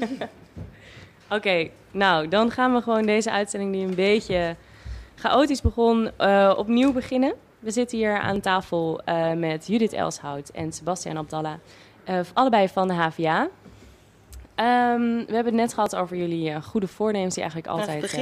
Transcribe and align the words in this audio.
Oké, 1.36 1.68
nou 1.90 2.28
dan 2.28 2.50
gaan 2.50 2.74
we 2.74 2.82
gewoon 2.82 3.06
deze 3.06 3.30
uitzending 3.30 3.72
die 3.72 3.86
een 3.86 3.94
beetje 3.94 4.56
chaotisch 5.14 5.60
begon, 5.60 6.10
uh, 6.20 6.54
opnieuw 6.56 6.92
beginnen. 6.92 7.34
We 7.58 7.70
zitten 7.70 7.98
hier 7.98 8.18
aan 8.18 8.40
tafel 8.40 9.00
uh, 9.08 9.32
met 9.32 9.66
Judith 9.66 9.92
Elshout 9.92 10.48
en 10.48 10.72
Sebastian 10.72 11.16
Abdallah, 11.16 11.54
uh, 12.08 12.20
allebei 12.32 12.68
van 12.68 12.88
de 12.88 12.94
HVA. 12.94 13.40
Um, 13.42 15.26
we 15.26 15.34
hebben 15.34 15.44
het 15.44 15.54
net 15.54 15.74
gehad 15.74 15.96
over 15.96 16.16
jullie 16.16 16.62
goede 16.62 16.88
voornemens 16.88 17.34
die 17.34 17.42
eigenlijk 17.42 17.72
altijd 17.72 18.18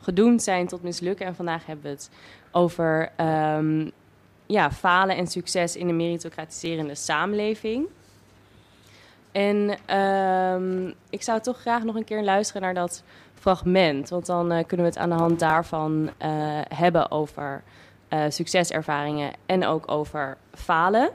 gedoemd 0.00 0.42
zijn 0.42 0.66
tot 0.66 0.82
mislukken. 0.82 1.26
En 1.26 1.34
vandaag 1.34 1.66
hebben 1.66 1.84
we 1.84 1.90
het 1.90 2.10
over 2.52 3.12
um, 3.20 3.90
ja, 4.46 4.70
falen 4.70 5.16
en 5.16 5.26
succes 5.26 5.76
in 5.76 5.88
een 5.88 5.96
meritocratiserende 5.96 6.94
samenleving. 6.94 7.88
En 9.32 9.78
um, 9.96 10.94
ik 11.10 11.22
zou 11.22 11.40
toch 11.40 11.60
graag 11.60 11.84
nog 11.84 11.94
een 11.94 12.04
keer 12.04 12.22
luisteren 12.22 12.62
naar 12.62 12.74
dat 12.74 13.02
fragment. 13.34 14.08
Want 14.08 14.26
dan 14.26 14.52
uh, 14.52 14.64
kunnen 14.66 14.86
we 14.86 14.92
het 14.92 14.98
aan 15.00 15.08
de 15.08 15.14
hand 15.14 15.38
daarvan 15.38 16.02
uh, 16.02 16.10
hebben 16.74 17.10
over 17.10 17.62
uh, 18.10 18.24
succeservaringen 18.28 19.32
en 19.46 19.66
ook 19.66 19.90
over 19.90 20.36
falen. 20.54 21.10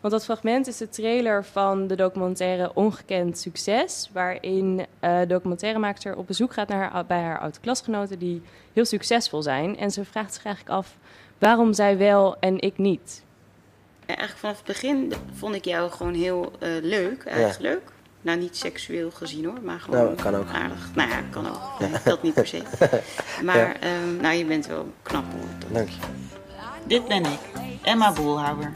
Want 0.00 0.12
dat 0.12 0.24
fragment 0.24 0.66
is 0.66 0.76
de 0.76 0.88
trailer 0.88 1.44
van 1.44 1.86
de 1.86 1.96
documentaire 1.96 2.74
Ongekend 2.74 3.38
Succes. 3.38 4.10
Waarin 4.12 4.86
uh, 5.00 5.18
documentairemaakster 5.26 6.16
op 6.16 6.26
bezoek 6.26 6.52
gaat 6.52 6.68
naar 6.68 6.90
haar, 6.90 7.06
bij 7.06 7.20
haar 7.20 7.38
oud-klasgenoten 7.38 8.18
die 8.18 8.42
heel 8.72 8.84
succesvol 8.84 9.42
zijn. 9.42 9.76
En 9.78 9.90
ze 9.90 10.04
vraagt 10.04 10.34
zich 10.34 10.44
eigenlijk 10.44 10.76
af 10.76 10.96
waarom 11.38 11.72
zij 11.72 11.98
wel 11.98 12.36
en 12.40 12.60
ik 12.60 12.78
niet. 12.78 13.24
Eigenlijk 14.06 14.38
vanaf 14.38 14.56
het 14.56 14.66
begin 14.66 15.12
vond 15.34 15.54
ik 15.54 15.64
jou 15.64 15.90
gewoon 15.90 16.14
heel 16.14 16.52
uh, 16.62 16.68
leuk, 16.82 17.24
eigenlijk. 17.24 17.82
Ja. 17.84 17.94
Nou, 18.20 18.38
niet 18.38 18.56
seksueel 18.56 19.10
gezien 19.10 19.44
hoor, 19.44 19.60
maar 19.62 19.80
gewoon 19.80 20.04
nou, 20.04 20.14
kan 20.14 20.34
ook. 20.34 20.48
aardig. 20.48 20.90
Nou 20.94 21.10
ja, 21.10 21.22
kan 21.30 21.48
ook. 21.48 21.60
Ja. 21.78 22.00
Dat 22.04 22.22
niet 22.22 22.34
per 22.34 22.46
se. 22.46 22.62
Maar 23.44 23.56
ja. 23.56 24.02
um, 24.02 24.16
nou, 24.16 24.34
je 24.34 24.44
bent 24.44 24.66
wel 24.66 24.92
knap 25.02 25.24
hoor. 25.32 25.72
Dank 25.72 25.88
je. 25.88 25.96
Dit 26.86 27.08
ben 27.08 27.24
ik, 27.24 27.38
Emma 27.82 28.12
Boelhouwer. 28.12 28.72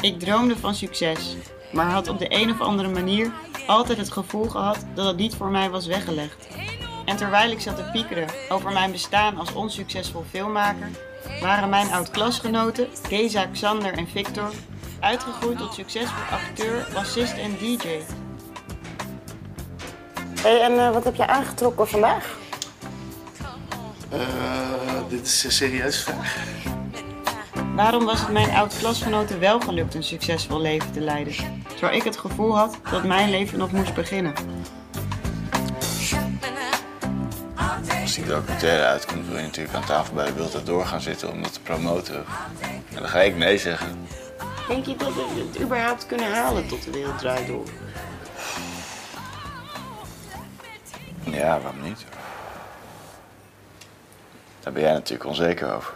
Ik 0.00 0.18
droomde 0.18 0.56
van 0.56 0.74
succes, 0.74 1.36
maar 1.72 1.86
had 1.86 2.08
op 2.08 2.18
de 2.18 2.26
een 2.28 2.50
of 2.50 2.60
andere 2.60 2.88
manier 2.88 3.32
altijd 3.66 3.98
het 3.98 4.12
gevoel 4.12 4.44
gehad 4.44 4.84
dat 4.94 5.06
het 5.06 5.16
niet 5.16 5.34
voor 5.34 5.50
mij 5.50 5.70
was 5.70 5.86
weggelegd. 5.86 6.48
En 7.04 7.16
terwijl 7.16 7.50
ik 7.50 7.60
zat 7.60 7.76
te 7.76 7.88
piekeren 7.92 8.28
over 8.48 8.72
mijn 8.72 8.92
bestaan 8.92 9.36
als 9.38 9.52
onsuccesvol 9.52 10.24
filmmaker, 10.30 10.88
waren 11.40 11.68
mijn 11.68 11.92
oud-klasgenoten, 11.92 12.88
Geza, 13.08 13.46
Xander 13.46 13.92
en 13.92 14.08
Victor, 14.08 14.50
uitgegroeid 15.00 15.58
tot 15.58 15.74
succesvol 15.74 16.22
acteur, 16.30 16.88
bassist 16.94 17.32
en 17.32 17.56
DJ. 17.58 17.88
Hey, 20.40 20.60
en 20.60 20.72
uh, 20.72 20.90
wat 20.90 21.04
heb 21.04 21.14
je 21.14 21.26
aangetrokken 21.26 21.88
vandaag? 21.88 22.38
Uh, 24.12 24.20
dit 25.08 25.26
is 25.26 25.44
een 25.44 25.52
serieuze 25.52 26.02
vraag. 26.02 26.36
Waarom 27.74 28.04
was 28.04 28.20
het 28.20 28.30
mijn 28.30 28.50
oud-klasgenoten 28.50 29.40
wel 29.40 29.60
gelukt 29.60 29.94
een 29.94 30.02
succesvol 30.02 30.60
leven 30.60 30.92
te 30.92 31.00
leiden, 31.00 31.34
terwijl 31.68 31.96
ik 31.96 32.02
het 32.02 32.16
gevoel 32.16 32.56
had 32.56 32.78
dat 32.90 33.04
mijn 33.04 33.30
leven 33.30 33.58
nog 33.58 33.72
moest 33.72 33.94
beginnen? 33.94 34.32
Als 38.10 38.18
die 38.18 38.28
documentaire 38.28 38.84
uitkomt, 38.84 39.26
wil 39.26 39.36
je 39.36 39.42
natuurlijk 39.42 39.74
aan 39.74 39.84
tafel 39.84 40.14
bij 40.14 40.26
de 40.26 40.32
Beeld 40.32 40.66
door 40.66 40.86
gaan 40.86 41.00
zitten 41.00 41.30
om 41.30 41.42
dat 41.42 41.52
te 41.52 41.60
promoten. 41.60 42.24
En 42.88 42.94
dan 42.94 43.08
ga 43.08 43.20
ik 43.20 43.36
nee 43.36 43.58
zeggen. 43.58 44.06
Denk 44.68 44.84
je 44.86 44.96
dat 44.96 45.14
we 45.14 45.46
het 45.50 45.60
überhaupt 45.60 46.06
kunnen 46.06 46.32
halen 46.32 46.66
tot 46.66 46.84
de 46.84 46.90
wereld 46.90 47.18
draait 47.18 47.46
door? 47.46 47.64
Ja, 51.24 51.60
waarom 51.60 51.82
niet? 51.82 52.04
Daar 54.60 54.72
ben 54.72 54.82
jij 54.82 54.92
natuurlijk 54.92 55.28
onzeker 55.28 55.74
over. 55.74 55.92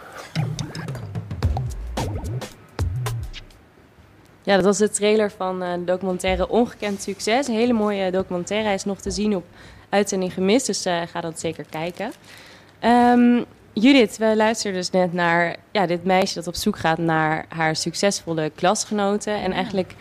Ja, 4.43 4.55
dat 4.55 4.65
was 4.65 4.77
de 4.77 4.89
trailer 4.89 5.31
van 5.31 5.63
uh, 5.63 5.73
de 5.73 5.83
documentaire 5.83 6.49
Ongekend 6.49 7.01
Succes. 7.01 7.47
Een 7.47 7.53
hele 7.53 7.73
mooie 7.73 8.11
documentaire. 8.11 8.65
Hij 8.65 8.75
is 8.75 8.85
nog 8.85 8.99
te 8.99 9.11
zien 9.11 9.35
op 9.35 9.45
uitzending 9.89 10.33
gemist, 10.33 10.65
dus 10.65 10.85
uh, 10.85 11.01
ga 11.11 11.21
dat 11.21 11.39
zeker 11.39 11.65
kijken. 11.69 12.11
Um, 12.81 13.45
Judith, 13.73 14.17
we 14.17 14.35
luisterden 14.35 14.79
dus 14.79 14.89
net 14.89 15.13
naar 15.13 15.55
ja, 15.71 15.85
dit 15.85 16.03
meisje 16.03 16.35
dat 16.35 16.47
op 16.47 16.55
zoek 16.55 16.77
gaat 16.77 16.97
naar 16.97 17.45
haar 17.49 17.75
succesvolle 17.75 18.51
klasgenoten. 18.55 19.41
En 19.41 19.51
eigenlijk 19.51 19.95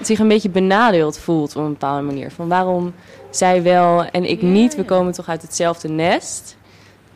zich 0.00 0.18
een 0.18 0.28
beetje 0.28 0.50
benadeeld 0.50 1.18
voelt 1.18 1.56
op 1.56 1.62
een 1.62 1.72
bepaalde 1.72 2.02
manier. 2.02 2.30
Van 2.30 2.48
waarom 2.48 2.94
zij 3.30 3.62
wel 3.62 4.04
en 4.04 4.24
ik 4.24 4.42
niet, 4.42 4.74
we 4.74 4.84
komen 4.84 5.12
toch 5.12 5.28
uit 5.28 5.42
hetzelfde 5.42 5.88
nest. 5.88 6.56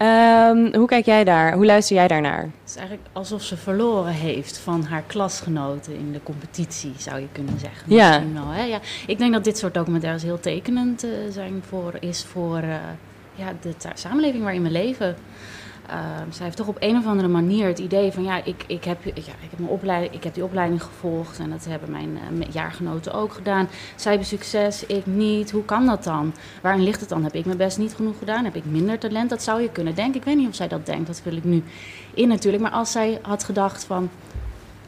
Um, 0.03 0.75
hoe 0.75 0.87
kijk 0.87 1.05
jij 1.05 1.25
daar? 1.25 1.55
Hoe 1.55 1.67
luister 1.67 1.97
jij 1.97 2.09
daarnaar? 2.09 2.41
Het 2.41 2.71
is 2.71 2.77
eigenlijk 2.77 3.09
alsof 3.13 3.43
ze 3.43 3.57
verloren 3.57 4.13
heeft 4.13 4.59
van 4.59 4.85
haar 4.85 5.03
klasgenoten 5.07 5.95
in 5.95 6.13
de 6.13 6.23
competitie, 6.23 6.93
zou 6.99 7.21
je 7.21 7.27
kunnen 7.33 7.59
zeggen. 7.59 7.95
Ja. 7.95 8.23
Wel, 8.33 8.49
hè? 8.49 8.65
ja. 8.65 8.81
Ik 9.07 9.19
denk 9.19 9.33
dat 9.33 9.45
dit 9.45 9.59
soort 9.59 9.75
documentaires 9.75 10.23
heel 10.23 10.41
tekenend 10.41 11.05
uh, 11.05 11.11
zijn 11.31 11.63
voor, 11.69 11.95
is 12.01 12.25
voor 12.25 12.59
uh, 12.59 12.75
ja, 13.35 13.53
de 13.61 13.75
samenleving 13.95 14.43
waarin 14.43 14.63
we 14.63 14.71
leven. 14.71 15.17
Uh, 15.91 15.97
zij 16.31 16.44
heeft 16.44 16.56
toch 16.56 16.69
op 16.69 16.76
een 16.81 16.97
of 16.97 17.06
andere 17.06 17.28
manier 17.28 17.66
het 17.66 17.78
idee 17.78 18.12
van 18.12 18.22
ja, 18.22 18.44
ik, 18.44 18.65
ik, 18.66 18.84
heb, 18.84 19.04
ja, 19.04 19.12
ik, 19.15 19.50
heb, 19.50 19.59
mijn 19.59 19.70
opleiding, 19.70 20.15
ik 20.15 20.25
heb 20.25 20.34
die 20.34 20.44
opleiding 20.44 20.82
gevolgd 20.82 21.38
en 21.38 21.50
dat 21.50 21.65
hebben 21.65 21.91
mijn 21.91 22.19
uh, 22.32 22.47
jaargenoten 22.50 23.12
ook 23.12 23.32
gedaan. 23.32 23.69
Zij 23.97 24.10
hebben 24.10 24.28
succes, 24.28 24.87
ik 24.87 25.06
niet. 25.06 25.50
Hoe 25.50 25.65
kan 25.65 25.87
dat 25.87 26.04
dan? 26.04 26.34
Waarin 26.62 26.82
ligt 26.82 27.00
het 27.00 27.09
dan? 27.09 27.25
Heb 27.25 27.34
ik 27.34 27.44
mijn 27.44 27.56
best 27.56 27.78
niet 27.78 27.94
genoeg 27.94 28.19
gedaan? 28.19 28.44
Heb 28.44 28.56
ik 28.56 28.65
minder 28.65 28.98
talent? 28.98 29.31
Dat 29.31 29.42
zou 29.42 29.62
je 29.62 29.71
kunnen 29.71 29.94
denken. 29.94 30.21
Ik 30.21 30.26
weet 30.26 30.37
niet 30.37 30.48
of 30.48 30.54
zij 30.54 30.69
dat 30.69 30.87
denkt, 30.87 31.06
dat 31.06 31.22
wil 31.25 31.37
ik 31.37 31.44
nu 31.44 31.62
in 32.15 32.28
natuurlijk. 32.28 32.62
Maar 32.62 32.72
als 32.72 32.92
zij 32.92 33.19
had 33.22 33.44
gedacht 33.44 33.84
van 33.84 34.10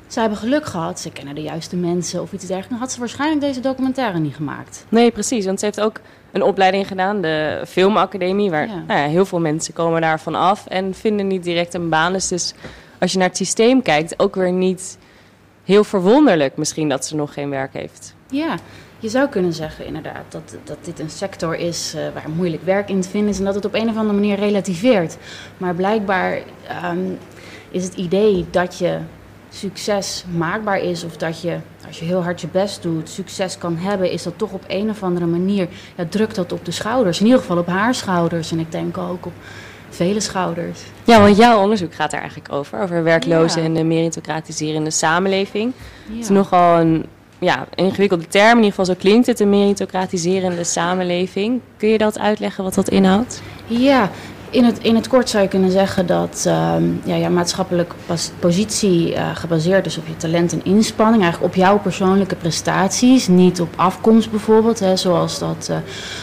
ze 0.06 0.20
hebben 0.20 0.38
geluk 0.38 0.66
gehad, 0.66 1.00
ze 1.00 1.10
kennen 1.10 1.34
de 1.34 1.42
juiste 1.42 1.76
mensen 1.76 2.22
of 2.22 2.32
iets 2.32 2.44
dergelijks, 2.44 2.68
dan 2.68 2.78
had 2.78 2.92
ze 2.92 2.98
waarschijnlijk 2.98 3.40
deze 3.40 3.60
documentaire 3.60 4.18
niet 4.18 4.34
gemaakt. 4.34 4.84
Nee, 4.88 5.10
precies, 5.10 5.44
want 5.44 5.58
ze 5.58 5.64
heeft 5.64 5.80
ook 5.80 6.00
een 6.32 6.42
opleiding 6.42 6.86
gedaan, 6.86 7.20
de 7.20 7.62
filmacademie, 7.66 8.50
waar 8.50 8.68
ja. 8.68 8.84
Nou 8.86 9.00
ja, 9.00 9.06
heel 9.06 9.24
veel 9.24 9.40
mensen 9.40 9.74
komen 9.74 10.00
daarvan 10.00 10.34
af 10.34 10.66
en 10.66 10.94
vinden 10.94 11.26
niet 11.26 11.44
direct 11.44 11.74
een 11.74 11.88
baan. 11.88 12.12
Dus, 12.12 12.28
dus 12.28 12.54
als 13.00 13.12
je 13.12 13.18
naar 13.18 13.28
het 13.28 13.36
systeem 13.36 13.82
kijkt, 13.82 14.18
ook 14.18 14.34
weer 14.34 14.52
niet 14.52 14.98
heel 15.64 15.84
verwonderlijk 15.84 16.56
misschien 16.56 16.88
dat 16.88 17.06
ze 17.06 17.16
nog 17.16 17.32
geen 17.32 17.50
werk 17.50 17.72
heeft. 17.72 18.14
Ja, 18.30 18.56
je 18.98 19.08
zou 19.08 19.28
kunnen 19.28 19.52
zeggen 19.52 19.86
inderdaad 19.86 20.24
dat, 20.28 20.56
dat 20.64 20.76
dit 20.80 20.98
een 20.98 21.10
sector 21.10 21.56
is 21.56 21.94
uh, 21.96 22.02
waar 22.14 22.30
moeilijk 22.36 22.62
werk 22.62 22.88
in 22.88 23.00
te 23.00 23.08
vinden 23.08 23.30
is 23.30 23.38
en 23.38 23.44
dat 23.44 23.54
het 23.54 23.64
op 23.64 23.74
een 23.74 23.88
of 23.88 23.96
andere 23.96 24.18
manier 24.18 24.36
relativeert. 24.36 25.16
Maar 25.56 25.74
blijkbaar 25.74 26.38
um, 26.84 27.18
is 27.70 27.84
het 27.84 27.94
idee 27.94 28.46
dat 28.50 28.78
je 28.78 28.98
succes 29.54 30.24
maakbaar 30.36 30.78
is 30.78 31.04
of 31.04 31.16
dat 31.16 31.40
je, 31.40 31.56
als 31.86 31.98
je 31.98 32.04
heel 32.04 32.22
hard 32.22 32.40
je 32.40 32.48
best 32.52 32.82
doet, 32.82 33.08
succes 33.08 33.58
kan 33.58 33.76
hebben, 33.76 34.10
is 34.10 34.22
dat 34.22 34.32
toch 34.36 34.52
op 34.52 34.64
een 34.66 34.90
of 34.90 35.02
andere 35.02 35.26
manier, 35.26 35.68
ja, 35.96 36.04
drukt 36.08 36.34
dat 36.34 36.52
op 36.52 36.64
de 36.64 36.70
schouders. 36.70 37.18
In 37.18 37.24
ieder 37.24 37.40
geval 37.40 37.58
op 37.58 37.66
haar 37.66 37.94
schouders 37.94 38.50
en 38.50 38.58
ik 38.58 38.72
denk 38.72 38.98
ook 38.98 39.26
op 39.26 39.32
vele 39.88 40.20
schouders. 40.20 40.80
Ja, 41.04 41.20
want 41.20 41.36
jouw 41.36 41.62
onderzoek 41.62 41.94
gaat 41.94 42.10
daar 42.10 42.20
eigenlijk 42.20 42.52
over, 42.52 42.80
over 42.80 43.02
werklozen 43.02 43.60
ja. 43.60 43.66
en 43.66 43.74
de 43.74 43.84
meritocratiserende 43.84 44.90
samenleving. 44.90 45.72
Ja. 46.06 46.14
Het 46.14 46.22
is 46.22 46.28
nogal 46.28 46.80
een 46.80 47.06
ja, 47.38 47.66
ingewikkelde 47.74 48.26
term, 48.26 48.50
in 48.50 48.56
ieder 48.56 48.70
geval 48.70 48.84
zo 48.84 48.94
klinkt 48.98 49.26
het, 49.26 49.40
een 49.40 49.50
meritocratiserende 49.50 50.64
samenleving. 50.64 51.60
Kun 51.76 51.88
je 51.88 51.98
dat 51.98 52.18
uitleggen 52.18 52.64
wat 52.64 52.74
dat 52.74 52.88
inhoudt? 52.88 53.42
Ja, 53.66 54.10
in 54.54 54.64
het, 54.64 54.78
in 54.78 54.94
het 54.94 55.08
kort 55.08 55.28
zou 55.28 55.42
je 55.42 55.48
kunnen 55.48 55.70
zeggen 55.70 56.06
dat 56.06 56.44
uh, 56.46 56.74
ja, 57.04 57.16
jouw 57.16 57.30
maatschappelijke 57.30 57.94
positie 58.38 59.12
uh, 59.12 59.30
gebaseerd 59.34 59.86
is 59.86 59.98
op 59.98 60.06
je 60.06 60.16
talent 60.16 60.52
en 60.52 60.64
inspanning. 60.64 61.22
Eigenlijk 61.22 61.52
op 61.52 61.58
jouw 61.60 61.78
persoonlijke 61.78 62.34
prestaties, 62.34 63.28
niet 63.28 63.60
op 63.60 63.68
afkomst 63.76 64.30
bijvoorbeeld. 64.30 64.78
Hè, 64.78 64.96
zoals 64.96 65.38
dat 65.38 65.68
uh, 65.70 65.76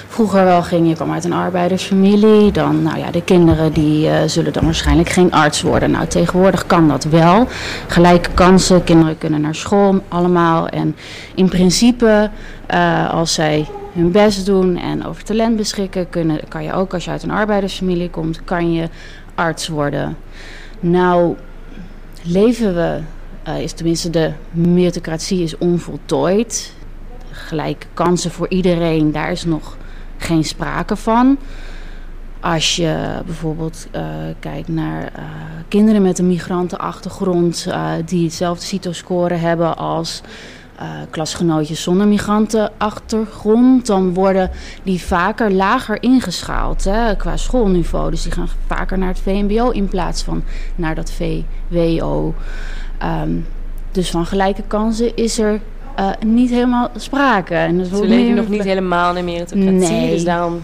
vroeger 0.07 0.43
wel 0.43 0.63
ging. 0.63 0.87
Je 0.87 0.95
kwam 0.95 1.11
uit 1.11 1.23
een 1.23 1.33
arbeidersfamilie. 1.33 2.51
Dan, 2.51 2.81
nou 2.81 2.97
ja, 2.97 3.11
de 3.11 3.23
kinderen 3.23 3.73
die 3.73 4.07
uh, 4.07 4.15
zullen 4.25 4.53
dan 4.53 4.63
waarschijnlijk 4.63 5.09
geen 5.09 5.31
arts 5.31 5.61
worden. 5.61 5.91
Nou, 5.91 6.07
tegenwoordig 6.07 6.65
kan 6.65 6.87
dat 6.87 7.03
wel. 7.03 7.47
Gelijke 7.87 8.29
kansen, 8.33 8.83
kinderen 8.83 9.17
kunnen 9.17 9.41
naar 9.41 9.55
school 9.55 10.03
allemaal. 10.07 10.67
En 10.67 10.95
in 11.35 11.49
principe, 11.49 12.29
als 13.11 13.33
zij 13.33 13.67
hun 13.93 14.11
best 14.11 14.45
doen 14.45 14.77
en 14.77 15.05
over 15.05 15.23
talent 15.23 15.55
beschikken, 15.55 16.09
kunnen, 16.09 16.39
kan 16.47 16.63
je 16.63 16.73
ook 16.73 16.93
als 16.93 17.05
je 17.05 17.11
uit 17.11 17.23
een 17.23 17.31
arbeidersfamilie 17.31 18.09
komt, 18.09 18.43
kan 18.43 18.73
je 18.73 18.89
arts 19.35 19.67
worden. 19.67 20.17
Nou, 20.79 21.35
leven 22.23 22.75
we, 22.75 22.99
uh, 23.47 23.59
is 23.61 23.73
tenminste 23.73 24.09
de 24.09 24.31
meritocratie 24.51 25.43
is 25.43 25.57
onvoltooid. 25.57 26.73
Gelijke 27.31 27.87
kansen 27.93 28.31
voor 28.31 28.49
iedereen, 28.49 29.11
daar 29.11 29.31
is 29.31 29.45
nog 29.45 29.77
geen 30.17 30.43
sprake 30.43 30.95
van. 30.95 31.37
Als 32.39 32.75
je 32.75 33.21
bijvoorbeeld 33.25 33.87
uh, 33.95 34.03
kijkt 34.39 34.67
naar 34.67 35.01
uh, 35.01 35.23
kinderen 35.67 36.01
met 36.01 36.19
een 36.19 36.27
migrantenachtergrond 36.27 37.67
die 38.05 38.23
hetzelfde 38.23 38.65
CITO-score 38.65 39.33
hebben 39.33 39.77
als 39.77 40.21
eh, 40.21 40.29
klasgenootjes 41.09 41.83
zonder 41.83 42.07
migrantenachtergrond, 42.07 43.85
dan 43.85 44.13
worden 44.13 44.49
die 44.83 45.01
vaker 45.01 45.51
lager 45.51 46.03
ingeschaald 46.03 46.83
hè, 46.83 47.15
qua 47.15 47.37
schoolniveau. 47.37 48.11
Dus 48.11 48.23
die 48.23 48.31
gaan 48.31 48.49
vaker 48.67 48.97
naar 48.97 49.07
het 49.07 49.19
VMBO 49.19 49.69
in 49.69 49.87
plaats 49.87 50.23
van 50.23 50.43
naar 50.75 50.95
dat 50.95 51.11
VWO. 51.11 52.33
Ehm, 52.97 53.31
dus 53.91 54.09
van 54.09 54.25
gelijke 54.25 54.63
kansen 54.67 55.15
is 55.15 55.39
er 55.39 55.61
uh, 55.99 56.09
niet 56.25 56.49
helemaal 56.49 56.89
sprake. 56.95 57.55
En 57.55 57.77
dat 57.77 57.89
we 57.89 58.07
leven 58.07 58.35
nog 58.35 58.47
niet 58.47 58.63
helemaal 58.63 59.15
in 59.15 59.25
meritocratie, 59.25 59.95
nee. 59.95 60.09
dus 60.09 60.23
daarom 60.23 60.61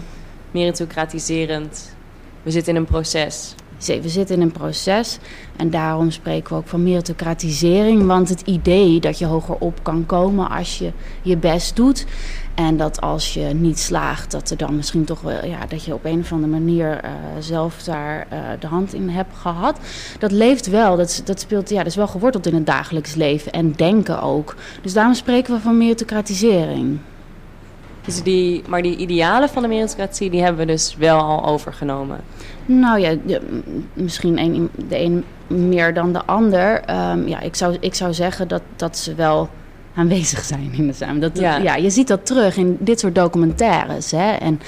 meritocratiserend. 0.50 1.96
We 2.42 2.50
zitten 2.50 2.74
in 2.74 2.80
een 2.80 2.86
proces. 2.86 3.54
We 3.86 4.08
zitten 4.08 4.36
in 4.36 4.42
een 4.42 4.52
proces 4.52 5.18
en 5.56 5.70
daarom 5.70 6.10
spreken 6.10 6.50
we 6.50 6.56
ook 6.56 6.68
van 6.68 6.82
meritocratisering. 6.82 8.06
Want 8.06 8.28
het 8.28 8.40
idee 8.40 9.00
dat 9.00 9.18
je 9.18 9.26
hoger 9.26 9.56
op 9.58 9.82
kan 9.82 10.06
komen 10.06 10.50
als 10.50 10.78
je 10.78 10.92
je 11.22 11.36
best 11.36 11.76
doet. 11.76 12.06
En 12.54 12.76
dat 12.76 13.00
als 13.00 13.34
je 13.34 13.44
niet 13.44 13.78
slaagt, 13.78 14.30
dat 14.30 14.50
er 14.50 14.56
dan 14.56 14.76
misschien 14.76 15.04
toch 15.04 15.20
wel, 15.20 15.44
ja, 15.44 15.66
dat 15.66 15.84
je 15.84 15.94
op 15.94 16.04
een 16.04 16.20
of 16.20 16.32
andere 16.32 16.52
manier 16.52 17.04
uh, 17.04 17.10
zelf 17.38 17.82
daar 17.82 18.26
uh, 18.32 18.38
de 18.60 18.66
hand 18.66 18.94
in 18.94 19.08
hebt 19.08 19.36
gehad. 19.36 19.78
Dat 20.18 20.32
leeft 20.32 20.66
wel, 20.66 20.96
dat, 20.96 21.22
dat 21.24 21.40
speelt, 21.40 21.70
ja, 21.70 21.76
dat 21.76 21.86
is 21.86 21.96
wel 21.96 22.06
geworteld 22.06 22.46
in 22.46 22.54
het 22.54 22.66
dagelijks 22.66 23.14
leven 23.14 23.52
en 23.52 23.72
denken 23.72 24.22
ook. 24.22 24.56
Dus 24.82 24.92
daarom 24.92 25.14
spreken 25.14 25.54
we 25.54 25.60
van 25.60 25.78
meritocratisering. 25.78 26.98
Dus 28.08 28.22
die, 28.22 28.62
maar 28.68 28.82
die 28.82 28.96
idealen 28.96 29.48
van 29.48 29.62
de 29.62 29.68
meritocratie, 29.68 30.30
die 30.30 30.42
hebben 30.42 30.66
we 30.66 30.72
dus 30.72 30.96
wel 30.98 31.18
al 31.18 31.44
overgenomen. 31.44 32.20
Nou 32.66 33.00
ja, 33.00 33.16
misschien 33.92 34.38
een, 34.38 34.70
de 34.88 34.98
een 34.98 35.24
meer 35.46 35.94
dan 35.94 36.12
de 36.12 36.24
ander. 36.24 36.82
Um, 36.90 37.28
ja, 37.28 37.40
ik 37.40 37.54
zou, 37.54 37.76
ik 37.80 37.94
zou 37.94 38.14
zeggen 38.14 38.48
dat, 38.48 38.62
dat 38.76 38.98
ze 38.98 39.14
wel 39.14 39.48
aanwezig 39.94 40.44
zijn 40.44 40.70
in 40.72 40.86
de 40.86 40.92
samenleving. 40.92 41.34
Dat, 41.34 41.42
ja. 41.42 41.56
ja. 41.56 41.76
je 41.76 41.90
ziet 41.90 42.08
dat 42.08 42.26
terug 42.26 42.56
in 42.56 42.76
dit 42.80 43.00
soort 43.00 43.14
documentaires. 43.14 44.10
Hè? 44.10 44.32
En 44.32 44.60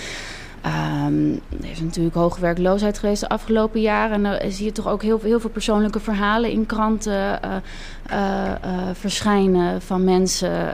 um, 0.66 1.40
er 1.62 1.70
is 1.70 1.80
natuurlijk 1.80 2.14
hoge 2.14 2.40
werkloosheid 2.40 2.98
geweest 2.98 3.20
de 3.20 3.28
afgelopen 3.28 3.80
jaren. 3.80 4.12
En 4.12 4.22
dan 4.22 4.52
zie 4.52 4.64
je 4.64 4.72
toch 4.72 4.88
ook 4.88 5.02
heel, 5.02 5.20
heel 5.22 5.40
veel 5.40 5.50
persoonlijke 5.50 6.00
verhalen 6.00 6.50
in 6.50 6.66
kranten 6.66 7.40
uh, 7.44 7.56
uh, 8.12 8.52
uh, 8.64 8.88
verschijnen 8.92 9.82
van 9.82 10.04
mensen 10.04 10.72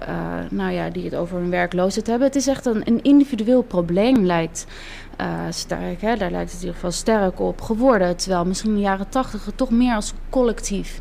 nou 0.51 0.73
ja, 0.73 0.91
die 0.91 1.05
het 1.05 1.15
over 1.15 1.39
hun 1.39 1.51
werkloosheid 1.51 2.07
hebben. 2.07 2.27
Het 2.27 2.37
is 2.37 2.47
echt 2.47 2.67
een, 2.67 2.83
een 2.85 3.03
individueel 3.03 3.63
probleem, 3.63 4.25
lijkt 4.25 4.67
sterk. 5.51 6.01
Hè? 6.01 6.17
Daar 6.17 6.31
lijkt 6.31 6.51
het 6.51 6.61
in 6.61 6.67
ieder 6.67 6.75
geval 6.75 6.93
sterk 6.93 7.41
op 7.41 7.61
geworden. 7.61 8.17
Terwijl 8.17 8.45
misschien 8.45 8.71
in 8.71 8.77
de 8.77 8.83
jaren 8.83 9.09
tachtig 9.09 9.45
het 9.45 9.57
toch 9.57 9.71
meer 9.71 9.95
als 9.95 10.13
collectief 10.31 11.01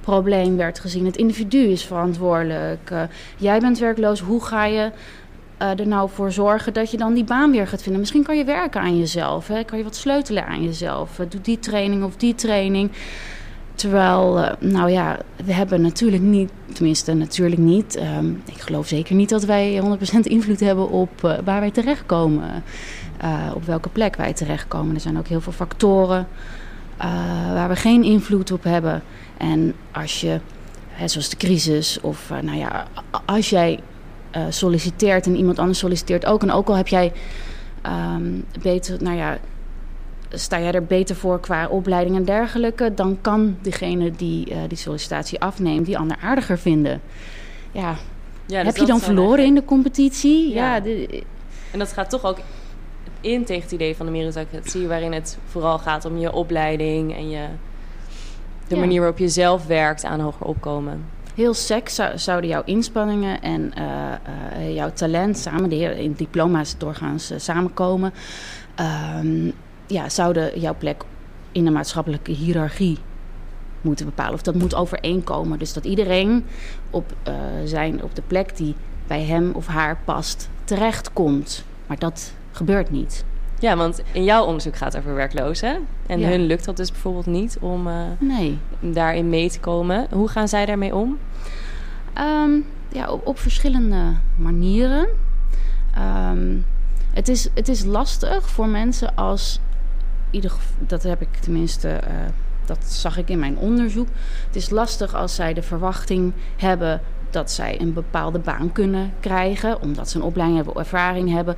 probleem 0.00 0.56
werd 0.56 0.78
gezien. 0.78 1.04
Het 1.04 1.16
individu 1.16 1.58
is 1.58 1.84
verantwoordelijk. 1.84 2.90
jij 3.36 3.60
bent 3.60 3.78
werkloos, 3.78 4.20
hoe 4.20 4.44
ga 4.44 4.64
je 4.64 4.90
uh, 5.62 5.78
er 5.78 5.86
nou 5.86 6.10
voor 6.10 6.32
zorgen 6.32 6.72
dat 6.72 6.90
je 6.90 6.96
dan 6.96 7.14
die 7.14 7.24
baan 7.24 7.50
weer 7.50 7.66
gaat 7.66 7.82
vinden. 7.82 8.00
Misschien 8.00 8.22
kan 8.22 8.36
je 8.36 8.44
werken 8.44 8.80
aan 8.80 8.98
jezelf. 8.98 9.48
Hè? 9.48 9.64
Kan 9.64 9.78
je 9.78 9.84
wat 9.84 9.96
sleutelen 9.96 10.46
aan 10.46 10.62
jezelf. 10.62 11.18
Uh, 11.18 11.26
doe 11.28 11.40
die 11.40 11.58
training 11.58 12.04
of 12.04 12.16
die 12.16 12.34
training. 12.34 12.90
Terwijl, 13.74 14.38
uh, 14.38 14.50
nou 14.58 14.90
ja, 14.90 15.18
we 15.44 15.52
hebben 15.52 15.80
natuurlijk 15.80 16.22
niet, 16.22 16.50
tenminste 16.72 17.14
natuurlijk 17.14 17.60
niet. 17.60 17.98
Um, 18.18 18.42
ik 18.44 18.60
geloof 18.60 18.86
zeker 18.86 19.14
niet 19.14 19.28
dat 19.28 19.44
wij 19.44 19.82
100% 20.16 20.18
invloed 20.20 20.60
hebben 20.60 20.90
op 20.90 21.20
waar 21.20 21.60
wij 21.60 21.70
terechtkomen. 21.70 22.62
op 23.54 23.64
welke 23.64 23.88
plek 23.88 24.16
wij 24.16 24.32
terechtkomen. 24.32 24.94
Er 24.94 25.00
zijn 25.00 25.18
ook 25.18 25.26
heel 25.26 25.40
veel 25.40 25.52
factoren 25.52 26.28
waar 27.54 27.68
we 27.68 27.76
geen 27.76 28.02
invloed 28.02 28.52
op 28.52 28.64
hebben. 28.64 29.02
En 29.36 29.74
als 29.92 30.20
je, 30.20 30.40
hè, 30.88 31.08
zoals 31.08 31.28
de 31.28 31.36
crisis, 31.36 32.00
of 32.00 32.30
nou 32.42 32.58
ja, 32.58 32.86
als 33.24 33.50
jij 33.50 33.80
uh, 34.36 34.42
solliciteert 34.48 35.26
en 35.26 35.36
iemand 35.36 35.58
anders 35.58 35.78
solliciteert 35.78 36.26
ook. 36.26 36.42
En 36.42 36.50
ook 36.50 36.68
al 36.68 36.76
heb 36.76 36.88
jij 36.88 37.12
um, 37.86 38.44
beter, 38.62 39.02
nou 39.02 39.16
ja, 39.16 39.38
sta 40.30 40.60
jij 40.60 40.72
er 40.72 40.84
beter 40.84 41.16
voor 41.16 41.40
qua 41.40 41.68
opleiding 41.68 42.16
en 42.16 42.24
dergelijke, 42.24 42.94
dan 42.94 43.18
kan 43.20 43.56
degene 43.62 44.10
die 44.10 44.50
uh, 44.50 44.56
die 44.68 44.78
sollicitatie 44.78 45.40
afneemt, 45.40 45.86
die 45.86 45.98
ander 45.98 46.16
aardiger 46.20 46.58
vinden. 46.58 47.00
Ja, 47.72 47.96
ja 48.46 48.62
dus 48.62 48.66
heb 48.66 48.76
je 48.76 48.86
dan 48.86 49.00
verloren 49.00 49.44
in 49.44 49.54
de 49.54 49.64
competitie? 49.64 50.52
Ja. 50.52 50.74
ja 50.74 50.80
de, 50.80 51.22
en 51.72 51.78
dat 51.78 51.92
gaat 51.92 52.10
toch 52.10 52.24
ook 52.24 52.38
in 53.20 53.44
tegen 53.44 53.62
het 53.62 53.72
idee 53.72 53.96
van 53.96 54.06
de 54.06 54.12
meritocratie, 54.12 54.86
waarin 54.86 55.12
het 55.12 55.38
vooral 55.46 55.78
gaat 55.78 56.04
om 56.04 56.18
je 56.18 56.32
opleiding 56.32 57.16
en 57.16 57.30
je, 57.30 57.46
de 58.68 58.74
ja. 58.74 58.80
manier 58.80 59.00
waarop 59.00 59.18
je 59.18 59.28
zelf 59.28 59.66
werkt 59.66 60.04
aan 60.04 60.20
hoger 60.20 60.46
opkomen 60.46 61.04
heel 61.36 61.54
sec 61.54 61.88
zou, 61.88 62.18
zouden 62.18 62.50
jouw 62.50 62.62
inspanningen 62.64 63.42
en 63.42 63.72
uh, 63.78 64.12
uh, 64.58 64.74
jouw 64.74 64.92
talent 64.92 65.38
samen, 65.38 65.68
de 65.68 65.76
in 66.02 66.12
diploma's 66.12 66.78
doorgaans 66.78 67.32
uh, 67.32 67.38
samenkomen, 67.38 68.12
um, 69.20 69.52
ja, 69.86 70.08
zouden 70.08 70.60
jouw 70.60 70.74
plek 70.78 71.04
in 71.52 71.64
de 71.64 71.70
maatschappelijke 71.70 72.32
hiërarchie 72.32 72.98
moeten 73.80 74.06
bepalen. 74.06 74.34
Of 74.34 74.42
dat 74.42 74.54
moet 74.54 74.74
overeenkomen. 74.74 75.58
Dus 75.58 75.72
dat 75.72 75.84
iedereen 75.84 76.44
op, 76.90 77.12
zijn, 77.64 78.02
op 78.02 78.14
de 78.14 78.22
plek 78.26 78.56
die 78.56 78.74
bij 79.06 79.22
hem 79.22 79.50
of 79.52 79.66
haar 79.66 79.98
past 80.04 80.48
terechtkomt. 80.64 81.64
Maar 81.86 81.98
dat 81.98 82.32
gebeurt 82.52 82.90
niet. 82.90 83.24
Ja, 83.58 83.76
want 83.76 84.02
in 84.12 84.24
jouw 84.24 84.44
onderzoek 84.44 84.76
gaat 84.76 84.92
het 84.92 85.02
over 85.02 85.14
werklozen. 85.14 85.86
En 86.06 86.22
hun 86.22 86.46
lukt 86.46 86.64
dat 86.64 86.76
dus 86.76 86.90
bijvoorbeeld 86.90 87.26
niet 87.26 87.58
om 87.60 87.86
uh, 87.86 87.94
nee. 88.18 88.58
daarin 88.80 89.28
mee 89.28 89.50
te 89.50 89.60
komen. 89.60 90.06
Hoe 90.10 90.28
gaan 90.28 90.48
zij 90.48 90.66
daarmee 90.66 90.94
om? 90.94 91.18
Um, 92.18 92.66
ja, 92.88 93.10
op, 93.10 93.26
op, 93.26 93.38
verschillende 93.38 94.12
manieren. 94.36 95.06
Um, 95.98 96.64
het, 97.12 97.28
is, 97.28 97.48
het 97.54 97.68
is 97.68 97.84
lastig 97.84 98.48
voor 98.48 98.68
mensen 98.68 99.14
als... 99.14 99.60
Ieder, 100.30 100.52
dat 100.78 101.02
heb 101.02 101.20
ik 101.20 101.36
tenminste... 101.40 101.88
Uh, 101.88 102.14
dat 102.64 102.84
zag 102.84 103.18
ik 103.18 103.28
in 103.28 103.38
mijn 103.38 103.58
onderzoek. 103.58 104.08
Het 104.46 104.56
is 104.56 104.70
lastig 104.70 105.14
als 105.14 105.34
zij 105.34 105.54
de 105.54 105.62
verwachting 105.62 106.32
hebben 106.56 107.00
dat 107.36 107.50
zij 107.50 107.80
een 107.80 107.92
bepaalde 107.92 108.38
baan 108.38 108.72
kunnen 108.72 109.12
krijgen, 109.20 109.82
omdat 109.82 110.10
ze 110.10 110.16
een 110.16 110.22
opleiding 110.22 110.64
hebben, 110.64 110.82
ervaring 110.82 111.30
hebben. 111.30 111.56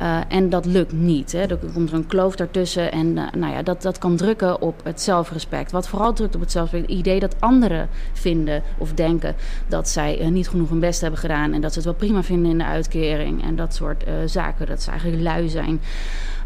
Uh, 0.00 0.18
en 0.28 0.50
dat 0.50 0.66
lukt 0.66 0.92
niet. 0.92 1.32
Hè. 1.32 1.40
Er 1.40 1.58
komt 1.74 1.88
er 1.88 1.94
een 1.94 2.06
kloof 2.06 2.36
daartussen 2.36 2.92
en 2.92 3.06
uh, 3.06 3.24
nou 3.36 3.52
ja, 3.52 3.62
dat, 3.62 3.82
dat 3.82 3.98
kan 3.98 4.16
drukken 4.16 4.60
op 4.60 4.80
het 4.84 5.00
zelfrespect. 5.00 5.72
Wat 5.72 5.88
vooral 5.88 6.12
drukt 6.12 6.34
op 6.34 6.40
het 6.40 6.50
zelfrespect, 6.50 6.90
het 6.90 7.00
idee 7.00 7.20
dat 7.20 7.36
anderen 7.38 7.88
vinden 8.12 8.62
of 8.78 8.92
denken 8.92 9.34
dat 9.68 9.88
zij 9.88 10.20
uh, 10.20 10.28
niet 10.28 10.48
genoeg 10.48 10.68
hun 10.68 10.80
best 10.80 11.00
hebben 11.00 11.20
gedaan 11.20 11.52
en 11.52 11.60
dat 11.60 11.72
ze 11.72 11.78
het 11.78 11.88
wel 11.88 11.96
prima 11.96 12.22
vinden 12.22 12.50
in 12.50 12.58
de 12.58 12.64
uitkering 12.64 13.44
en 13.44 13.56
dat 13.56 13.74
soort 13.74 14.04
zaken, 14.26 14.66
dat 14.66 14.82
ze 14.82 14.90
eigenlijk 14.90 15.22
lui 15.22 15.48
zijn. 15.48 15.80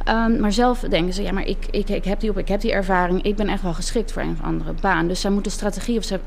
Um, 0.09 0.41
maar 0.41 0.53
zelf 0.53 0.81
denken 0.81 1.15
ze, 1.15 1.23
ja, 1.23 1.33
maar 1.33 1.47
ik, 1.47 1.67
ik, 1.71 1.89
ik, 1.89 2.05
heb 2.05 2.21
die 2.21 2.31
op, 2.31 2.39
ik 2.39 2.49
heb 2.49 2.61
die 2.61 2.73
ervaring, 2.73 3.23
ik 3.23 3.37
ben 3.37 3.49
echt 3.49 3.63
wel 3.63 3.75
geschikt 3.75 4.13
voor 4.13 4.23
een 4.23 4.37
of 4.41 4.47
andere 4.47 4.75
baan. 4.81 5.09
Dus 5.09 5.21
zij 5.21 5.31
moeten 5.31 5.53
strategie 5.53 5.99
of 5.99 6.05
ze 6.05 6.21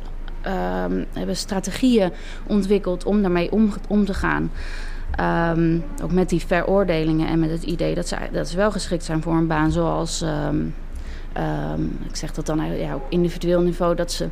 um, 0.47 1.05
hebben 1.13 1.35
strategieën 1.35 2.11
ontwikkeld 2.47 3.03
om 3.03 3.21
daarmee 3.21 3.51
om, 3.87 4.05
te 4.05 4.13
gaan. 4.13 4.51
Um, 5.57 5.83
ook 6.03 6.11
met 6.11 6.29
die 6.29 6.45
veroordelingen 6.45 7.27
en 7.27 7.39
met 7.39 7.49
het 7.49 7.63
idee 7.63 7.95
dat 7.95 8.07
ze, 8.07 8.17
dat 8.31 8.49
ze 8.49 8.57
wel 8.57 8.71
geschikt 8.71 9.03
zijn 9.03 9.21
voor 9.21 9.33
een 9.33 9.47
baan 9.47 9.71
zoals, 9.71 10.21
um, 10.21 10.75
ik 12.09 12.15
zeg 12.15 12.33
dat 12.33 12.45
dan 12.45 12.77
ja, 12.77 12.95
op 12.95 13.05
individueel 13.09 13.61
niveau, 13.61 13.95
dat 13.95 14.11
ze 14.11 14.29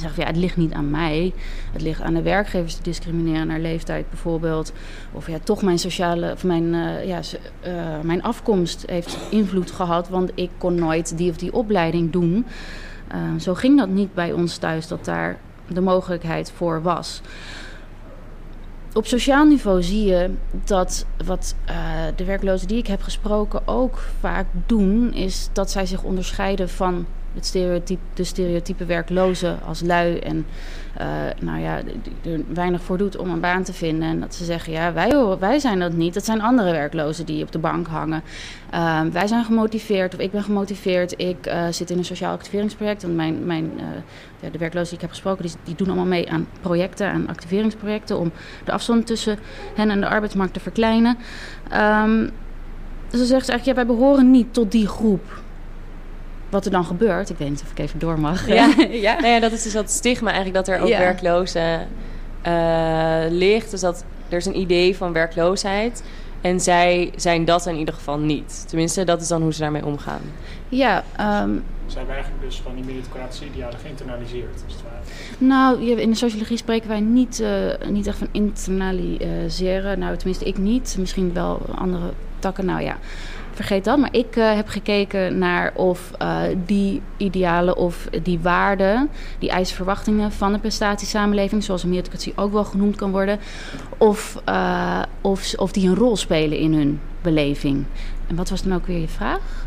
zeggen 0.00 0.22
ja, 0.22 0.28
het 0.28 0.36
ligt 0.36 0.56
niet 0.56 0.72
aan 0.72 0.90
mij. 0.90 1.32
Het 1.72 1.82
ligt 1.82 2.00
aan 2.00 2.14
de 2.14 2.22
werkgevers 2.22 2.74
die 2.74 2.82
discrimineren 2.82 3.46
naar 3.46 3.60
leeftijd 3.60 4.08
bijvoorbeeld. 4.10 4.72
Of 5.12 5.28
ja, 5.28 5.38
toch 5.44 5.62
mijn 5.62 5.78
sociale, 5.78 6.32
of 6.32 6.44
mijn, 6.44 6.74
uh, 6.74 7.06
ja, 7.06 7.20
uh, 7.66 7.72
mijn 8.02 8.22
afkomst 8.22 8.84
heeft 8.86 9.18
invloed 9.30 9.70
gehad, 9.70 10.08
want 10.08 10.30
ik 10.34 10.50
kon 10.58 10.74
nooit 10.74 11.16
die 11.16 11.30
of 11.30 11.36
die 11.36 11.52
opleiding 11.52 12.12
doen. 12.12 12.46
Uh, 13.14 13.40
zo 13.40 13.54
ging 13.54 13.78
dat 13.78 13.88
niet 13.88 14.14
bij 14.14 14.32
ons 14.32 14.56
thuis, 14.56 14.88
dat 14.88 15.04
daar 15.04 15.38
de 15.66 15.80
mogelijkheid 15.80 16.52
voor 16.56 16.82
was. 16.82 17.20
Op 18.94 19.06
sociaal 19.06 19.44
niveau 19.44 19.82
zie 19.82 20.04
je 20.04 20.30
dat 20.64 21.06
wat 21.24 21.54
uh, 21.70 21.74
de 22.16 22.24
werklozen 22.24 22.68
die 22.68 22.78
ik 22.78 22.86
heb 22.86 23.02
gesproken 23.02 23.68
ook 23.68 23.98
vaak 24.20 24.46
doen, 24.66 25.12
is 25.12 25.48
dat 25.52 25.70
zij 25.70 25.86
zich 25.86 26.02
onderscheiden 26.02 26.68
van 26.68 27.06
het 27.34 27.46
stereotype, 27.46 28.00
de 28.14 28.24
stereotype 28.24 28.84
werklozen 28.84 29.62
als 29.62 29.80
lui 29.80 30.18
en 30.18 30.46
uh, 31.00 31.06
nou 31.40 31.60
ja, 31.60 31.76
er 32.22 32.40
weinig 32.54 32.82
voor 32.82 32.98
doet 32.98 33.16
om 33.16 33.30
een 33.30 33.40
baan 33.40 33.62
te 33.62 33.72
vinden. 33.72 34.08
En 34.08 34.20
dat 34.20 34.34
ze 34.34 34.44
zeggen, 34.44 34.72
ja, 34.72 34.92
wij, 34.92 35.36
wij 35.38 35.58
zijn 35.58 35.78
dat 35.78 35.92
niet. 35.92 36.14
Dat 36.14 36.24
zijn 36.24 36.40
andere 36.40 36.70
werklozen 36.70 37.26
die 37.26 37.42
op 37.42 37.52
de 37.52 37.58
bank 37.58 37.86
hangen. 37.86 38.22
Uh, 38.74 39.00
wij 39.12 39.26
zijn 39.26 39.44
gemotiveerd, 39.44 40.14
of 40.14 40.20
ik 40.20 40.30
ben 40.30 40.42
gemotiveerd. 40.42 41.20
Ik 41.20 41.46
uh, 41.46 41.66
zit 41.70 41.90
in 41.90 41.98
een 41.98 42.04
sociaal 42.04 42.32
activeringsproject. 42.32 43.02
Want 43.02 43.14
mijn, 43.14 43.46
mijn, 43.46 43.70
ja, 44.40 44.50
de 44.50 44.58
werklozen 44.58 44.88
die 44.88 44.94
ik 44.94 45.00
heb 45.00 45.10
gesproken, 45.10 45.44
die, 45.44 45.54
die 45.64 45.74
doen 45.74 45.86
allemaal 45.86 46.04
mee 46.04 46.30
aan 46.30 46.46
projecten, 46.60 47.08
aan 47.08 47.28
activeringsprojecten... 47.28 48.18
om 48.18 48.32
de 48.64 48.72
afstand 48.72 49.06
tussen 49.06 49.38
hen 49.74 49.90
en 49.90 50.00
de 50.00 50.08
arbeidsmarkt 50.08 50.54
te 50.54 50.60
verkleinen. 50.60 51.16
Um, 51.72 52.30
dus 53.08 53.18
dan 53.22 53.28
zegt 53.28 53.44
ze 53.44 53.52
eigenlijk, 53.52 53.64
ja, 53.64 53.86
wij 53.86 53.96
behoren 53.96 54.30
niet 54.30 54.54
tot 54.54 54.72
die 54.72 54.86
groep 54.86 55.42
wat 56.54 56.64
er 56.64 56.70
dan 56.70 56.84
gebeurt, 56.84 57.30
ik 57.30 57.38
weet 57.38 57.50
niet 57.50 57.62
of 57.62 57.70
ik 57.70 57.78
even 57.78 57.98
door 57.98 58.20
mag. 58.20 58.48
Ja, 58.48 58.74
ja. 58.90 59.14
Nou 59.14 59.26
ja 59.26 59.40
dat 59.40 59.52
is 59.52 59.62
dus 59.62 59.72
dat 59.72 59.90
stigma 59.90 60.32
eigenlijk 60.32 60.66
dat 60.66 60.74
er 60.76 60.80
ook 60.82 60.88
werklozen 60.88 61.88
eh, 62.42 63.22
ligt. 63.28 63.70
Dus 63.70 63.80
dat 63.80 64.04
er 64.28 64.36
is 64.36 64.46
een 64.46 64.58
idee 64.58 64.96
van 64.96 65.12
werkloosheid. 65.12 66.02
En 66.40 66.60
zij 66.60 67.12
zijn 67.16 67.44
dat 67.44 67.66
in 67.66 67.76
ieder 67.76 67.94
geval 67.94 68.18
niet. 68.18 68.64
Tenminste, 68.68 69.04
dat 69.04 69.20
is 69.20 69.28
dan 69.28 69.42
hoe 69.42 69.52
ze 69.54 69.60
daarmee 69.60 69.84
omgaan. 69.84 70.20
Ja, 70.68 71.04
ehm, 71.16 71.50
Ze 71.86 71.96
hebben 71.96 72.14
eigenlijk 72.14 72.44
dus 72.44 72.60
van 72.64 72.74
die 72.74 72.84
meritocratische 72.84 73.44
idealen 73.44 73.78
geïnternaliseerd. 73.78 74.62
Als 74.64 74.74
het 74.74 74.82
ware. 74.82 74.94
nou, 75.38 75.82
je- 75.82 76.02
in 76.02 76.10
de 76.10 76.16
sociologie 76.16 76.56
spreken 76.56 76.88
wij 76.88 77.00
niet, 77.00 77.40
eh, 77.40 77.88
niet 77.88 78.06
echt 78.06 78.18
van 78.18 78.28
internaliseren. 78.32 79.98
Nou, 79.98 80.16
tenminste, 80.16 80.44
ik 80.44 80.58
niet. 80.58 80.96
Misschien 80.98 81.32
wel 81.32 81.60
andere 81.74 82.10
Nou 82.52 82.82
ja, 82.82 82.96
vergeet 83.54 83.84
dat. 83.84 83.98
Maar 83.98 84.14
ik 84.14 84.36
eh, 84.36 84.54
heb 84.54 84.68
gekeken 84.68 85.38
naar 85.38 85.72
of 85.74 86.10
eh, 86.18 86.40
die 86.66 87.02
idealen 87.16 87.76
of 87.76 88.08
die 88.22 88.40
waarden, 88.40 89.10
die 89.38 89.50
eisverwachtingen 89.50 90.32
van 90.32 90.52
de 90.52 90.58
prestatiesamenleving, 90.58 91.64
zoals 91.64 91.82
een 91.82 91.88
meritocratie 91.88 92.32
ook 92.36 92.52
wel 92.52 92.64
genoemd 92.64 92.96
kan 92.96 93.10
worden, 93.10 93.38
of, 93.98 94.40
eh, 94.44 95.02
of, 95.20 95.54
of 95.56 95.72
die 95.72 95.88
een 95.88 95.94
rol 95.94 96.16
spelen 96.16 96.58
in 96.58 96.74
hun 96.74 97.00
beleving. 97.22 97.84
En 98.26 98.36
wat 98.36 98.50
was 98.50 98.62
dan 98.62 98.74
ook 98.74 98.86
weer 98.86 99.00
je 99.00 99.08
vraag? 99.08 99.66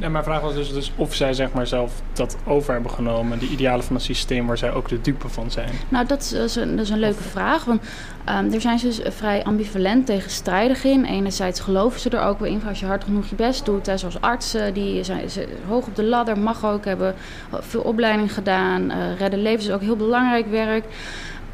Ja, 0.00 0.08
mijn 0.08 0.24
vraag 0.24 0.40
was 0.40 0.54
dus, 0.54 0.72
dus 0.72 0.92
of 0.96 1.14
zij 1.14 1.32
zeg 1.32 1.52
maar 1.52 1.66
zelf 1.66 2.02
dat 2.12 2.36
over 2.44 2.72
hebben 2.72 2.90
genomen. 2.90 3.38
Die 3.38 3.48
idealen 3.48 3.84
van 3.84 3.94
een 3.94 4.02
systeem 4.02 4.46
waar 4.46 4.58
zij 4.58 4.72
ook 4.72 4.88
de 4.88 5.00
dupe 5.00 5.28
van 5.28 5.50
zijn. 5.50 5.70
Nou, 5.88 6.06
dat 6.06 6.20
is, 6.22 6.30
dat 6.30 6.44
is 6.44 6.56
een, 6.56 6.76
dat 6.76 6.84
is 6.84 6.90
een 6.90 6.98
leuke 6.98 7.22
vraag. 7.22 7.64
Want 7.64 7.82
ehm 8.24 8.50
daar 8.50 8.60
zijn 8.60 8.78
ze 8.78 8.86
dus 8.86 9.00
vrij 9.04 9.44
ambivalent 9.44 10.06
tegenstrijdig 10.06 10.84
in. 10.84 11.04
Enerzijds 11.04 11.60
geloven 11.60 12.00
ze 12.00 12.10
er 12.10 12.22
ook 12.22 12.38
wel 12.38 12.48
in 12.48 12.62
als 12.68 12.80
je 12.80 12.86
hard 12.86 13.04
genoeg 13.04 13.26
je 13.26 13.36
best 13.36 13.64
doet. 13.64 13.86
Hè, 13.86 13.96
zoals 13.96 14.20
artsen, 14.20 14.74
die 14.74 15.04
zijn 15.04 15.30
ze, 15.30 15.48
hoog 15.68 15.86
op 15.86 15.96
de 15.96 16.04
ladder, 16.04 16.38
mag 16.38 16.64
ook, 16.64 16.84
hebben 16.84 17.14
veel 17.50 17.80
opleiding 17.80 18.32
gedaan. 18.34 18.90
eh, 18.90 19.18
redden 19.18 19.42
levens 19.42 19.66
is 19.66 19.72
ook 19.72 19.80
heel 19.80 19.96
belangrijk 19.96 20.46
werk. 20.50 20.84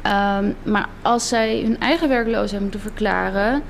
Ehm, 0.03 0.51
maar 0.63 0.89
als 1.01 1.27
zij 1.27 1.61
hun 1.61 1.79
eigen 1.79 2.09
werkloosheid 2.09 2.61
moeten 2.61 2.79
verklaren, 2.79 3.61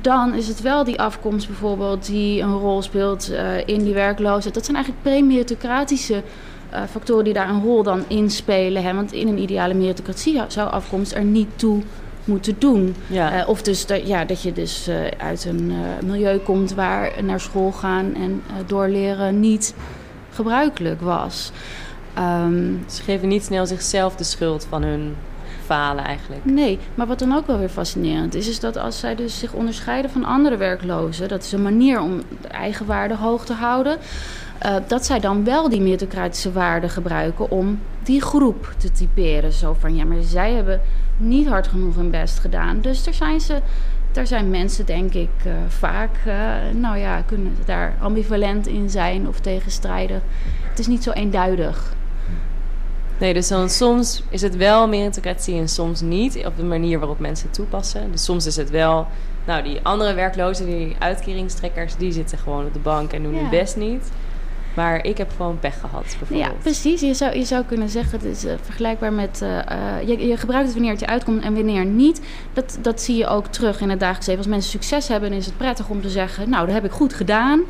dan 0.00 0.34
is 0.34 0.48
het 0.48 0.60
wel 0.60 0.84
die 0.84 1.00
afkomst 1.00 1.46
bijvoorbeeld 1.46 2.06
die 2.06 2.42
een 2.42 2.58
rol 2.58 2.82
speelt 2.82 3.30
eh, 3.30 3.66
in 3.66 3.84
die 3.84 3.94
werkloosheid. 3.94 4.54
Dat 4.54 4.64
zijn 4.64 4.76
eigenlijk 4.76 5.04
pre-meritocratische 5.04 6.22
eh, 6.70 6.82
factoren 6.90 7.24
die 7.24 7.32
daar 7.32 7.48
een 7.48 7.62
rol 7.62 7.82
dan 7.82 8.04
in 8.08 8.30
spelen. 8.30 8.82
Hè? 8.82 8.94
Want 8.94 9.12
in 9.12 9.28
een 9.28 9.38
ideale 9.38 9.74
meritocratie 9.74 10.40
zou 10.48 10.70
afkomst 10.70 11.12
er 11.14 11.24
niet 11.24 11.48
toe 11.56 11.82
moeten 12.24 12.54
doen. 12.58 12.94
Ja. 13.06 13.32
Eh, 13.32 13.48
of 13.48 13.62
dus 13.62 13.86
dat, 13.86 14.06
ja, 14.06 14.24
dat 14.24 14.42
je 14.42 14.52
dus 14.52 14.90
uit 15.18 15.44
een 15.44 15.72
milieu 16.04 16.38
komt 16.38 16.74
waar 16.74 17.24
naar 17.24 17.40
school 17.40 17.72
gaan 17.72 18.14
en 18.14 18.42
doorleren 18.66 19.40
niet 19.40 19.74
gebruikelijk 20.30 21.00
was. 21.00 21.52
Ehm, 22.14 22.72
Ze 22.86 23.02
geven 23.02 23.28
niet 23.28 23.44
snel 23.44 23.66
zichzelf 23.66 24.16
de 24.16 24.24
schuld 24.24 24.66
van 24.68 24.82
hun 24.82 25.14
falen 25.72 26.04
eigenlijk. 26.04 26.44
Nee, 26.44 26.78
maar 26.94 27.06
wat 27.06 27.18
dan 27.18 27.34
ook 27.34 27.46
wel 27.46 27.58
weer 27.58 27.68
fascinerend 27.68 28.34
is, 28.34 28.48
is 28.48 28.60
dat 28.60 28.76
als 28.76 28.98
zij 28.98 29.14
dus 29.14 29.38
zich 29.38 29.52
onderscheiden 29.52 30.10
van 30.10 30.24
andere 30.24 30.56
werklozen, 30.56 31.28
dat 31.28 31.42
is 31.42 31.52
een 31.52 31.62
manier 31.62 32.00
om 32.00 32.22
de 32.40 32.48
eigen 32.48 32.86
waarde 32.86 33.16
hoog 33.16 33.44
te 33.44 33.52
houden, 33.52 33.98
eh, 34.58 34.74
dat 34.86 35.06
zij 35.06 35.20
dan 35.20 35.44
wel 35.44 35.68
die 35.68 35.80
meritocratische 35.80 36.52
waarden 36.52 36.90
gebruiken 36.90 37.50
om 37.50 37.80
die 38.02 38.20
groep 38.20 38.74
te 38.76 38.90
typeren. 38.90 39.52
Zo 39.52 39.76
van, 39.78 39.94
ja, 39.94 40.04
maar 40.04 40.22
zij 40.22 40.52
hebben 40.52 40.80
niet 41.16 41.48
hard 41.48 41.66
genoeg 41.66 41.94
hun 41.94 42.10
best 42.10 42.38
gedaan. 42.38 42.80
Dus 42.80 43.04
daar 43.04 43.14
zijn 43.14 43.40
ze, 43.40 43.58
daar 44.12 44.26
zijn 44.26 44.50
mensen 44.50 44.86
denk 44.86 45.14
ik 45.14 45.30
eh, 45.44 45.52
vaak, 45.68 46.16
eh, 46.26 46.34
nou 46.74 46.98
ja, 46.98 47.22
kunnen 47.26 47.56
daar 47.64 47.94
ambivalent 48.00 48.66
in 48.66 48.90
zijn 48.90 49.28
of 49.28 49.40
tegenstrijden. 49.40 50.22
Het 50.68 50.78
is 50.78 50.86
niet 50.86 51.02
zo 51.02 51.10
eenduidig. 51.10 51.94
Nee, 53.22 53.34
dus 53.34 53.48
dan 53.48 53.68
soms 53.68 54.22
is 54.28 54.42
het 54.42 54.56
wel 54.56 54.88
meritocratie 54.88 55.58
en 55.58 55.68
soms 55.68 56.00
niet. 56.00 56.46
Op 56.46 56.56
de 56.56 56.62
manier 56.62 56.98
waarop 56.98 57.18
mensen 57.18 57.46
het 57.46 57.54
toepassen. 57.54 58.10
Dus 58.12 58.24
soms 58.24 58.46
is 58.46 58.56
het 58.56 58.70
wel... 58.70 59.06
Nou, 59.46 59.62
die 59.62 59.80
andere 59.82 60.14
werklozen, 60.14 60.66
die 60.66 60.96
uitkeringstrekkers... 60.98 61.96
die 61.96 62.12
zitten 62.12 62.38
gewoon 62.38 62.66
op 62.66 62.72
de 62.72 62.78
bank 62.78 63.12
en 63.12 63.22
doen 63.22 63.34
Ja. 63.34 63.40
hun 63.40 63.50
best 63.50 63.76
niet. 63.76 64.10
Maar 64.74 65.04
ik 65.04 65.18
heb 65.18 65.30
gewoon 65.36 65.58
pech 65.58 65.80
gehad, 65.80 66.16
bijvoorbeeld. 66.18 66.50
Ja, 66.50 66.52
precies. 66.62 67.00
Je 67.00 67.14
zou, 67.14 67.36
je 67.36 67.44
zou 67.44 67.64
kunnen 67.64 67.88
zeggen, 67.88 68.18
het 68.18 68.28
is 68.28 68.44
eh, 68.44 68.54
vergelijkbaar 68.62 69.12
met... 69.12 69.42
eh, 69.42 69.58
eh, 69.58 70.08
je, 70.08 70.26
je 70.26 70.36
gebruikt 70.36 70.64
het 70.64 70.74
wanneer 70.74 70.92
het 70.92 71.00
je 71.00 71.06
uitkomt 71.06 71.42
en 71.42 71.54
wanneer 71.54 71.84
niet. 71.84 72.20
Dat, 72.52 72.78
dat 72.80 73.00
zie 73.00 73.16
je 73.16 73.26
ook 73.26 73.46
terug 73.46 73.80
in 73.80 73.90
het 73.90 74.00
dagelijks 74.00 74.26
leven. 74.26 74.42
Als 74.42 74.52
mensen 74.52 74.70
succes 74.70 75.08
hebben, 75.08 75.32
is 75.32 75.46
het 75.46 75.56
prettig 75.56 75.88
om 75.88 76.00
te 76.02 76.10
zeggen... 76.10 76.48
nou, 76.50 76.66
dat 76.66 76.74
heb 76.74 76.84
ik 76.84 76.90
goed 76.90 77.14
gedaan. 77.14 77.60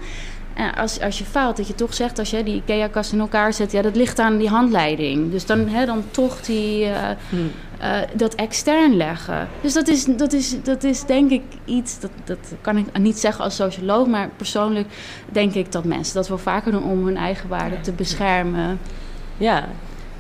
En 0.55 0.75
als, 0.75 1.01
als 1.01 1.19
je 1.19 1.25
faalt, 1.25 1.57
dat 1.57 1.67
je 1.67 1.75
toch 1.75 1.95
zegt... 1.95 2.19
als 2.19 2.31
je 2.31 2.43
die 2.43 2.55
IKEA-kast 2.57 3.13
in 3.13 3.21
elkaar 3.21 3.53
zet... 3.53 3.73
ja, 3.73 3.83
dat 3.83 3.97
ligt 3.97 4.19
aan 4.19 4.37
die 4.37 4.49
handleiding. 4.49 5.31
Dus 5.31 5.47
dan, 5.47 5.69
hè, 5.69 5.87
dan 5.87 6.05
toch 6.11 6.41
die... 6.41 6.85
eh, 6.85 7.09
Hm. 7.29 7.37
eh, 7.79 7.99
dat 8.15 8.35
extern 8.35 8.97
leggen. 8.97 9.49
Dus 9.61 9.73
dat 9.73 9.89
is, 9.89 10.05
dat 10.05 10.33
is, 10.33 10.63
dat 10.63 10.85
is 10.85 11.05
denk 11.05 11.31
ik 11.31 11.43
iets, 11.65 12.01
dat, 12.01 12.11
dat 12.25 12.39
kan 12.61 12.77
ik 12.77 12.99
niet 12.99 13.19
zeggen 13.19 13.45
als 13.45 13.57
socioloog, 13.57 14.07
maar 14.07 14.29
persoonlijk 14.37 14.89
denk 15.29 15.55
ik 15.55 15.73
dat 15.73 15.85
mensen 15.85 16.15
dat 16.15 16.29
wel 16.29 16.39
vaker 16.39 16.73
doen 16.73 16.85
om 16.85 17.07
hun 17.07 17.17
eigen 17.17 17.49
waarde 17.49 17.81
te 17.81 17.93
beschermen. 17.93 18.79
Ja, 19.37 19.65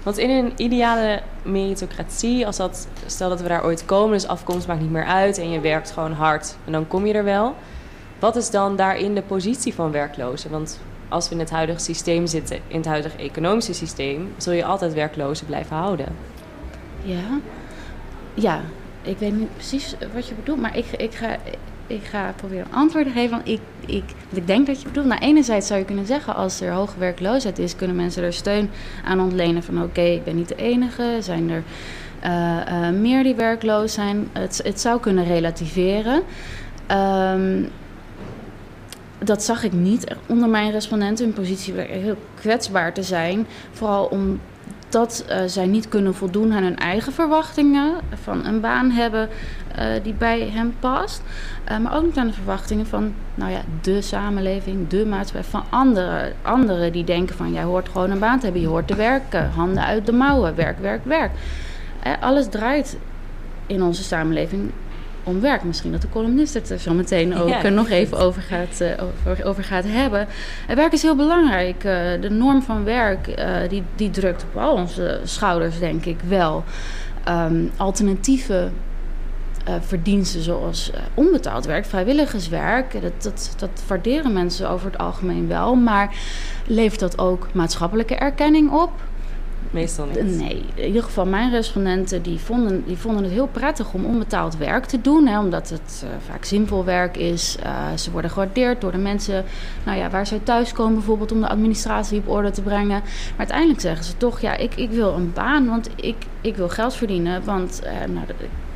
want 0.03 0.19
in 0.19 0.31
een 0.31 0.53
ideale 0.57 1.23
meritocratie, 1.43 2.47
als 2.47 2.57
dat, 2.57 2.89
stel 3.07 3.29
dat 3.29 3.41
we 3.41 3.49
daar 3.49 3.65
ooit 3.65 3.85
komen, 3.85 4.12
dus 4.12 4.27
afkomst 4.27 4.67
maakt 4.67 4.81
niet 4.81 4.91
meer 4.91 5.05
uit 5.07 5.39
en 5.39 5.51
je 5.51 5.61
werkt 5.61 5.91
gewoon 5.91 6.12
hard 6.12 6.57
en 6.65 6.73
dan 6.73 6.87
kom 6.89 7.07
je 7.07 7.12
er 7.12 7.25
wel. 7.25 7.55
Wat 8.23 8.37
is 8.37 8.50
dan 8.50 8.76
daarin 8.76 9.14
de 9.14 9.23
positie 9.23 9.75
van 9.75 9.91
werklozen? 9.91 10.50
Want 10.50 10.81
als 11.09 11.29
we 11.29 11.35
in 11.35 11.41
het 11.41 11.50
huidige 11.50 11.81
systeem 11.81 12.26
zitten, 12.26 12.59
in 12.69 12.76
het 12.76 12.87
huidige 12.87 13.17
economische 13.17 13.73
systeem, 13.73 14.33
zul 14.37 14.52
je 14.52 14.64
altijd 14.64 14.95
werklozen 14.95 15.47
blijven 15.47 15.76
houden. 15.76 16.07
Ja, 17.02 17.41
ja. 18.35 18.61
Ik 19.02 19.19
weet 19.19 19.37
niet 19.37 19.55
precies 19.55 19.95
wat 20.14 20.29
je 20.29 20.35
bedoelt, 20.35 20.61
maar 20.61 20.76
ik, 20.76 20.87
ik, 20.87 21.14
ga, 21.14 21.37
ik 21.87 22.05
ga 22.05 22.33
proberen 22.37 22.67
antwoord 22.71 23.05
te 23.05 23.12
geven. 23.12 23.31
Want 23.31 23.49
ik, 23.49 23.61
ik, 23.87 24.05
ik 24.31 24.47
denk 24.47 24.67
dat 24.67 24.81
je 24.81 24.88
bedoelt. 24.88 25.07
Nou, 25.07 25.21
enerzijds 25.21 25.67
zou 25.67 25.79
je 25.79 25.87
kunnen 25.87 26.07
zeggen, 26.07 26.35
als 26.35 26.61
er 26.61 26.73
hoge 26.73 26.99
werkloosheid 26.99 27.59
is, 27.59 27.76
kunnen 27.76 27.97
mensen 27.97 28.23
er 28.23 28.33
steun 28.33 28.71
aan 29.05 29.21
ontlenen. 29.21 29.62
Van 29.62 29.83
oké, 29.83 30.00
ik 30.00 30.25
ben 30.25 30.37
niet 30.37 30.49
de 30.49 30.57
enige. 30.57 31.17
Zijn 31.21 31.50
er 31.50 31.62
eh, 32.21 32.87
eh, 32.87 32.95
meer 32.95 33.23
die 33.23 33.35
werkloos 33.35 33.93
zijn? 33.93 34.29
Het, 34.33 34.61
het 34.64 34.81
zou 34.81 35.00
kunnen 35.00 35.25
relativeren. 35.25 36.23
Ehm, 36.87 37.64
dat 39.25 39.43
zag 39.43 39.64
ik 39.64 39.73
niet 39.73 40.14
onder 40.26 40.49
mijn 40.49 40.71
respondenten. 40.71 41.25
Hun 41.25 41.35
positie 41.35 41.75
heel 41.75 42.17
kwetsbaar 42.35 42.93
te 42.95 43.02
zijn. 43.02 43.47
Vooral 43.73 44.05
omdat 44.05 45.25
uh, 45.29 45.37
zij 45.47 45.67
niet 45.67 45.88
kunnen 45.88 46.14
voldoen 46.14 46.52
aan 46.52 46.62
hun 46.62 46.79
eigen 46.79 47.12
verwachtingen. 47.12 47.95
Van 48.23 48.47
een 48.47 48.61
baan 48.61 48.91
hebben 48.91 49.29
uh, 49.79 49.85
die 50.02 50.14
bij 50.14 50.50
hen 50.52 50.75
past. 50.81 51.23
Uh, 51.71 51.79
maar 51.79 51.97
ook 51.97 52.05
niet 52.05 52.17
aan 52.17 52.26
de 52.26 52.33
verwachtingen 52.33 52.87
van 52.87 53.14
nou 53.35 53.50
ja, 53.50 53.61
de 53.81 54.02
samenleving, 54.02 54.88
de 54.88 55.07
maatschappij. 55.07 55.50
Van 55.50 55.64
anderen, 55.69 56.33
anderen 56.43 56.93
die 56.93 57.05
denken 57.05 57.37
van 57.37 57.52
jij 57.52 57.62
hoort 57.62 57.88
gewoon 57.88 58.11
een 58.11 58.19
baan 58.19 58.38
te 58.38 58.45
hebben. 58.45 58.62
Je 58.62 58.69
hoort 58.69 58.87
te 58.87 58.95
werken. 58.95 59.50
Handen 59.50 59.85
uit 59.85 60.07
de 60.07 60.12
mouwen. 60.12 60.55
Werk, 60.55 60.79
werk, 60.79 61.05
werk. 61.05 61.31
Eh, 62.02 62.12
alles 62.21 62.49
draait 62.49 62.97
in 63.67 63.83
onze 63.83 64.02
samenleving 64.02 64.71
om 65.25 65.41
werk. 65.41 65.62
Misschien 65.64 65.93
dat 65.93 66.00
de 66.00 66.09
columnist 66.09 66.55
het 66.55 66.71
er 66.71 66.79
zo 66.79 66.95
meteen 66.95 67.37
ook 67.37 67.49
ja, 67.49 67.69
nog 67.69 67.88
even 67.88 68.19
over 68.19 68.43
gaat, 68.43 68.81
uh, 68.81 68.88
over, 69.26 69.45
over, 69.45 69.64
gaat 69.64 69.85
hebben. 69.87 70.26
Werk 70.75 70.93
is 70.93 71.02
heel 71.02 71.17
belangrijk. 71.17 71.76
Uh, 71.76 71.93
de 72.21 72.31
norm 72.31 72.62
van 72.62 72.85
werk 72.85 73.43
die, 73.69 73.83
die 73.97 74.11
drukt 74.11 74.43
op 74.43 74.62
al 74.62 74.75
onze 74.75 75.21
schouders, 75.25 75.79
denk 75.79 76.05
ik 76.05 76.19
wel. 76.29 76.64
Um, 77.29 77.71
alternatieve 77.76 78.71
verdiensten 79.81 80.43
zoals 80.43 80.91
onbetaald 81.14 81.64
werk, 81.64 81.85
vrijwilligerswerk, 81.85 82.93
dat, 83.02 83.23
dat, 83.23 83.55
dat 83.57 83.83
waarderen 83.87 84.33
mensen 84.33 84.69
over 84.69 84.87
het 84.87 84.99
algemeen 84.99 85.49
wel. 85.49 85.75
Maar 85.75 86.14
levert 86.67 87.00
dat 87.00 87.19
ook 87.19 87.49
maatschappelijke 87.52 88.14
erkenning 88.14 88.71
op? 88.71 88.91
Meestal 89.73 90.07
niet. 90.07 90.38
Nee, 90.38 90.64
in 90.75 90.87
ieder 90.87 91.02
geval 91.02 91.26
mijn 91.26 91.50
respondenten 91.50 92.23
die 92.23 92.38
vonden, 92.38 92.85
die 92.87 92.97
vonden 92.97 93.23
het 93.23 93.33
heel 93.33 93.47
prettig 93.47 93.93
om 93.93 94.05
onbetaald 94.05 94.57
werk 94.57 94.85
te 94.85 95.00
doen. 95.00 95.26
Hè, 95.26 95.38
omdat 95.38 95.69
het 95.69 96.05
uh, 96.05 96.11
vaak 96.29 96.45
zinvol 96.45 96.85
werk 96.85 97.17
is. 97.17 97.57
Uh, 97.64 97.97
ze 97.97 98.11
worden 98.11 98.31
gewaardeerd 98.31 98.81
door 98.81 98.93
de 98.93 98.99
mensen 98.99 99.45
nou 99.85 99.99
ja, 99.99 100.11
waar 100.11 100.26
ze 100.26 100.43
thuiskomen 100.43 100.95
bijvoorbeeld 100.95 101.33
om 101.33 101.41
de 101.41 101.49
administratie 101.49 102.19
op 102.19 102.29
orde 102.29 102.50
te 102.50 102.62
brengen. 102.62 102.88
Maar 102.88 103.02
uiteindelijk 103.37 103.81
zeggen 103.81 104.05
ze 104.05 104.17
toch, 104.17 104.41
ja, 104.41 104.57
ik, 104.57 104.75
ik 104.75 104.91
wil 104.91 105.14
een 105.14 105.33
baan, 105.33 105.67
want 105.67 105.88
ik, 105.97 106.17
ik 106.41 106.57
wil 106.57 106.69
geld 106.69 106.95
verdienen. 106.95 107.45
Want 107.45 107.81
uh, 107.85 108.14
nou, 108.14 108.26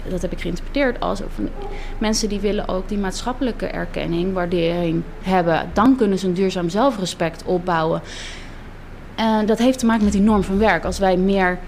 dat, 0.08 0.22
heb 0.22 0.32
ik 0.32 0.40
geïnterpreteerd 0.40 1.00
als 1.00 1.20
van 1.34 1.48
mensen 1.98 2.28
die 2.28 2.40
willen 2.40 2.68
ook 2.68 2.88
die 2.88 2.98
maatschappelijke 2.98 3.66
erkenning, 3.66 4.32
waardering 4.32 5.02
hebben. 5.22 5.70
Dan 5.72 5.96
kunnen 5.96 6.18
ze 6.18 6.26
een 6.26 6.34
duurzaam 6.34 6.68
zelfrespect 6.68 7.44
opbouwen. 7.44 8.02
En 9.16 9.46
dat 9.46 9.58
heeft 9.58 9.78
te 9.78 9.86
maken 9.86 10.04
met 10.04 10.12
die 10.12 10.22
norm 10.22 10.42
van 10.42 10.58
werk. 10.58 10.84
Als 10.84 10.98
wij 10.98 11.16
meer 11.16 11.58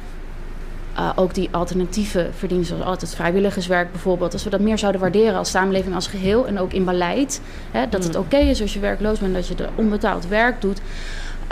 uh, 0.99 1.11
ook 1.17 1.35
die 1.35 1.49
alternatieve 1.53 2.29
verdienen, 2.37 2.67
zoals 2.67 2.85
altijd 2.85 3.15
vrijwilligerswerk 3.15 3.93
bijvoorbeeld, 3.93 4.33
als 4.33 4.45
we 4.45 4.51
dat 4.51 4.61
meer 4.61 4.79
zouden 4.79 5.01
waarderen 5.01 5.37
als 5.39 5.51
samenleving 5.51 5.95
als 5.95 6.07
geheel 6.07 6.47
en 6.47 6.59
ook 6.59 6.73
in 6.73 6.85
beleid, 6.85 7.41
hè, 7.71 7.89
dat 7.89 8.05
het 8.05 8.17
oké 8.17 8.37
okay 8.37 8.49
is 8.49 8.61
als 8.61 8.75
je 8.75 8.81
werkloos 8.81 9.19
bent, 9.19 9.35
dat 9.35 9.49
je 9.49 9.55
er 9.55 9.71
onbetaald 9.75 10.29
werk 10.29 10.61
doet, 10.61 10.81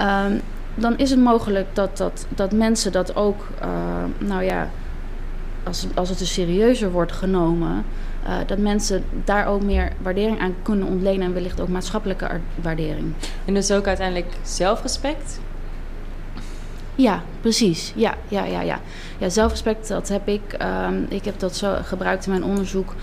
um, 0.01 0.41
dan 0.75 0.99
is 0.99 1.11
het 1.11 1.21
mogelijk 1.21 1.67
dat, 1.73 1.97
dat, 1.97 2.27
dat 2.29 2.53
mensen 2.53 2.93
dat 2.93 3.17
ook, 3.17 3.49
uh, 3.63 3.69
nou 4.29 4.43
ja, 4.43 4.71
als, 5.63 5.87
als 5.95 6.09
het 6.09 6.19
dus 6.19 6.33
serieuzer 6.33 6.91
wordt 6.91 7.13
genomen, 7.13 7.85
eh, 8.23 8.35
dat 8.47 8.59
mensen 8.59 9.05
daar 9.25 9.47
ook 9.47 9.63
meer 9.63 9.93
waardering 10.03 10.41
aan 10.41 10.55
kunnen 10.63 10.87
ontlenen 10.87 11.27
en 11.27 11.35
wellicht 11.35 11.61
ook 11.61 11.69
maatschappelijke 11.69 12.29
ar- 12.29 12.41
waardering. 12.63 13.13
En 13.45 13.55
dus 13.55 13.71
ook 13.71 13.87
uiteindelijk 13.87 14.33
zelfrespect. 14.43 15.41
Ja, 16.97 17.23
precies. 17.41 17.93
Ja, 17.97 18.15
ja, 18.29 18.45
ja, 18.45 18.61
ja. 18.61 18.81
Ja, 19.19 19.29
zelfrespect, 19.29 19.89
dat 19.89 20.09
heb 20.09 20.29
ik. 20.29 20.53
ehm, 20.53 20.95
ik 21.09 21.25
heb 21.25 21.39
dat 21.39 21.57
zo 21.57 21.77
gebruikt 21.83 22.25
in 22.27 22.31
mijn 22.31 22.45
onderzoek. 22.45 22.95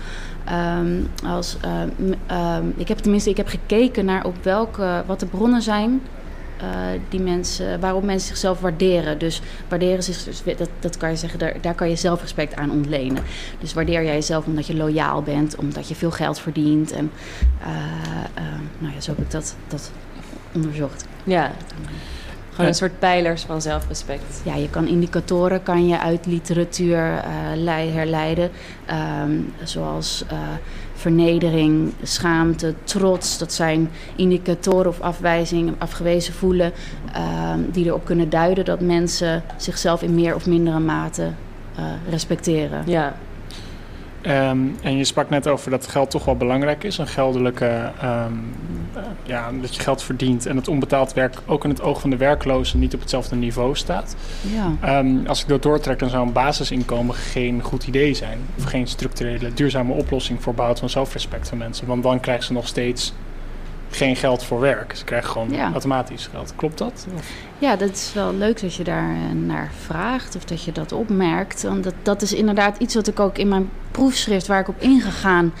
ehm, 0.44 1.00
als, 1.26 1.56
ehm, 1.60 2.64
ik 2.76 2.88
heb 2.88 2.98
tenminste, 2.98 3.30
ik 3.30 3.36
heb 3.36 3.48
gekeken 3.48 4.04
naar 4.04 4.24
op 4.24 4.34
welke, 4.42 5.02
wat 5.06 5.20
de 5.20 5.26
bronnen 5.26 5.62
zijn. 5.62 6.02
eh, 6.60 6.66
die 7.08 7.20
mensen, 7.20 7.80
waarop 7.80 8.02
mensen 8.02 8.28
zichzelf 8.28 8.60
waarderen. 8.60 9.18
Dus 9.18 9.40
waarderen 9.68 10.02
zich, 10.02 10.24
dus 10.24 10.42
dat, 10.56 10.68
dat 10.80 10.96
kan 10.96 11.10
je 11.10 11.16
zeggen, 11.16 11.38
daar, 11.38 11.54
daar 11.60 11.74
kan 11.74 11.88
je 11.88 11.96
zelfrespect 11.96 12.54
aan 12.56 12.70
ontlenen. 12.70 13.22
Dus 13.60 13.72
waardeer 13.74 14.04
jij 14.04 14.14
jezelf 14.14 14.46
omdat 14.46 14.66
je 14.66 14.76
loyaal 14.76 15.22
bent, 15.22 15.56
omdat 15.56 15.88
je 15.88 15.94
veel 15.94 16.10
geld 16.10 16.38
verdient. 16.40 16.92
En 16.92 17.10
eh, 17.60 17.68
eh, 18.34 18.44
nou 18.78 18.94
ja, 18.94 19.00
zo 19.00 19.10
heb 19.10 19.24
ik 19.24 19.30
dat, 19.30 19.56
dat 19.68 19.90
onderzocht. 20.54 21.06
Ja. 21.24 21.52
Gewoon 22.54 22.66
een 22.70 22.74
soort 22.76 22.98
pijlers 22.98 23.42
van 23.42 23.62
zelfrespect. 23.62 24.40
Ja, 24.44 24.54
je 24.54 24.70
kan 24.70 24.86
indicatoren 24.86 25.62
kan 25.62 25.86
je 25.88 25.98
uit 26.00 26.26
literatuur 26.26 26.98
eh, 27.16 27.30
lei- 27.54 27.90
herleiden. 27.90 28.50
Ehm, 28.86 29.30
zoals 29.62 30.24
eh, 30.28 30.38
vernedering, 30.94 31.92
schaamte, 32.02 32.74
trots. 32.84 33.38
Dat 33.38 33.52
zijn 33.52 33.90
indicatoren 34.16 34.86
of 34.90 35.00
afwijzingen, 35.00 35.74
afgewezen 35.78 36.34
voelen. 36.34 36.72
ehm, 37.12 37.58
die 37.72 37.84
erop 37.86 38.04
kunnen 38.04 38.30
duiden 38.30 38.64
dat 38.64 38.80
mensen 38.80 39.42
zichzelf 39.56 40.02
in 40.02 40.14
meer 40.14 40.34
of 40.34 40.46
mindere 40.46 40.78
mate 40.78 41.28
eh, 41.76 41.84
respecteren. 42.10 42.82
Ja. 42.86 43.14
Ehm, 44.24 44.58
en 44.82 44.96
je 44.96 45.04
sprak 45.04 45.30
net 45.30 45.48
over 45.48 45.70
dat 45.70 45.86
geld 45.86 46.10
toch 46.10 46.24
wel 46.24 46.36
belangrijk 46.36 46.84
is. 46.84 46.98
Een 46.98 47.06
geldelijke, 47.06 47.90
ehm, 48.00 48.32
eh, 48.94 49.02
ja, 49.22 49.50
dat 49.60 49.74
je 49.74 49.80
geld 49.80 50.02
verdient 50.02 50.46
en 50.46 50.54
dat 50.54 50.68
onbetaald 50.68 51.12
werk 51.12 51.34
ook 51.46 51.64
in 51.64 51.70
het 51.70 51.82
oog 51.82 52.00
van 52.00 52.10
de 52.10 52.16
werklozen 52.16 52.78
niet 52.78 52.94
op 52.94 53.00
hetzelfde 53.00 53.36
niveau 53.36 53.76
staat. 53.76 54.16
Ja. 54.40 54.72
Ehm, 54.80 55.26
als 55.26 55.42
ik 55.42 55.48
dat 55.48 55.62
doortrek, 55.62 55.98
dan 55.98 56.08
zou 56.08 56.26
een 56.26 56.32
basisinkomen 56.32 57.14
geen 57.14 57.62
goed 57.62 57.86
idee 57.86 58.14
zijn. 58.14 58.38
Of 58.58 58.64
geen 58.64 58.86
structurele, 58.86 59.54
duurzame 59.54 59.92
oplossing 59.92 60.42
voor 60.42 60.54
behoud 60.54 60.78
van 60.78 60.90
zelfrespect 60.90 61.48
van 61.48 61.58
mensen. 61.58 61.86
Want 61.86 62.02
dan 62.02 62.20
krijgen 62.20 62.44
ze 62.44 62.52
nog 62.52 62.66
steeds 62.66 63.12
geen 63.94 64.16
geld 64.16 64.44
voor 64.44 64.60
werk. 64.60 64.96
Ze 64.96 65.04
krijgen 65.04 65.30
gewoon 65.30 65.50
Ja. 65.50 65.70
automatisch 65.72 66.26
geld. 66.32 66.52
Klopt 66.56 66.78
dat? 66.78 67.06
Of- 67.16 67.30
Ja, 67.58 67.76
dat 67.76 67.90
is 67.90 68.12
wel 68.14 68.34
leuk 68.34 68.60
dat 68.60 68.74
je 68.74 68.84
daar 68.84 69.10
eh, 69.10 69.30
naar 69.46 69.70
vraagt 69.86 70.36
of 70.36 70.44
dat 70.44 70.62
je 70.64 70.72
dat 70.72 70.92
opmerkt. 70.92 71.62
Want 71.62 71.84
dat, 71.84 71.94
dat 72.02 72.22
is 72.22 72.32
inderdaad 72.32 72.78
iets 72.78 72.94
wat 72.94 73.06
ik 73.06 73.20
ook 73.20 73.38
in 73.38 73.48
mijn 73.48 73.70
proefschrift, 73.90 74.46
waar 74.46 74.60
ik 74.60 74.68
op 74.68 74.80
ingegaan 74.80 75.52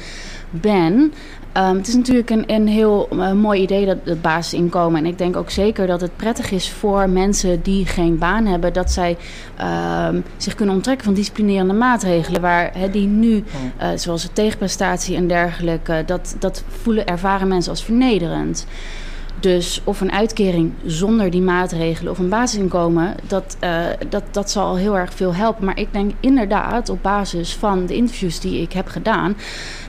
ben. 0.60 1.12
Ehm, 1.52 1.76
het 1.76 1.88
is 1.88 1.94
natuurlijk 1.94 2.30
een, 2.30 2.44
een 2.46 2.68
heel 2.68 3.08
eh, 3.10 3.32
mooi 3.32 3.60
idee, 3.60 3.86
dat, 3.86 4.04
dat 4.04 4.22
basisinkomen. 4.22 4.98
En 5.00 5.06
ik 5.06 5.18
denk 5.18 5.36
ook 5.36 5.50
zeker 5.50 5.86
dat 5.86 6.00
het 6.00 6.16
prettig 6.16 6.50
is 6.50 6.70
voor 6.70 7.08
mensen 7.08 7.62
die 7.62 7.86
geen 7.86 8.18
baan 8.18 8.46
hebben, 8.46 8.72
dat 8.72 8.90
zij 8.90 9.16
ehm, 9.56 10.20
zich 10.36 10.54
kunnen 10.54 10.74
onttrekken 10.74 11.04
van 11.04 11.14
disciplinerende 11.14 11.74
maatregelen. 11.74 12.40
Waar 12.40 12.72
die 12.90 13.06
nu, 13.06 13.44
eh, 13.76 13.88
zoals 13.94 14.22
de 14.22 14.32
tegenprestatie 14.32 15.16
en 15.16 15.26
dergelijke, 15.26 16.02
dat, 16.06 16.36
dat 16.38 16.64
voelen, 16.82 17.06
ervaren 17.06 17.48
mensen 17.48 17.70
als 17.70 17.84
vernederend. 17.84 18.66
Dus 19.44 19.80
of 19.84 20.00
een 20.00 20.12
uitkering 20.12 20.72
zonder 20.84 21.30
die 21.30 21.42
maatregelen 21.42 22.12
of 22.12 22.18
een 22.18 22.28
basisinkomen, 22.28 23.14
dat, 23.26 23.56
eh, 23.60 23.84
dat, 24.08 24.22
dat 24.30 24.50
zal 24.50 24.66
al 24.66 24.76
heel 24.76 24.96
erg 24.96 25.14
veel 25.14 25.34
helpen. 25.34 25.64
Maar 25.64 25.78
ik 25.78 25.92
denk 25.92 26.12
inderdaad, 26.20 26.88
op 26.88 27.02
basis 27.02 27.54
van 27.54 27.86
de 27.86 27.94
interviews 27.94 28.40
die 28.40 28.60
ik 28.60 28.72
heb 28.72 28.86
gedaan, 28.86 29.36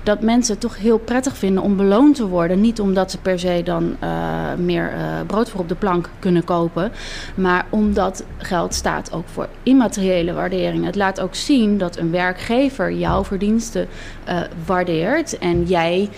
dat 0.06 0.22
mensen 0.22 0.54
het 0.54 0.62
toch 0.62 0.78
heel 0.78 0.98
prettig 0.98 1.38
vinden 1.38 1.63
om 1.63 1.76
beloond 1.76 2.15
te 2.15 2.28
worden. 2.28 2.62
Niet 2.62 2.80
omdat 2.80 3.12
ze 3.12 3.18
per 3.18 3.39
se 3.39 3.62
dan 3.63 3.96
eh, 4.00 4.54
meer 4.58 4.91
eh, 4.94 5.02
brood 5.28 5.50
voor 5.50 5.60
op 5.60 5.70
de 5.70 5.76
plank 5.76 6.10
kunnen 6.20 6.44
kopen, 6.44 6.91
maar 7.36 7.65
omdat 7.70 8.26
geld 8.38 8.74
staat 8.74 9.13
ook 9.13 9.28
voor 9.28 9.48
immateriële 9.63 10.34
waardering. 10.34 10.86
Het 10.86 10.96
laat 10.96 11.20
ook 11.20 11.36
zien 11.36 11.78
dat 11.78 11.98
een 11.98 12.12
werkgever 12.12 12.94
jouw 12.94 13.24
verdiensten 13.24 13.88
eh, 14.24 14.39
waardeert 14.65 15.38
en 15.38 15.63
jij 15.63 16.10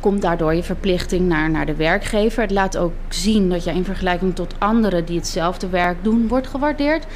komt 0.00 0.22
daardoor 0.22 0.54
je 0.54 0.62
verplichting 0.62 1.28
naar, 1.28 1.50
naar 1.50 1.66
de 1.66 1.74
werkgever. 1.74 2.42
Het 2.42 2.50
laat 2.50 2.76
ook 2.76 2.92
zien 3.08 3.50
dat 3.50 3.64
jij 3.64 3.74
in 3.74 3.84
vergelijking 3.84 4.34
tot 4.34 4.54
anderen 4.58 5.04
die 5.04 5.16
hetzelfde 5.16 5.68
werk 5.68 5.96
doen, 6.02 6.28
wordt 6.28 6.46
gewaardeerd. 6.46 7.06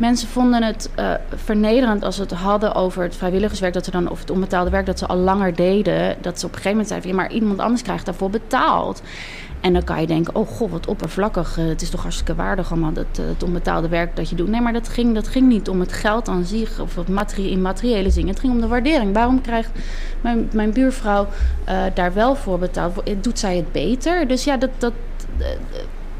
Mensen 0.00 0.28
vonden 0.28 0.62
het 0.62 0.90
eh, 0.94 1.12
vernederend 1.34 2.04
als 2.04 2.16
ze 2.16 2.22
het 2.22 2.30
hadden 2.30 2.74
over 2.74 3.02
het 3.02 3.16
vrijwilligerswerk, 3.16 3.72
dat 3.72 3.84
ze 3.84 3.90
dan, 3.90 4.10
of 4.10 4.20
het 4.20 4.30
onbetaalde 4.30 4.70
werk 4.70 4.86
dat 4.86 4.98
ze 4.98 5.06
al 5.06 5.16
langer 5.16 5.54
deden. 5.54 6.16
Dat 6.20 6.40
ze 6.40 6.46
op 6.46 6.52
een 6.52 6.56
gegeven 6.56 6.70
moment 6.70 6.88
zeiden: 6.88 7.10
ja, 7.10 7.16
maar 7.16 7.32
iemand 7.32 7.58
anders 7.58 7.82
krijgt 7.82 8.04
daarvoor 8.04 8.30
betaald. 8.30 9.02
En 9.60 9.72
dan 9.72 9.84
kan 9.84 10.00
je 10.00 10.06
denken: 10.06 10.34
oh 10.34 10.48
god, 10.48 10.70
wat 10.70 10.86
oppervlakkig. 10.86 11.58
eh, 11.58 11.64
het 11.64 11.82
is 11.82 11.90
toch 11.90 12.02
hartstikke 12.02 12.34
waardig 12.34 12.70
allemaal 12.70 12.92
dat, 12.92 13.06
eh, 13.18 13.24
het 13.26 13.42
onbetaalde 13.42 13.88
werk 13.88 14.16
dat 14.16 14.28
je 14.28 14.36
doet. 14.36 14.48
Nee, 14.48 14.60
maar 14.60 14.72
dat 14.72 14.88
ging, 14.88 15.14
dat 15.14 15.28
ging 15.28 15.48
niet 15.48 15.68
om 15.68 15.80
het 15.80 15.92
geld 15.92 16.28
aan 16.28 16.44
zich 16.44 16.80
of 16.80 16.96
het 16.96 17.08
materie, 17.08 17.50
immateriële 17.50 18.12
dingen. 18.12 18.28
Het 18.30 18.40
ging 18.40 18.52
om 18.52 18.60
de 18.60 18.68
waardering. 18.68 19.14
Waarom 19.14 19.40
krijgt 19.40 19.70
mijn, 20.20 20.48
mijn 20.52 20.72
buurvrouw 20.72 21.26
daar 21.94 22.14
wel 22.14 22.34
voor 22.34 22.58
betaald? 22.58 23.02
Doet 23.20 23.38
zij 23.38 23.56
het 23.56 23.72
beter? 23.72 24.28
Dus 24.28 24.44
ja, 24.44 24.56
dat. 24.56 24.70
dat 24.78 24.92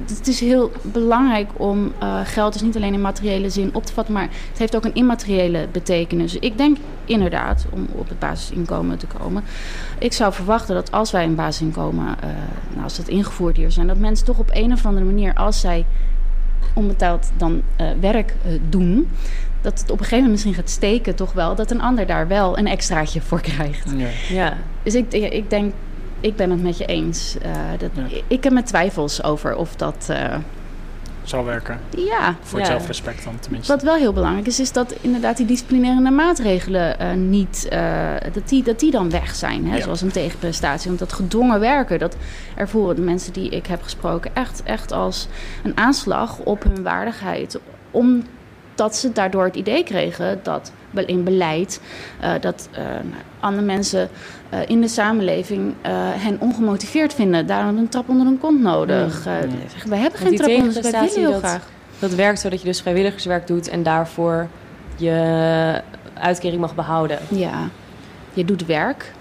het 0.09 0.29
is 0.29 0.41
heel 0.41 0.71
belangrijk 0.83 1.51
om 1.57 1.93
eh, 1.99 2.21
geld 2.25 2.53
dus 2.53 2.63
niet 2.63 2.77
alleen 2.77 2.95
in 2.95 3.01
materiële 3.01 3.51
zin 3.51 3.75
op 3.75 3.87
te 3.87 3.93
vatten, 3.93 4.15
maar 4.15 4.29
het 4.49 4.59
heeft 4.59 4.77
ook 4.77 4.85
een 4.85 4.95
immateriële 4.95 5.69
betekenis. 5.73 6.35
Ik 6.35 6.59
denk 6.59 6.77
inderdaad, 7.05 7.67
om 7.71 7.87
op 7.93 8.09
het 8.09 8.19
basisinkomen 8.19 8.99
te 8.99 9.07
komen, 9.07 9.43
ik 9.99 10.13
zou 10.13 10.33
verwachten 10.33 10.75
dat 10.75 10.93
als 10.93 11.11
wij 11.11 11.25
een 11.25 11.35
basisinkomen, 11.35 12.17
eh, 12.21 12.29
nou, 12.71 12.83
als 12.83 12.97
dat 12.97 13.09
ingevoerd 13.09 13.57
hier 13.57 13.71
zijn, 13.71 13.87
dat 13.87 13.99
mensen 13.99 14.27
toch 14.27 14.39
op 14.39 14.51
een 14.53 14.73
of 14.73 14.87
andere 14.87 15.07
manier, 15.07 15.35
als 15.35 15.61
zij 15.61 15.87
onbetaald 16.75 17.31
dan 17.37 17.63
eh, 17.77 17.87
werk 18.01 18.35
eh, 18.45 18.53
doen, 18.69 19.09
dat 19.61 19.81
het 19.81 19.91
op 19.91 19.99
een 19.99 20.05
gegeven 20.05 20.17
moment 20.17 20.33
misschien 20.33 20.55
gaat 20.55 20.71
steken, 20.71 21.15
toch 21.15 21.33
wel, 21.33 21.55
dat 21.55 21.71
een 21.71 21.81
ander 21.81 22.07
daar 22.07 22.29
wel 22.29 22.59
een 22.59 22.67
extraatje 22.67 23.21
voor 23.21 23.41
krijgt. 23.41 23.91
Ja. 23.97 24.09
Ja. 24.29 24.57
Dus 24.83 24.95
ik, 24.95 25.13
ik 25.13 25.51
denk, 25.51 25.75
ik 26.21 26.37
ben 26.37 26.51
het 26.51 26.63
met 26.63 26.79
je 26.79 26.85
eens. 26.87 27.37
Eh, 27.43 27.51
dat, 27.79 27.91
Ja. 27.95 28.21
Ik 28.27 28.45
heb 28.45 28.53
mijn 28.53 28.65
twijfels 28.65 29.23
over 29.23 29.57
of 29.57 29.77
dat. 29.77 30.07
eh, 30.11 30.35
Zou 31.23 31.45
werken. 31.45 31.81
ja, 31.97 32.35
Voor 32.43 32.59
Ja. 32.59 32.65
het 32.65 32.75
zelfrespect 32.75 33.25
dan 33.25 33.39
tenminste. 33.41 33.73
wat 33.73 33.83
wel 33.83 33.95
heel 33.95 34.13
belangrijk 34.13 34.47
is, 34.47 34.61
is 34.61 34.73
dat 34.73 34.95
inderdaad 35.01 35.37
die 35.37 35.47
disciplinerende 35.47 36.11
maatregelen 36.11 36.99
eh, 36.99 37.13
niet, 37.13 37.69
dat, 38.33 38.49
die, 38.49 38.63
dat 38.63 38.81
die 38.81 38.91
dan 38.91 39.11
weg 39.11 39.35
zijn. 39.35 39.67
Hè? 39.69 39.77
Ja. 39.77 39.83
Zoals 39.83 40.01
een 40.01 40.11
tegenprestatie. 40.11 40.87
Want 40.89 40.99
dat 40.99 41.13
gedwongen 41.13 41.61
werken, 41.61 41.99
dat 41.99 42.17
ervoeren 42.57 42.97
de 42.97 43.03
mensen 43.03 43.33
die 43.33 43.49
ik 43.51 43.67
heb 43.67 43.83
gesproken 43.83 44.31
echt, 44.35 44.63
echt 44.63 44.93
als 44.93 45.29
een 45.65 45.77
aanslag 45.77 46.39
op 46.39 46.63
hun 46.63 46.83
waardigheid. 46.83 47.59
Omdat 47.91 48.97
ze 48.97 49.13
daardoor 49.13 49.45
het 49.45 49.57
idee 49.57 49.85
kregen 49.85 50.41
dat 50.43 50.73
in 51.07 51.25
beleid 51.25 51.81
eh, 52.21 52.33
dat 52.41 52.69
eh, 52.73 52.83
nou, 52.85 53.23
andere 53.41 53.65
mensen 53.67 54.09
eh, 54.49 54.59
in 54.67 54.81
de 54.81 54.89
samenleving 54.89 55.75
eh, 55.83 55.91
hen 55.95 56.37
ongemotiveerd 56.41 57.15
vinden. 57.15 57.47
Daarom 57.47 57.79
een 57.79 57.89
trap 57.89 58.09
onder 58.09 58.27
hun 58.27 58.39
kont 58.39 58.61
nodig. 58.61 59.27
Eh, 59.27 59.33
zeggen, 59.71 59.91
we 59.91 59.97
hebben 59.97 60.21
geen 60.21 60.37
trap 60.37 60.49
onder 60.51 60.65
ons, 60.65 60.75
wij 60.75 60.83
willen 60.83 60.93
tegenprestatie, 60.93 61.21
heel 61.21 61.31
dat- 61.31 61.41
graag. 61.41 61.69
Dat 61.99 62.15
werkt 62.15 62.41
zodat 62.41 62.61
je 62.61 62.67
dus 62.67 62.81
vrijwilligerswerk 62.81 63.47
doet 63.47 63.69
en 63.69 63.83
daarvoor 63.83 64.47
je 64.97 65.81
uitkering 66.15 66.61
mag 66.61 66.75
behouden. 66.75 67.19
Ja, 67.29 67.69
je 68.33 68.45
doet 68.45 68.67
werk 68.67 69.13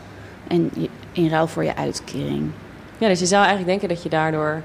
en 0.48 0.70
je, 0.74 0.90
in 1.12 1.30
ruil 1.30 1.48
voor 1.48 1.64
je 1.64 1.76
uitkering. 1.76 2.50
Ja, 2.98 3.08
dus 3.08 3.20
je 3.20 3.26
zou 3.26 3.40
eigenlijk 3.46 3.70
denken 3.70 3.90
dat 3.96 4.04
je 4.04 4.10
daardoor 4.10 4.62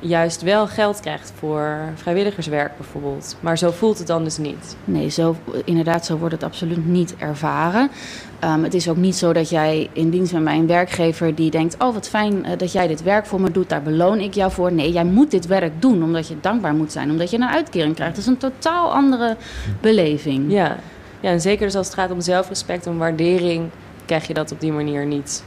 juist 0.00 0.42
wel 0.42 0.66
geld 0.66 1.00
krijgt 1.00 1.32
voor 1.38 1.78
vrijwilligerswerk 1.94 2.76
bijvoorbeeld. 2.76 3.36
Maar 3.40 3.58
zo 3.58 3.70
voelt 3.70 3.98
het 3.98 4.06
dan 4.06 4.24
dus 4.24 4.38
niet. 4.38 4.76
Nee, 4.84 5.08
zo, 5.08 5.36
inderdaad, 5.64 6.06
zo 6.06 6.16
wordt 6.16 6.34
het 6.34 6.42
absoluut 6.42 6.86
niet 6.86 7.14
ervaren. 7.16 7.90
Ehm, 8.38 8.62
het 8.62 8.74
is 8.74 8.88
ook 8.88 8.96
niet 8.96 9.16
zo 9.16 9.32
dat 9.32 9.50
jij 9.50 9.90
in 9.92 10.10
dienst 10.10 10.32
bent 10.32 10.44
bij 10.44 10.56
een 10.56 10.66
werkgever 10.66 11.34
die 11.34 11.50
denkt: 11.50 11.76
Oh, 11.78 11.94
wat 11.94 12.08
fijn 12.08 12.44
eh, 12.44 12.58
dat 12.58 12.72
jij 12.72 12.86
dit 12.86 13.02
werk 13.02 13.26
voor 13.26 13.40
me 13.40 13.50
doet, 13.50 13.68
daar 13.68 13.82
beloon 13.82 14.20
ik 14.20 14.34
jou 14.34 14.52
voor. 14.52 14.72
Nee, 14.72 14.92
jij 14.92 15.04
moet 15.04 15.30
dit 15.30 15.46
werk 15.46 15.82
doen 15.82 16.02
omdat 16.02 16.28
je 16.28 16.36
dankbaar 16.40 16.74
moet 16.74 16.92
zijn, 16.92 17.10
omdat 17.10 17.30
je 17.30 17.36
een 17.36 17.44
uitkering 17.44 17.94
krijgt. 17.94 18.14
Dat 18.14 18.24
is 18.24 18.30
een 18.30 18.36
totaal 18.36 18.92
andere 18.92 19.36
beleving. 19.80 20.52
Ja. 20.52 20.76
ja, 21.20 21.30
en 21.30 21.40
zeker 21.40 21.66
dus 21.66 21.76
als 21.76 21.86
het 21.86 21.96
gaat 21.96 22.10
om 22.10 22.20
zelfrespect, 22.20 22.86
om 22.86 22.98
waardering, 22.98 23.70
krijg 24.04 24.26
je 24.26 24.34
dat 24.34 24.52
op 24.52 24.60
die 24.60 24.72
manier 24.72 25.06
niet. 25.06 25.44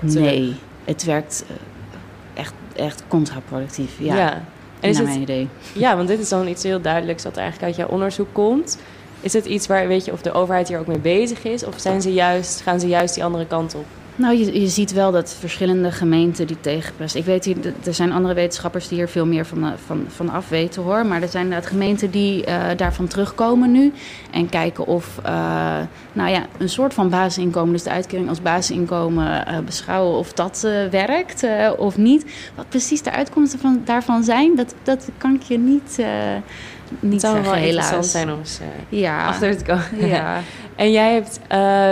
Nee, 0.00 0.56
het 0.84 1.04
werkt 1.04 1.44
eh, 1.48 2.40
echt, 2.40 2.54
echt 2.76 3.02
contraproductief. 3.08 3.98
Ja, 3.98 4.14
Ja. 4.16 4.44
En 4.80 4.88
is 4.90 4.96
naar 4.98 5.06
het, 5.06 5.16
mijn 5.16 5.30
idee. 5.30 5.48
ja, 5.72 5.96
want 5.96 6.08
dit 6.08 6.20
is 6.20 6.28
dan 6.28 6.48
iets 6.48 6.62
heel 6.62 6.80
duidelijks 6.80 7.24
er 7.24 7.32
eigenlijk 7.32 7.62
uit 7.62 7.76
jouw 7.76 7.88
onderzoek 7.88 8.28
komt. 8.32 8.78
Is 9.20 9.32
het 9.32 9.44
iets 9.44 9.66
waar, 9.66 9.88
weet 9.88 10.04
je, 10.04 10.12
of 10.12 10.22
de 10.22 10.32
overheid 10.32 10.68
hier 10.68 10.78
ook 10.78 10.86
mee 10.86 10.98
bezig 10.98 11.44
is? 11.44 11.64
Of 11.64 11.74
zijn 11.76 12.02
ze 12.02 12.12
juist, 12.12 12.60
gaan 12.60 12.80
ze 12.80 12.88
juist 12.88 13.14
die 13.14 13.24
andere 13.24 13.46
kant 13.46 13.74
op? 13.74 13.84
Nou, 14.16 14.36
je, 14.36 14.60
je 14.60 14.68
ziet 14.68 14.92
wel 14.92 15.12
dat 15.12 15.36
verschillende 15.40 15.92
gemeenten 15.92 16.46
die 16.46 16.60
tegenpresten. 16.60 17.20
Ik 17.20 17.26
weet 17.26 17.44
hier, 17.44 17.56
er 17.84 17.94
zijn 17.94 18.12
andere 18.12 18.34
wetenschappers 18.34 18.88
die 18.88 18.98
hier 18.98 19.08
veel 19.08 19.26
meer 19.26 19.46
van, 19.46 19.72
van, 19.86 20.04
van 20.08 20.30
af 20.30 20.48
weten 20.48 20.82
hoor. 20.82 21.06
Maar 21.06 21.22
er 21.22 21.28
zijn 21.28 21.44
inderdaad 21.44 21.68
gemeenten 21.68 22.10
die 22.10 22.46
uh, 22.46 22.64
daarvan 22.76 23.06
terugkomen 23.06 23.70
nu. 23.72 23.92
En 24.30 24.48
kijken 24.48 24.86
of 24.86 25.18
uh, 25.26 25.78
nou 26.12 26.30
ja, 26.30 26.46
een 26.58 26.68
soort 26.68 26.94
van 26.94 27.10
basisinkomen, 27.10 27.72
dus 27.72 27.82
de 27.82 27.90
uitkering 27.90 28.28
als 28.28 28.42
basisinkomen 28.42 29.44
uh, 29.48 29.58
beschouwen 29.58 30.18
of 30.18 30.32
dat 30.32 30.60
werkt 30.90 31.46
of 31.76 31.96
niet. 31.96 32.50
Wat 32.54 32.68
precies 32.68 33.02
de 33.02 33.12
uitkomsten 33.12 33.58
van, 33.58 33.82
daarvan 33.84 34.24
zijn, 34.24 34.56
dat, 34.56 34.74
dat 34.82 35.08
kan 35.18 35.34
ik 35.34 35.42
je 35.42 35.58
niet. 35.58 35.98
niet 37.00 37.12
het 37.12 37.20
zou 37.20 37.42
wel 37.42 37.54
interessant 37.54 38.06
zijn 38.06 38.32
om 38.32 38.38
eens 38.38 38.60
ja. 38.88 39.26
achter 39.26 39.56
te 39.56 39.64
komen. 39.64 40.08
Ja. 40.08 40.40
en 40.76 40.90
jij 40.90 41.12
hebt 41.12 41.40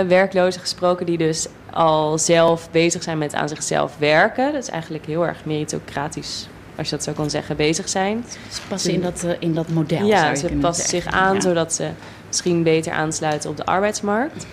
werklozen 0.07 0.61
gesproken 0.61 1.05
die 1.05 1.17
dus 1.17 1.47
al 1.75 2.17
zelf 2.17 2.67
bezig 2.71 3.03
zijn 3.03 3.17
met 3.17 3.33
aan 3.33 3.49
zichzelf 3.49 3.95
werken. 3.97 4.53
Dat 4.53 4.63
is 4.63 4.69
eigenlijk 4.69 5.05
heel 5.05 5.27
erg 5.27 5.45
meritocratisch, 5.45 6.47
als 6.77 6.89
je 6.89 6.95
dat 6.95 7.03
zo 7.03 7.11
kan 7.11 7.29
zeggen, 7.29 7.55
bezig 7.55 7.89
zijn. 7.89 8.25
Ze 8.51 8.59
passen 8.67 8.93
in 8.93 9.01
dat, 9.01 9.23
uh, 9.25 9.31
in 9.39 9.53
dat 9.53 9.69
model. 9.69 10.05
Ja, 10.05 10.35
ze 10.35 10.47
passen 10.47 10.89
zich 10.89 11.05
aan 11.05 11.33
ja. 11.33 11.41
zodat 11.41 11.73
ze 11.73 11.89
misschien 12.27 12.63
beter 12.63 12.91
aansluiten 12.91 13.49
op 13.49 13.57
de 13.57 13.65
arbeidsmarkt. 13.65 14.45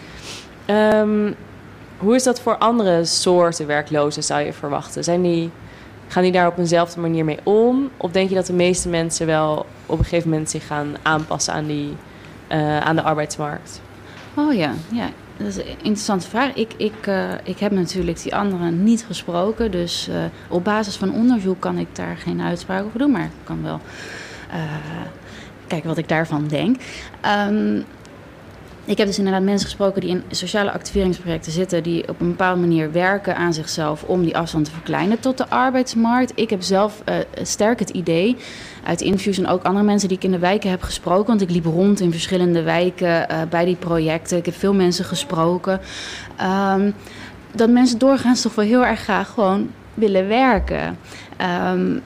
Um, 0.67 1.35
hoe 1.99 2.15
is 2.15 2.23
dat 2.23 2.41
voor 2.41 2.57
andere 2.57 3.05
soorten 3.05 3.67
werklozen, 3.67 4.23
zou 4.23 4.41
je 4.41 4.53
verwachten? 4.53 5.05
Zijn 5.05 5.23
die, 5.23 5.51
gaan 6.09 6.23
die 6.23 6.33
daar 6.33 6.47
op 6.47 6.59
eenzelfde 6.59 7.01
manier 7.01 7.25
mee 7.25 7.39
om? 7.43 7.91
Of 7.97 8.11
denk 8.11 8.29
je 8.29 8.35
dat 8.35 8.47
de 8.47 8.53
meeste 8.53 8.89
mensen 8.89 9.27
wel 9.27 9.67
op 9.87 9.99
een 9.99 10.05
gegeven 10.05 10.31
moment 10.31 10.51
zich 10.51 10.67
gaan 10.67 10.97
aanpassen 11.03 11.55
aan, 11.55 11.67
die, 11.67 11.97
uh, 12.53 12.79
aan 12.79 12.97
de 12.97 13.03
arbeidsmarkt? 13.03 13.81
Oh 14.35 14.55
ja, 14.55 14.73
ja. 14.91 15.09
Dat 15.43 15.51
is 15.51 15.57
een 15.57 15.77
interessante 15.77 16.29
vraag. 16.29 16.55
Ik, 16.55 16.73
ik, 16.77 17.07
uh, 17.07 17.33
ik 17.45 17.59
heb 17.59 17.73
natuurlijk 17.73 18.23
die 18.23 18.37
anderen 18.37 18.83
niet 18.83 19.05
gesproken. 19.05 19.71
Dus 19.71 20.09
uh, 20.09 20.25
op 20.49 20.65
basis 20.65 20.97
van 20.97 21.13
onderzoek 21.13 21.61
kan 21.61 21.79
ik 21.79 21.89
daar 21.93 22.17
geen 22.17 22.41
uitspraak 22.41 22.85
over 22.85 22.99
doen. 22.99 23.11
Maar 23.11 23.25
ik 23.25 23.31
kan 23.45 23.63
wel 23.63 23.81
uh, 24.51 24.63
kijken 25.67 25.89
wat 25.89 25.99
ik 25.99 26.09
daarvan 26.09 26.47
denk. 26.49 26.77
Um, 27.49 27.85
ik 28.85 28.99
heb 28.99 29.07
dus 29.07 29.19
inderdaad 29.19 29.43
mensen 29.43 29.67
gesproken 29.67 30.01
die 30.01 30.11
in 30.11 30.23
sociale 30.31 30.73
activeringsprojecten 30.73 31.53
zitten, 31.53 31.83
die 31.83 32.09
op 32.09 32.21
een 32.21 32.29
bepaalde 32.29 32.61
manier 32.61 32.93
werken 32.93 33.37
aan 33.37 33.55
zichzelf 33.55 34.03
om 34.03 34.23
die 34.23 34.37
afstand 34.37 34.65
te 34.65 34.71
verkleinen 34.71 35.21
tot 35.21 35.39
de 35.39 35.49
arbeidsmarkt. 35.49 36.33
Ik 36.35 36.51
heb 36.51 36.63
zelf 36.63 37.03
uh, 37.09 37.15
sterk 37.43 37.79
het 37.79 37.91
idee 37.91 38.37
uit 38.85 39.01
interviews 39.01 39.39
en 39.39 39.47
ook 39.47 39.63
andere 39.63 39.85
mensen 39.85 40.09
die 40.09 40.17
ik 40.17 40.25
in 40.25 40.31
de 40.31 40.39
wijken 40.39 40.71
heb 40.71 40.83
gesproken, 40.83 41.27
want 41.27 41.41
ik 41.41 41.51
liep 41.51 41.65
rond 41.65 42.01
in 42.01 42.11
verschillende 42.11 42.63
wijken 42.63 43.27
uh, 43.31 43.43
bij 43.51 43.65
die 43.65 43.77
projecten. 43.77 44.39
Ik 44.39 44.47
heb 44.47 44.55
veel 44.55 44.75
mensen 44.75 45.05
gesproken. 45.05 45.81
Um, 46.73 46.95
dat 47.55 47.71
mensen 47.71 47.99
doorgaans 47.99 48.43
toch 48.43 48.55
wel 48.55 48.65
heel 48.65 48.85
erg 48.85 49.01
graag 49.01 49.29
gewoon 49.29 49.71
willen 49.95 50.29
werken. 50.29 50.99
Um, 51.73 52.03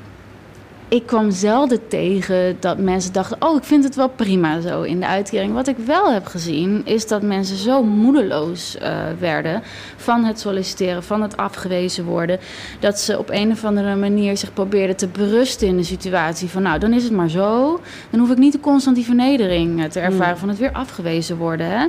ik 0.88 1.07
kwam 1.07 1.31
zelden 1.31 1.88
tegen 1.88 2.57
dat 2.61 2.79
mensen 2.79 3.12
dachten: 3.12 3.37
Oh, 3.40 3.57
ik 3.57 3.64
vind 3.64 3.85
het 3.85 3.94
wel 3.94 4.09
prima 4.09 4.61
zo 4.61 4.83
in 4.83 5.01
de 5.01 5.07
uitkering. 5.07 5.53
Wat 5.53 5.68
ik 5.68 5.77
wel 5.77 6.12
heb 6.12 6.27
gezien, 6.27 6.83
is 6.85 7.07
dat 7.07 7.22
mensen 7.22 7.57
zo 7.57 7.83
moedeloos 7.83 8.77
uh, 8.77 8.99
werden 9.18 9.62
van 9.96 10.25
het 10.25 10.40
solliciteren, 10.40 11.03
van 11.03 11.22
het 11.22 11.37
afgewezen 11.37 12.05
worden. 12.05 12.38
Dat 12.81 12.99
ze 13.01 13.18
op 13.18 13.31
een 13.31 13.51
of 13.51 13.64
andere 13.64 13.96
manier 13.96 14.37
zich 14.37 14.53
probeerden 14.53 14.96
te 14.96 15.09
berusten 15.09 15.68
in 15.68 15.77
de 15.77 15.83
situatie 15.83 16.49
van: 16.49 16.62
Nou, 16.62 16.79
dan 16.79 16.92
is 16.92 17.03
het 17.03 17.12
maar 17.12 17.31
zo. 17.31 17.81
Dan 18.11 18.20
hoef 18.20 18.31
ik 18.31 18.38
niet 18.38 18.61
constant 18.61 18.96
die 18.96 19.05
vernedering 19.05 19.90
te 19.90 20.01
ervaren 20.01 20.35
mm. 20.35 20.40
van 20.40 20.49
het 20.49 20.59
weer 20.59 20.72
afgewezen 20.72 21.37
worden. 21.37 21.66
Hè? 21.70 21.87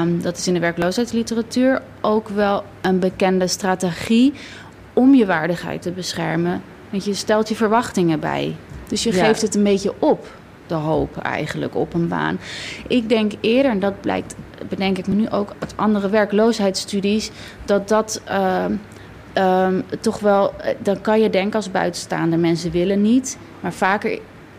Um, 0.00 0.22
dat 0.22 0.36
is 0.36 0.46
in 0.46 0.54
de 0.54 0.60
werkloosheidsliteratuur 0.60 1.82
ook 2.00 2.28
wel 2.28 2.64
een 2.80 2.98
bekende 2.98 3.46
strategie 3.46 4.32
om 4.92 5.14
je 5.14 5.26
waardigheid 5.26 5.82
te 5.82 5.90
beschermen. 5.90 6.62
Want 6.90 7.04
je 7.04 7.14
stelt 7.14 7.48
je 7.48 7.54
verwachtingen 7.54 8.20
bij. 8.20 8.56
Dus 8.88 9.02
je 9.02 9.14
Ja. 9.14 9.24
geeft 9.24 9.42
het 9.42 9.54
een 9.54 9.62
beetje 9.62 9.94
op, 9.98 10.26
de 10.66 10.74
hoop 10.74 11.16
eigenlijk, 11.16 11.74
op 11.74 11.94
een 11.94 12.08
baan. 12.08 12.38
Ik 12.88 13.08
denk 13.08 13.32
eerder, 13.40 13.70
en 13.70 13.80
dat 13.80 14.00
blijkt, 14.00 14.34
bedenk 14.68 14.98
ik 14.98 15.06
me 15.06 15.14
nu 15.14 15.28
ook 15.30 15.52
uit 15.58 15.72
andere 15.76 16.08
werkloosheidsstudies, 16.08 17.30
dat 17.64 17.88
dat 17.88 18.20
ehm, 18.24 18.72
ehm, 19.32 19.80
toch 20.00 20.18
wel, 20.18 20.54
eh, 20.56 20.74
dan 20.78 21.00
kan 21.00 21.20
je 21.20 21.30
denken 21.30 21.56
als 21.56 21.70
buitenstaander, 21.70 22.38
mensen 22.38 22.70
willen 22.70 23.02
niet. 23.02 23.38
Maar 23.60 23.72
vaker 23.72 24.18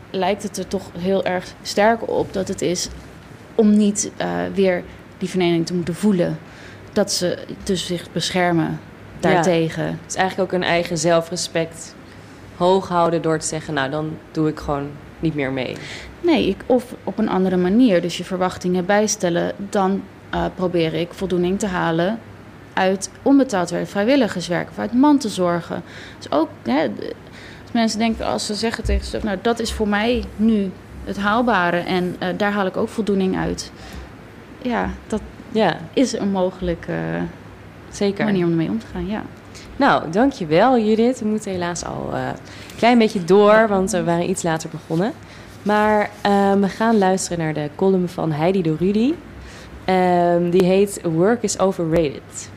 lijkt 0.10 0.44
het 0.44 0.58
er 0.58 0.68
toch 0.68 0.90
heel 0.98 1.26
erg 1.26 1.54
sterk 1.62 2.10
op 2.10 2.34
dat 2.34 2.48
het 2.48 2.62
is 2.62 2.90
om 3.56 3.78
niet 3.78 4.12
eh, 4.18 4.30
weer 4.54 4.84
die 5.18 5.30
vernedering 5.30 5.66
te 5.66 5.74
moeten 5.74 5.96
voelen. 5.96 6.40
Dat 6.94 7.12
ze 7.12 7.38
dus 7.64 7.86
zich 7.86 8.12
beschermen 8.12 8.80
daartegen. 9.20 9.86
Het 9.86 9.98
is 10.08 10.16
eigenlijk 10.16 10.54
ook 10.54 10.62
een 10.62 10.68
eigen 10.68 10.98
zelfrespect 10.98 11.96
hoog 12.62 12.88
houden 12.88 13.22
door 13.22 13.38
te 13.40 13.48
zeggen, 13.48 13.74
nou 13.74 13.90
dan 13.90 14.18
doe 14.32 14.48
ik 14.50 14.60
gewoon 14.60 14.90
niet 15.20 15.36
meer 15.36 15.52
mee. 15.52 15.78
Nee, 16.22 16.48
ik, 16.48 16.64
of 16.66 16.96
op 17.04 17.18
een 17.18 17.30
andere 17.30 17.58
manier. 17.58 18.02
Dus 18.02 18.18
je 18.18 18.24
verwachtingen 18.24 18.86
bijstellen. 18.86 19.54
Dan 19.70 20.04
uh, 20.36 20.46
probeer 20.56 20.94
ik 20.94 21.14
voldoening 21.14 21.60
te 21.60 21.68
halen 21.68 22.20
uit 22.74 23.10
onbetaald 23.22 23.70
werk, 23.70 23.88
vrijwilligerswerk 23.88 24.70
of 24.70 24.80
uit 24.80 24.94
mantelzorgen. 24.94 25.84
Dus 26.18 26.32
ook, 26.32 26.50
hè, 26.64 26.82
als 27.62 27.72
mensen 27.72 28.00
denken, 28.00 28.26
als 28.26 28.46
ze 28.46 28.54
zeggen 28.54 28.84
tegen 28.84 29.02
zichzelf, 29.02 29.24
nou 29.24 29.38
dat 29.42 29.60
is 29.60 29.74
voor 29.74 29.88
mij 29.88 30.24
nu 30.36 30.72
het 31.04 31.18
haalbare 31.18 31.78
en 31.78 32.16
uh, 32.24 32.28
daar 32.38 32.52
haal 32.52 32.66
ik 32.66 32.78
ook 32.78 32.90
voldoening 32.90 33.38
uit. 33.38 33.72
Ja, 34.62 34.90
dat 35.08 35.22
Ja, 35.52 35.78
is 35.94 36.14
een 36.14 36.32
mogelijke 36.32 36.94
zeker. 37.90 38.26
manier 38.26 38.46
om 38.46 38.52
ermee 38.52 38.70
om 38.70 38.80
te 38.80 38.86
gaan, 38.94 39.08
ja. 39.08 39.22
Nou, 39.76 40.10
dankjewel 40.10 40.80
Judith. 40.80 41.20
We 41.20 41.26
moeten 41.26 41.52
helaas 41.52 41.86
al 41.86 42.10
uh, 42.14 42.28
een 42.28 42.78
klein 42.78 42.98
beetje 42.98 43.24
door, 43.24 43.68
want 43.68 43.92
we 43.92 44.04
waren 44.04 44.30
iets 44.30 44.44
later 44.44 44.70
begonnen. 44.70 45.14
Maar 45.64 46.10
uh, 46.26 46.54
we 46.54 46.70
gaan 46.70 46.98
luisteren 46.98 47.38
naar 47.38 47.54
de 47.54 47.70
column 47.76 48.10
van 48.10 48.32
Heidi 48.32 48.62
de 48.62 48.76
Rudy. 48.80 49.14
Um, 49.86 50.50
die 50.50 50.64
heet 50.64 51.02
Work 51.04 51.44
is 51.44 51.60
Overrated. 51.60 52.50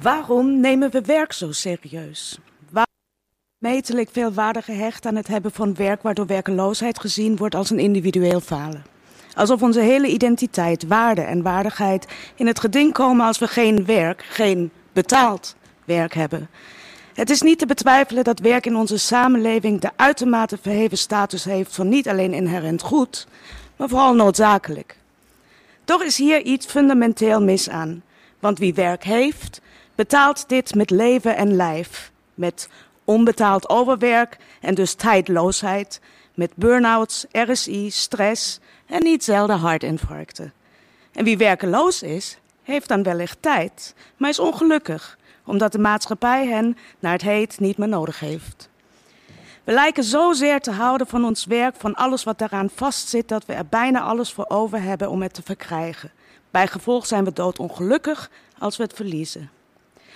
Waarom 0.00 0.60
nemen 0.60 0.90
we 0.90 1.00
werk 1.00 1.32
zo 1.32 1.52
serieus? 1.52 2.38
Waarom 2.70 2.94
metelijk 3.58 4.08
veel 4.12 4.32
waarde 4.32 4.62
gehecht 4.62 5.06
aan 5.06 5.16
het 5.16 5.28
hebben 5.28 5.52
van 5.52 5.74
werk 5.74 6.02
waardoor 6.02 6.26
werkeloosheid 6.26 7.00
gezien 7.00 7.36
wordt 7.36 7.54
als 7.54 7.70
een 7.70 7.78
individueel 7.78 8.40
falen? 8.40 8.82
Alsof 9.34 9.62
onze 9.62 9.80
hele 9.80 10.08
identiteit, 10.08 10.86
waarde 10.86 11.20
en 11.20 11.42
waardigheid 11.42 12.06
in 12.34 12.46
het 12.46 12.60
geding 12.60 12.92
komen 12.92 13.26
als 13.26 13.38
we 13.38 13.46
geen 13.46 13.84
werk, 13.84 14.24
geen 14.28 14.70
betaald 14.92 15.56
werk 15.84 16.14
hebben. 16.14 16.48
Het 17.14 17.30
is 17.30 17.42
niet 17.42 17.58
te 17.58 17.66
betwijfelen 17.66 18.24
dat 18.24 18.38
werk 18.38 18.66
in 18.66 18.76
onze 18.76 18.98
samenleving 18.98 19.80
de 19.80 19.90
uitermate 19.96 20.58
verheven 20.62 20.98
status 20.98 21.44
heeft 21.44 21.74
van 21.74 21.88
niet 21.88 22.08
alleen 22.08 22.32
inherent 22.32 22.82
goed, 22.82 23.26
maar 23.76 23.88
vooral 23.88 24.14
noodzakelijk. 24.14 24.96
Toch 25.84 26.02
is 26.02 26.16
hier 26.16 26.42
iets 26.42 26.66
fundamenteel 26.66 27.42
mis 27.42 27.68
aan, 27.68 28.02
want 28.40 28.58
wie 28.58 28.74
werk 28.74 29.04
heeft, 29.04 29.60
betaalt 29.94 30.48
dit 30.48 30.74
met 30.74 30.90
leven 30.90 31.36
en 31.36 31.56
lijf, 31.56 32.10
met 32.34 32.68
onbetaald 33.04 33.68
overwerk 33.68 34.36
en 34.60 34.74
dus 34.74 34.94
tijdloosheid, 34.94 36.00
met 36.34 36.50
burn-outs, 36.54 37.26
RSI, 37.32 37.90
stress 37.90 38.60
en 38.86 39.02
niet 39.02 39.24
zelden 39.24 39.58
hartinfarcten. 39.58 40.52
En 41.12 41.24
wie 41.24 41.36
werkeloos 41.36 42.02
is, 42.02 42.38
heeft 42.62 42.88
dan 42.88 43.02
wellicht 43.02 43.36
tijd, 43.40 43.94
maar 44.16 44.30
is 44.30 44.38
ongelukkig, 44.38 45.18
omdat 45.44 45.72
de 45.72 45.78
maatschappij 45.78 46.46
hen, 46.46 46.76
naar 46.98 47.12
het 47.12 47.22
heet, 47.22 47.60
niet 47.60 47.78
meer 47.78 47.88
nodig 47.88 48.20
heeft. 48.20 48.70
We 49.64 49.72
lijken 49.72 50.04
zozeer 50.04 50.60
te 50.60 50.70
houden 50.70 51.06
van 51.06 51.24
ons 51.24 51.44
werk, 51.44 51.74
van 51.78 51.94
alles 51.94 52.24
wat 52.24 52.38
daaraan 52.38 52.70
vastzit, 52.74 53.28
dat 53.28 53.46
we 53.46 53.52
er 53.52 53.66
bijna 53.66 54.00
alles 54.00 54.32
voor 54.32 54.48
over 54.48 54.82
hebben 54.82 55.10
om 55.10 55.22
het 55.22 55.34
te 55.34 55.42
verkrijgen. 55.42 56.10
Bij 56.50 56.66
gevolg 56.66 57.06
zijn 57.06 57.24
we 57.24 57.32
doodongelukkig 57.32 58.30
als 58.58 58.76
we 58.76 58.82
het 58.82 58.92
verliezen. 58.92 59.50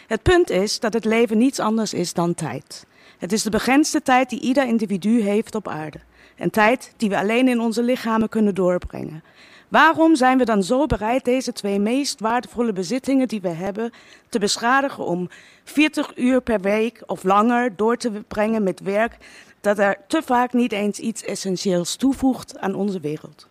Het 0.07 0.23
punt 0.23 0.51
is 0.51 0.81
dat 0.81 0.93
het 0.93 1.05
leven 1.05 1.39
niets 1.39 1.59
anders 1.59 1.95
is 1.95 2.13
dan 2.13 2.35
tijd. 2.35 2.87
Het 3.19 3.33
is 3.33 3.43
de 3.43 3.51
begrensde 3.51 4.03
tijd 4.03 4.31
die 4.31 4.41
ieder 4.41 4.67
individu 4.67 5.23
heeft 5.23 5.55
op 5.55 5.69
aarde. 5.69 5.99
Een 6.37 6.51
tijd 6.51 6.93
die 6.97 7.09
we 7.09 7.19
alleen 7.19 7.49
in 7.49 7.61
onze 7.61 7.83
lichamen 7.83 8.29
kunnen 8.29 8.55
doorbrengen. 8.55 9.23
Waarom 9.69 10.17
zijn 10.17 10.39
we 10.39 10.45
dan 10.45 10.63
zo 10.63 10.87
bereid 10.87 11.25
deze 11.25 11.53
twee 11.53 11.81
meest 11.81 12.21
waardevolle 12.21 12.73
bezittingen 12.73 13.29
die 13.29 13.41
we 13.41 13.49
hebben 13.49 13.93
te 14.29 14.39
beschadigen 14.39 15.05
om 15.05 15.29
40 15.65 16.17
uur 16.17 16.41
per 16.41 16.61
week 16.61 17.03
of 17.07 17.23
langer 17.23 17.77
door 17.77 17.97
te 17.97 18.11
brengen 18.11 18.63
met 18.63 18.81
werk 18.81 19.17
dat 19.61 19.79
er 19.79 19.97
te 20.07 20.23
vaak 20.25 20.53
niet 20.53 20.73
eens 20.73 20.99
iets 20.99 21.23
essentieels 21.23 21.97
toevoegt 21.97 22.59
aan 22.59 22.75
onze 22.75 23.01
wereld? 23.01 23.47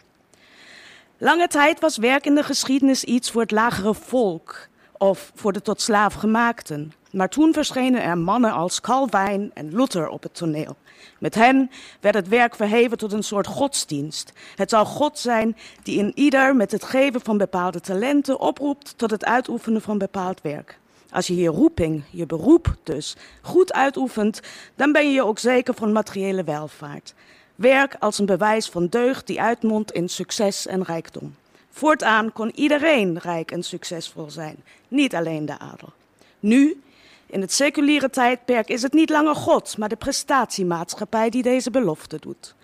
Lange 1.17 1.47
tijd 1.47 1.79
was 1.79 1.97
werk 1.97 2.25
in 2.25 2.35
de 2.35 2.43
geschiedenis 2.43 3.03
iets 3.03 3.31
voor 3.31 3.41
het 3.41 3.51
lagere 3.51 3.93
volk 3.93 4.67
of 4.97 5.31
voor 5.35 5.53
de 5.53 5.61
tot 5.61 5.81
slaaf 5.81 6.13
gemaakten. 6.13 6.93
Maar 7.15 7.29
toen 7.29 7.53
verschenen 7.53 8.03
er 8.03 8.17
mannen 8.17 8.51
als 8.51 8.81
Calvijn 8.81 9.51
en 9.53 9.75
Luther 9.75 10.07
op 10.07 10.23
het 10.23 10.35
toneel. 10.35 10.75
Met 11.19 11.35
hen 11.35 11.71
werd 11.99 12.15
het 12.15 12.27
werk 12.27 12.55
verheven 12.55 12.97
tot 12.97 13.11
een 13.11 13.23
soort 13.23 13.47
godsdienst. 13.47 14.33
Het 14.55 14.69
zou 14.69 14.85
God 14.85 15.19
zijn 15.19 15.57
die 15.83 15.99
in 15.99 16.11
ieder 16.15 16.55
met 16.55 16.71
het 16.71 16.83
geven 16.83 17.21
van 17.21 17.37
bepaalde 17.37 17.81
talenten 17.81 18.39
oproept 18.39 18.93
tot 18.97 19.11
het 19.11 19.25
uitoefenen 19.25 19.81
van 19.81 19.97
bepaald 19.97 20.41
werk. 20.41 20.79
Als 21.09 21.27
je 21.27 21.35
je 21.35 21.47
roeping, 21.47 22.03
je 22.09 22.25
beroep 22.25 22.75
dus, 22.83 23.15
goed 23.41 23.73
uitoefent, 23.73 24.41
dan 24.75 24.91
ben 24.91 25.11
je 25.11 25.23
ook 25.23 25.39
zeker 25.39 25.73
van 25.73 25.91
materiële 25.91 26.43
welvaart. 26.43 27.13
Werk 27.55 27.95
als 27.99 28.19
een 28.19 28.25
bewijs 28.25 28.69
van 28.69 28.87
deugd 28.87 29.27
die 29.27 29.41
uitmondt 29.41 29.91
in 29.91 30.09
succes 30.09 30.67
en 30.67 30.83
rijkdom. 30.83 31.35
Voortaan 31.69 32.31
kon 32.31 32.51
iedereen 32.55 33.17
rijk 33.17 33.51
en 33.51 33.63
succesvol 33.63 34.29
zijn, 34.29 34.55
niet 34.87 35.15
alleen 35.15 35.45
de 35.45 35.59
adel. 35.59 35.93
Nu, 36.39 36.83
in 37.25 37.41
het 37.41 37.53
seculiere 37.53 38.09
tijdperk, 38.09 38.69
is 38.69 38.81
het 38.81 38.93
niet 38.93 39.09
langer 39.09 39.35
God, 39.35 39.77
maar 39.77 39.89
de 39.89 39.95
prestatiemaatschappij 39.95 41.29
die 41.29 41.43
deze 41.43 41.71
belofte 41.71 42.17
doet. 42.19 42.55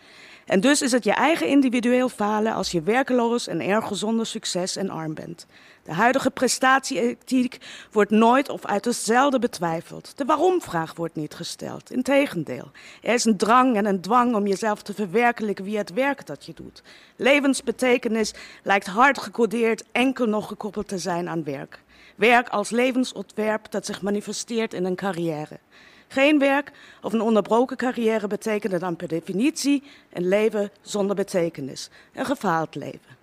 En 0.45 0.59
dus 0.59 0.81
is 0.81 0.91
het 0.91 1.03
je 1.03 1.13
eigen 1.13 1.47
individueel 1.47 2.09
falen 2.09 2.53
als 2.53 2.71
je 2.71 2.81
werkeloos 2.81 3.47
en 3.47 3.61
erg 3.61 3.89
zonder 3.91 4.25
succes 4.25 4.75
en 4.75 4.89
arm 4.89 5.13
bent. 5.13 5.45
De 5.83 5.93
huidige 5.93 6.31
prestatieethiek 6.31 7.57
wordt 7.91 8.11
nooit 8.11 8.49
of 8.49 8.65
uiterst 8.65 9.03
zelden 9.03 9.41
betwijfeld. 9.41 10.17
De 10.17 10.25
waarom-vraag 10.25 10.95
wordt 10.95 11.15
niet 11.15 11.33
gesteld. 11.33 11.91
Integendeel, 11.91 12.71
er 13.01 13.13
is 13.13 13.25
een 13.25 13.37
drang 13.37 13.75
en 13.75 13.85
een 13.85 14.01
dwang 14.01 14.35
om 14.35 14.47
jezelf 14.47 14.81
te 14.81 14.93
verwerkelijken 14.93 15.65
via 15.65 15.77
het 15.77 15.93
werk 15.93 16.25
dat 16.25 16.45
je 16.45 16.53
doet. 16.53 16.83
Levensbetekenis 17.15 18.33
lijkt 18.63 18.87
hard 18.87 19.17
gecodeerd 19.19 19.83
enkel 19.91 20.25
nog 20.25 20.47
gekoppeld 20.47 20.87
te 20.87 20.97
zijn 20.97 21.29
aan 21.29 21.43
werk. 21.43 21.79
Werk 22.21 22.49
als 22.49 22.69
levensontwerp 22.69 23.71
dat 23.71 23.85
zich 23.85 24.01
manifesteert 24.01 24.73
in 24.73 24.85
een 24.85 24.95
carrière. 24.95 25.59
Geen 26.07 26.39
werk 26.39 26.71
of 27.01 27.13
een 27.13 27.21
onderbroken 27.21 27.77
carrière 27.77 28.27
betekende 28.27 28.79
dan 28.79 28.95
per 28.95 29.07
definitie 29.07 29.83
een 30.13 30.27
leven 30.27 30.71
zonder 30.81 31.15
betekenis, 31.15 31.89
een 32.13 32.25
gefaald 32.25 32.75
leven. 32.75 33.17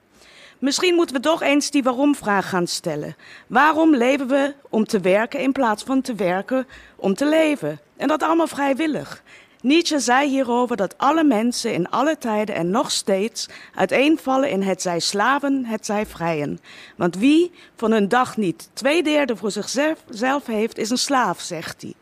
Misschien 0.59 0.95
moeten 0.95 1.17
we 1.17 1.23
toch 1.23 1.43
eens 1.43 1.71
die 1.71 1.83
waarom-vraag 1.83 2.49
gaan 2.49 2.67
stellen. 2.67 3.17
Waarom 3.47 3.95
leven 3.95 4.29
we 4.29 4.55
om 4.69 4.85
te 4.85 5.01
werken 5.01 5.41
in 5.41 5.53
plaats 5.53 5.83
van 5.83 6.01
te 6.01 6.15
werken 6.15 6.67
om 6.97 7.15
te 7.15 7.27
leven? 7.27 7.81
En 7.97 8.09
dat 8.09 8.23
allemaal 8.23 8.47
vrijwillig. 8.47 9.23
Nietzsche 9.63 9.99
zei 9.99 10.29
hierover 10.29 10.77
dat 10.77 10.99
alle 10.99 11.25
mensen 11.25 11.73
in 11.73 11.91
alle 11.91 12.19
tijden 12.19 12.55
en 12.55 12.71
nog 12.71 12.91
steeds 12.91 13.49
uiteenvallen 13.75 14.51
in 14.51 14.63
het 14.63 14.83
zij 14.83 14.99
slaven, 14.99 15.65
het 15.65 15.87
zij 15.87 16.07
vrijen. 16.07 16.61
Want 16.97 17.17
wie 17.17 17.53
van 17.77 17.93
een 17.93 18.09
dag 18.09 18.37
niet 18.37 18.69
twee 18.73 19.03
derde 19.03 19.37
voor 19.37 19.51
zichzelf 19.51 20.47
heeft, 20.47 20.79
is 20.79 20.91
een 20.91 20.99
slaaf, 20.99 21.41
zegt 21.41 21.83
hij. 21.83 21.95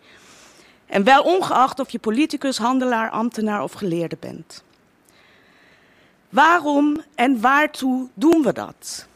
En 0.87 1.05
wel 1.05 1.23
ongeacht 1.23 1.81
of 1.81 1.91
je 1.91 1.99
politicus, 1.99 2.59
handelaar, 2.59 3.11
ambtenaar 3.11 3.63
of 3.63 3.73
geleerde 3.73 4.17
bent. 4.21 4.65
Waarom 6.29 7.03
en 7.15 7.41
waartoe 7.41 8.09
doen 8.15 8.43
we 8.43 8.53
dat? 8.53 9.07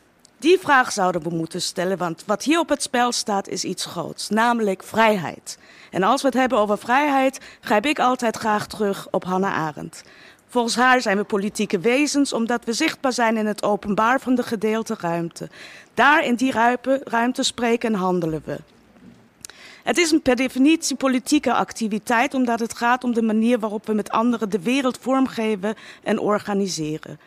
Die 0.40 0.58
vraag 0.58 0.92
zouden 0.92 1.22
we 1.22 1.30
moeten 1.30 1.62
stellen, 1.62 1.98
want 1.98 2.22
wat 2.26 2.42
hier 2.42 2.58
op 2.58 2.68
het 2.68 2.82
spel 2.82 3.12
staat 3.12 3.48
is 3.48 3.64
iets 3.64 3.84
groots, 3.84 4.28
namelijk 4.28 4.82
vrijheid. 4.82 5.58
En 5.90 6.02
als 6.02 6.22
we 6.22 6.26
het 6.26 6.36
hebben 6.36 6.58
over 6.58 6.78
vrijheid, 6.78 7.40
grijp 7.60 7.86
ik 7.86 7.98
altijd 7.98 8.36
graag 8.36 8.66
terug 8.66 9.08
op 9.10 9.24
Hannah 9.24 9.54
Arendt. 9.54 10.02
Volgens 10.48 10.76
haar 10.76 11.00
zijn 11.00 11.16
we 11.16 11.24
politieke 11.24 11.78
wezens 11.78 12.32
omdat 12.32 12.64
we 12.64 12.72
zichtbaar 12.72 13.12
zijn 13.12 13.36
in 13.36 13.46
het 13.46 13.62
openbaar 13.62 14.20
van 14.20 14.34
de 14.34 14.42
gedeelte 14.42 14.96
ruimte. 15.00 15.48
Daar 15.94 16.24
in 16.24 16.34
die 16.34 16.52
ruimte 17.04 17.42
spreken 17.42 17.92
en 17.92 17.98
handelen 17.98 18.42
we. 18.44 18.58
Het 19.82 19.98
is 19.98 20.10
een 20.10 20.22
per 20.22 20.36
definitie 20.36 20.96
politieke 20.96 21.54
activiteit, 21.54 22.34
omdat 22.34 22.60
het 22.60 22.76
gaat 22.76 23.04
om 23.04 23.14
de 23.14 23.22
manier 23.22 23.58
waarop 23.58 23.86
we 23.86 23.92
met 23.92 24.10
anderen 24.10 24.50
de 24.50 24.60
wereld 24.60 24.98
vormgeven 25.00 25.74
en 26.02 26.18
organiseren. 26.18 27.18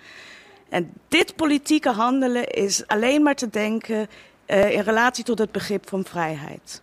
En 0.73 0.93
dit 1.07 1.35
politieke 1.35 1.89
handelen 1.89 2.47
is 2.47 2.87
alleen 2.87 3.23
maar 3.23 3.35
te 3.35 3.49
denken 3.49 4.07
uh, 4.47 4.71
in 4.71 4.79
relatie 4.79 5.23
tot 5.23 5.39
het 5.39 5.51
begrip 5.51 5.89
van 5.89 6.05
vrijheid. 6.05 6.81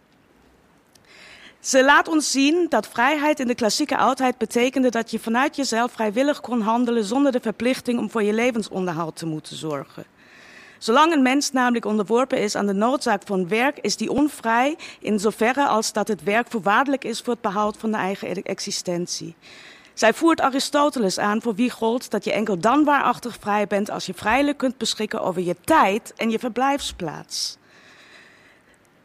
Ze 1.61 1.85
laat 1.85 2.09
ons 2.09 2.31
zien 2.31 2.66
dat 2.68 2.88
vrijheid 2.88 3.40
in 3.40 3.46
de 3.46 3.55
klassieke 3.55 3.96
oudheid 3.96 4.38
betekende 4.38 4.90
dat 4.90 5.11
je 5.11 5.18
vanuit 5.18 5.57
jezelf 5.57 5.92
vrijwillig 5.92 6.40
kon 6.40 6.61
handelen 6.61 7.05
zonder 7.05 7.33
de 7.33 7.40
verplichting 7.40 7.98
om 7.98 8.11
voor 8.11 8.22
je 8.22 8.33
levensonderhoud 8.33 9.16
te 9.16 9.26
moeten 9.26 9.57
zorgen. 9.57 10.05
Zolang 10.79 11.12
een 11.12 11.22
mens 11.22 11.53
namelijk 11.53 11.85
onderworpen 11.85 12.38
is 12.38 12.55
aan 12.55 12.66
de 12.66 12.72
noodzaak 12.72 13.22
van 13.24 13.48
werk, 13.48 13.79
is 13.79 13.96
die 13.96 14.11
onvrij 14.11 14.76
in 15.00 15.18
zoverre 15.18 15.66
als 15.66 15.92
dat 15.92 16.09
het 16.09 16.22
werk 16.22 16.50
voorwaardelijk 16.50 17.05
is 17.05 17.20
voor 17.20 17.33
het 17.33 17.42
behoud 17.42 17.76
van 17.76 17.90
de 17.90 17.96
eigen 17.96 18.42
existentie. 18.42 19.35
Zij 20.00 20.14
voert 20.14 20.40
Aristoteles 20.40 21.18
aan 21.18 21.42
voor 21.42 21.54
wie 21.54 21.70
gold 21.70 22.10
dat 22.10 22.24
je 22.24 22.32
enkel 22.32 22.58
dan 22.58 22.84
waarachtig 22.84 23.36
vrij 23.40 23.66
bent 23.66 23.90
als 23.90 24.06
je 24.06 24.14
vrijelijk 24.14 24.58
kunt 24.58 24.78
beschikken 24.78 25.22
over 25.22 25.42
je 25.42 25.56
tijd 25.64 26.12
en 26.16 26.30
je 26.30 26.38
verblijfsplaats. 26.38 27.56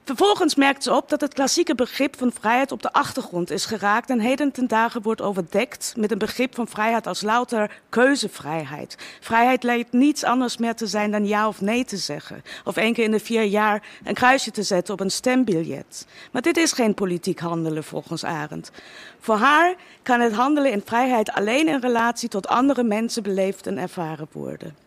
Vervolgens 0.06 0.56
merkt 0.56 0.84
ze 0.84 0.94
op 0.94 1.10
dat 1.10 1.22
het 1.22 1.34
klassieke 1.34 1.76
begrip 1.76 2.18
van 2.18 2.32
vrijheid 2.39 2.72
op 2.72 2.82
de 2.82 2.94
achtergrond 2.94 3.52
is 3.52 3.65
geraakt 3.65 4.10
en 4.10 4.20
heden 4.20 4.52
ten 4.52 4.68
dagen 4.68 5.02
wordt 5.02 5.22
overdekt 5.22 5.94
met 5.98 6.12
een 6.12 6.18
begrip 6.18 6.56
van 6.56 6.68
vrijheid 6.68 7.08
als 7.08 7.22
louter 7.22 7.82
keuzevrijheid. 7.89 8.98
Vrijheid 9.20 9.63
lijkt 9.63 9.91
niets 9.91 10.24
anders 10.24 10.58
meer 10.58 10.76
te 10.76 10.88
zijn 10.88 11.12
dan 11.12 11.28
ja 11.28 11.48
of 11.48 11.62
nee 11.62 11.86
te 11.86 11.98
zeggen, 11.98 12.44
of 12.63 12.78
één 12.78 12.94
keer 12.94 13.04
in 13.04 13.12
de 13.12 13.20
vier 13.20 13.44
jaar 13.44 13.84
een 14.04 14.13
kruisje 14.13 14.52
te 14.52 14.63
zetten 14.63 14.94
op 14.94 15.00
een 15.00 15.12
stembiljet. 15.12 16.08
Maar 16.32 16.41
dit 16.41 16.58
is 16.58 16.72
geen 16.72 16.94
politiek 16.94 17.39
handelen 17.39 17.84
volgens 17.84 18.24
Arendt. 18.24 18.72
Voor 19.20 19.38
haar 19.38 19.76
kan 20.04 20.20
het 20.20 20.34
handelen 20.34 20.72
in 20.72 20.82
vrijheid 20.86 21.32
alleen 21.32 21.68
in 21.68 21.80
relatie 21.80 22.30
tot 22.30 22.48
andere 22.48 22.84
mensen 22.84 23.24
beleefd 23.24 23.68
en 23.68 23.78
ervaren 23.78 24.28
worden. 24.32 24.85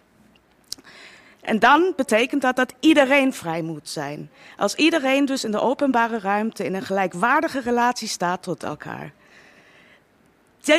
En 1.40 1.58
dan 1.58 1.92
betekent 1.96 2.42
dat 2.42 2.56
dat 2.56 2.74
iedereen 2.80 3.32
vrij 3.32 3.62
moet 3.62 3.88
zijn. 3.88 4.30
Als 4.56 4.74
iedereen 4.74 5.24
dus 5.24 5.44
in 5.44 5.50
de 5.50 5.60
openbare 5.60 6.18
ruimte 6.18 6.64
in 6.64 6.74
een 6.74 6.82
gelijkwaardige 6.82 7.60
relatie 7.60 8.08
staat 8.08 8.42
tot 8.42 8.62
elkaar. 8.62 9.12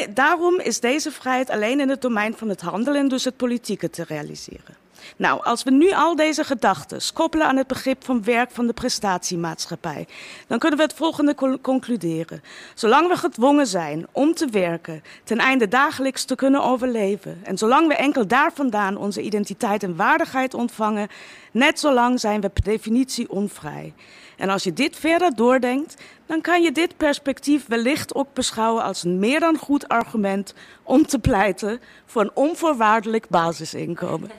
Daarom 0.10 0.60
is 0.60 0.80
deze 0.80 1.12
vrijheid 1.12 1.50
alleen 1.50 1.80
in 1.80 1.90
het 1.90 2.02
domein 2.02 2.34
van 2.38 2.50
het 2.50 2.62
handelen, 2.62 3.08
dus 3.08 3.24
het 3.24 3.38
politieke, 3.38 3.90
te 3.90 4.04
realiseren. 4.08 4.78
Nou, 5.18 5.44
als 5.44 5.64
we 5.64 5.72
nu 5.72 5.92
al 5.92 6.16
deze 6.16 6.44
gedachten 6.44 7.02
koppelen 7.14 7.48
aan 7.48 7.58
het 7.58 7.68
begrip 7.68 8.06
van 8.06 8.24
werk 8.24 8.52
van 8.52 8.68
de 8.68 8.74
prestatiemaatschappij, 8.74 10.08
dan 10.48 10.60
kunnen 10.60 10.78
we 10.78 10.84
het 10.84 10.94
volgende 10.94 11.36
concluderen. 11.62 12.44
Zolang 12.76 13.08
we 13.08 13.18
gedwongen 13.18 13.68
zijn 13.68 14.08
om 14.12 14.34
te 14.34 14.50
werken, 14.50 15.04
ten 15.24 15.38
einde 15.38 15.68
dagelijks 15.68 16.24
te 16.24 16.36
kunnen 16.36 16.64
overleven, 16.64 17.40
en 17.44 17.58
zolang 17.58 17.88
we 17.88 17.96
enkel 17.96 18.28
daar 18.28 18.52
vandaan 18.54 18.98
onze 18.98 19.22
identiteit 19.22 19.84
en 19.84 19.96
waardigheid 19.96 20.54
ontvangen, 20.54 21.08
net 21.52 21.80
zolang 21.80 22.20
zijn 22.20 22.42
we 22.42 22.50
per 22.50 22.64
definitie 22.64 23.30
onvrij. 23.30 23.94
En 24.38 24.50
als 24.50 24.64
je 24.64 24.74
dit 24.74 24.96
verder 24.96 25.36
doordenkt, 25.36 25.96
dan 26.26 26.42
kan 26.42 26.62
je 26.62 26.72
dit 26.72 26.98
perspectief 26.98 27.68
wellicht 27.68 28.16
ook 28.16 28.34
beschouwen 28.34 28.84
als 28.84 29.04
een 29.04 29.20
meer 29.20 29.40
dan 29.40 29.58
goed 29.58 29.88
argument 29.88 30.54
om 30.84 31.06
te 31.06 31.20
pleiten 31.20 31.82
voor 32.06 32.22
een 32.22 32.32
onvoorwaardelijk 32.34 33.30
basisinkomen. 33.30 34.32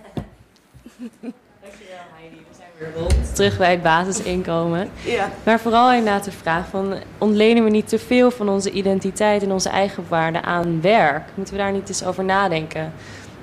Dankjewel 1.00 2.04
Heidi, 2.14 2.36
we 2.36 2.56
zijn 2.56 2.68
weer 2.78 2.92
rond. 2.96 3.34
Terug 3.34 3.58
bij 3.58 3.70
het 3.70 3.82
basisinkomen. 3.82 4.90
Ja. 5.04 5.30
Maar 5.44 5.60
vooral 5.60 5.92
inderdaad 5.92 6.24
de 6.24 6.32
vraag 6.32 6.68
van, 6.68 6.94
ontlenen 7.18 7.64
we 7.64 7.70
niet 7.70 7.88
te 7.88 7.98
veel 7.98 8.30
van 8.30 8.48
onze 8.48 8.70
identiteit 8.70 9.42
en 9.42 9.52
onze 9.52 9.68
eigen 9.68 10.04
waarde 10.08 10.42
aan 10.42 10.80
werk? 10.80 11.28
Moeten 11.34 11.54
we 11.54 11.60
daar 11.60 11.72
niet 11.72 11.88
eens 11.88 12.04
over 12.04 12.24
nadenken? 12.24 12.92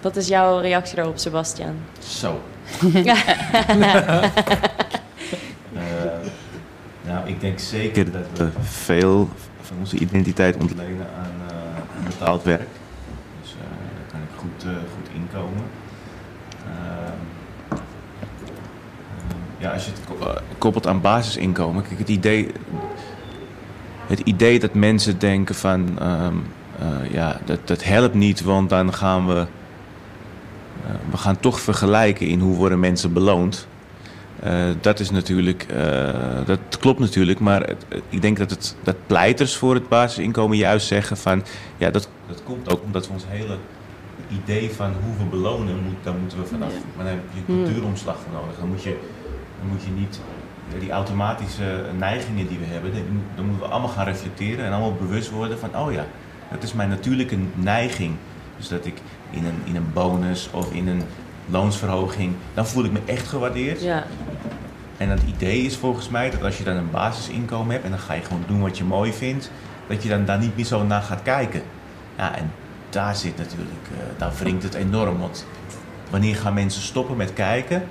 Wat 0.02 0.16
is 0.16 0.28
jouw 0.28 0.60
reactie 0.60 0.96
daarop, 0.96 1.18
Sebastian? 1.18 1.76
Zo. 2.00 2.42
uh, 2.84 3.04
nou, 7.08 7.28
ik 7.28 7.42
denk 7.42 7.60
zeker 7.60 8.12
dat 8.12 8.26
we 8.34 8.50
veel 8.62 9.30
van 9.62 9.78
onze 9.80 9.98
identiteit 9.98 10.58
ontlenen 10.58 11.08
aan, 11.18 11.34
uh, 11.52 12.06
betaald 12.06 12.44
werk. 12.44 12.70
Dus 13.42 13.52
uh, 13.52 13.60
daar 13.60 14.12
kan 14.12 14.20
ik 14.20 14.40
goed, 14.40 14.64
goed 14.64 15.10
inkomen. 15.16 15.64
Ja, 19.58 19.72
als 19.74 19.86
je 19.86 19.92
het 19.92 20.22
eh, 20.22 20.42
koppelt 20.58 20.88
aan 20.88 21.02
basisinkomen. 21.02 21.84
Kijk, 21.84 22.00
het 22.00 22.10
idee, 22.10 22.52
het 24.08 24.20
idee 24.20 24.60
dat 24.60 24.74
mensen 24.74 25.20
denken 25.20 25.56
van... 25.56 26.00
Ehm, 26.00 26.36
eh, 26.80 27.12
ja, 27.12 27.40
dat, 27.46 27.68
dat 27.68 27.84
helpt 27.84 28.14
niet, 28.14 28.42
want 28.42 28.70
dan 28.70 28.94
gaan 28.94 29.28
we... 29.28 29.46
Uh, 30.86 30.94
we 31.12 31.18
gaan 31.18 31.40
toch 31.40 31.60
vergelijken 31.60 32.28
in 32.28 32.40
hoe 32.40 32.56
worden 32.56 32.80
mensen 32.80 33.14
beloond. 33.14 33.68
dat 34.82 35.00
is 35.00 35.12
natuurlijk... 35.12 35.66
dat 36.46 36.60
klopt 36.80 37.00
natuurlijk, 37.00 37.40
maar 37.40 37.70
ik 38.10 38.22
denk 38.22 38.38
dat, 38.38 38.50
het, 38.50 38.76
dat 38.84 38.96
pleiters 39.06 39.56
voor 39.56 39.74
het 39.74 39.90
basisinkomen 39.90 40.58
juist 40.58 40.88
zeggen 40.88 41.18
van... 41.18 41.44
Ja, 41.78 41.90
dat, 41.90 42.10
dat 42.28 42.44
komt 42.44 42.70
ook 42.70 42.84
omdat 42.84 43.08
we 43.08 43.14
ons 43.14 43.24
hele 43.28 43.58
idee 44.44 44.72
van 44.72 44.94
hoe 45.04 45.18
we 45.18 45.24
belonen, 45.24 45.84
moet, 45.84 46.04
daar 46.04 46.14
moeten 46.14 46.38
we 46.38 46.46
vanaf. 46.46 46.74
Maar 46.96 47.06
dan 47.06 47.14
heb 47.14 47.24
je 47.34 47.46
cultuuromslag 47.46 48.16
voor 48.20 48.34
nodig. 48.34 48.58
Dan 48.60 48.68
moet 48.68 48.84
je 48.84 48.98
dan 49.60 49.70
moet 49.70 49.84
je 49.84 49.92
niet 49.92 50.20
die 50.80 50.92
automatische 50.92 51.86
neigingen 51.98 52.48
die 52.48 52.58
we 52.58 52.66
hebben, 52.66 52.92
dan 53.36 53.46
moeten 53.46 53.66
we 53.68 53.72
allemaal 53.72 53.90
gaan 53.90 54.06
reflecteren 54.06 54.66
en 54.66 54.72
allemaal 54.72 54.94
bewust 54.94 55.30
worden 55.30 55.60
van, 55.60 55.78
oh 55.78 55.92
ja, 55.92 56.06
dat 56.52 56.64
is 56.64 56.74
mijn 56.74 56.90
natuurlijke 56.90 57.38
neiging. 57.54 58.16
Dus 58.58 58.68
dat 58.68 58.86
ik 58.86 59.02
in 59.30 59.46
een, 59.46 59.62
in 59.64 59.76
een 59.76 59.94
bonus 59.94 60.50
of 60.52 60.72
in 60.72 60.88
een 60.88 61.02
loonsverhoging, 61.50 62.34
dan 62.54 62.68
voel 62.68 62.84
ik 62.84 62.92
me 62.92 63.00
echt 63.06 63.28
gewaardeerd. 63.28 63.82
Ja. 63.82 64.04
En 64.98 65.10
het 65.10 65.22
idee 65.28 65.62
is 65.62 65.78
volgens 65.78 66.10
mij 66.10 66.30
dat 66.30 66.44
als 66.44 66.58
je 66.58 66.64
dan 66.64 66.76
een 66.76 66.92
basisinkomen 66.92 67.72
hebt 67.72 67.84
en 67.84 67.90
dan 67.90 68.00
ga 68.00 68.14
je 68.14 68.22
gewoon 68.22 68.44
doen 68.48 68.62
wat 68.62 68.78
je 68.78 68.84
mooi 68.84 69.14
vindt, 69.14 69.52
dat 69.88 70.04
je 70.04 70.10
dan 70.10 70.26
daar 70.26 70.40
niet 70.40 70.56
meer 70.56 70.66
zo 70.66 70.84
naar 70.84 71.02
gaat 71.02 71.22
kijken. 71.22 71.62
Ja, 72.18 72.36
en 72.36 72.52
daar 72.90 73.16
zit 73.16 73.38
natuurlijk, 73.38 73.88
uh, 73.92 73.98
daar 74.18 74.32
wringt 74.40 74.64
het 74.64 74.74
enorm. 74.74 75.20
Want 75.20 75.46
wanneer 76.10 76.36
gaan 76.36 76.54
mensen 76.54 76.82
stoppen 76.82 77.18
met 77.18 77.34
kijken 77.34 77.84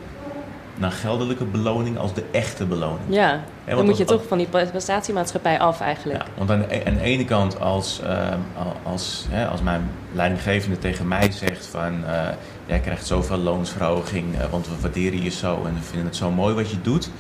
naar 0.79 0.91
geldelijke 0.91 1.45
beloning 1.45 1.99
als 1.99 2.15
de 2.15 2.23
echte 2.31 2.65
beloning? 2.65 3.01
Ja, 3.09 3.41
dan 3.65 3.85
moet 3.85 3.97
je 3.97 4.05
toch 4.05 4.27
van 4.29 4.39
die 4.39 4.47
prestatiemaatschappij 4.47 5.59
af 5.59 5.81
eigenlijk. 5.81 6.23
Ja, 6.23 6.27
want 6.37 6.51
aan 6.51 6.59
de, 6.59 6.85
aan 6.87 6.95
de 6.95 7.01
ene 7.01 7.25
kant, 7.25 7.61
als, 7.61 8.01
uh, 8.05 8.29
als, 8.83 9.27
hè, 9.29 9.47
als 9.47 9.63
mijn 9.63 9.91
leidinggevende 10.13 10.79
tegen 10.79 11.09
mij 11.09 11.31
zegt 11.31 11.67
van... 11.67 11.93
Uh, 12.05 12.29
jij 12.67 12.81
krijgt 12.81 13.07
zoveel 13.07 13.37
loonsverhoging, 13.37 14.25
want 14.51 14.69
we 14.69 14.75
waarderen 14.81 15.23
je 15.23 15.31
zo 15.31 15.65
en 15.65 15.75
we 15.75 15.83
vinden 15.83 16.07
het 16.07 16.17
zo 16.17 16.31
mooi 16.31 16.55
wat 16.55 16.71
je 16.71 16.81
doet... 16.83 17.11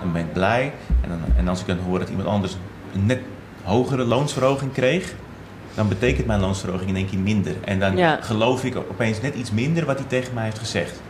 dan 0.00 0.12
ben 0.12 0.22
ik 0.22 0.32
blij. 0.32 0.72
En, 1.02 1.08
dan, 1.08 1.18
en 1.36 1.48
als 1.48 1.60
ik 1.60 1.66
dan 1.66 1.78
hoor 1.78 1.98
dat 1.98 2.08
iemand 2.08 2.28
anders 2.28 2.56
een 2.94 3.06
net 3.06 3.20
hogere 3.62 4.04
loonsverhoging 4.04 4.72
kreeg 4.72 5.14
dan 5.76 5.88
betekent 5.88 6.26
mijn 6.26 6.40
loonsverhoging 6.40 6.88
in 6.88 6.96
één 6.96 7.08
keer 7.08 7.18
minder. 7.18 7.54
En 7.64 7.80
dan 7.80 8.22
geloof 8.22 8.64
ik 8.64 8.76
opeens 8.76 9.20
net 9.20 9.34
iets 9.34 9.50
minder 9.50 9.84
wat 9.84 9.98
hij 9.98 10.08
tegen 10.08 10.34
mij 10.34 10.44
heeft 10.44 10.58
gezegd. 10.58 11.00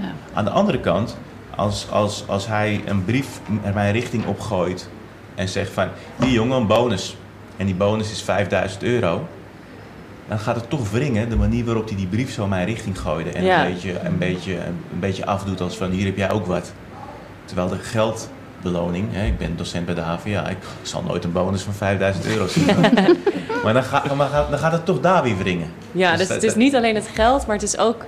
Ja. 0.00 0.12
Aan 0.32 0.44
de 0.44 0.50
andere 0.50 0.80
kant, 0.80 1.16
als, 1.60 1.86
als, 1.90 2.24
als 2.26 2.46
hij 2.46 2.82
een 2.86 3.04
brief 3.04 3.40
naar 3.62 3.74
mijn 3.74 3.92
richting 3.92 4.26
opgooit 4.26 4.88
en 5.34 5.48
zegt 5.48 5.72
van, 5.72 5.88
die 6.16 6.32
jongen, 6.32 6.56
een 6.56 6.66
bonus. 6.66 7.16
En 7.56 7.66
die 7.66 7.74
bonus 7.74 8.10
is 8.10 8.22
5000 8.22 8.82
euro. 8.82 9.28
Dan 10.28 10.38
gaat 10.38 10.56
het 10.56 10.70
toch 10.70 10.90
wringen 10.90 11.28
de 11.28 11.36
manier 11.36 11.64
waarop 11.64 11.88
hij 11.88 11.96
die 11.96 12.06
brief 12.06 12.32
zo 12.32 12.46
mijn 12.46 12.66
richting 12.66 13.00
gooide. 13.00 13.30
En 13.30 13.44
een, 13.44 13.72
beetje, 13.72 14.00
een, 14.00 14.18
beetje, 14.18 14.54
een 14.92 15.00
beetje 15.00 15.26
afdoet 15.26 15.60
als 15.60 15.76
van, 15.76 15.90
hier 15.90 16.04
heb 16.04 16.16
jij 16.16 16.30
ook 16.30 16.46
wat. 16.46 16.72
Terwijl 17.44 17.68
de 17.68 17.78
geld 17.78 18.30
beloning. 18.62 19.08
Hè, 19.12 19.26
ik 19.26 19.38
ben 19.38 19.56
docent 19.56 19.86
bij 19.86 19.94
de 19.94 20.00
HVA. 20.00 20.48
Ik 20.48 20.58
zal 20.82 21.02
nooit 21.02 21.24
een 21.24 21.32
bonus 21.32 21.62
van 21.62 21.74
5000 21.74 22.26
euro 22.26 22.46
zien. 22.46 22.66
maar 23.64 23.72
dan, 23.72 23.82
gaat, 23.82 24.08
dan 24.50 24.58
gaat 24.58 24.72
het 24.72 24.84
toch 24.84 25.00
daar 25.00 25.22
weer 25.22 25.36
wringen. 25.36 25.70
Ja, 25.92 26.10
dus, 26.10 26.18
dus 26.18 26.28
het 26.28 26.42
is 26.42 26.54
niet 26.54 26.76
alleen 26.76 26.94
het 26.94 27.08
geld, 27.14 27.46
maar 27.46 27.56
het 27.56 27.64
is 27.64 27.78
ook 27.78 28.04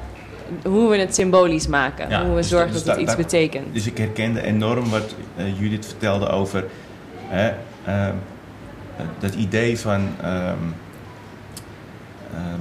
hoe 0.64 0.90
we 0.90 0.96
het 0.96 1.14
symbolisch 1.14 1.66
maken. 1.66 2.20
hoe 2.20 2.28
we 2.28 2.40
dus 2.40 2.48
zorgen 2.48 2.72
dat 2.72 2.86
het 2.86 2.96
iets 2.96 3.16
betekent. 3.16 3.74
Dus 3.74 3.86
ik 3.86 3.98
herkende 3.98 4.42
enorm 4.42 4.90
wat 4.90 5.14
uh, 5.36 5.58
Judith 5.60 5.86
vertelde 5.86 6.28
over 6.28 6.64
hè, 7.26 7.52
uh, 7.88 8.08
dat 9.18 9.34
idee 9.34 9.78
van 9.78 10.08
ehm, 10.22 10.56
ehm, 12.34 12.60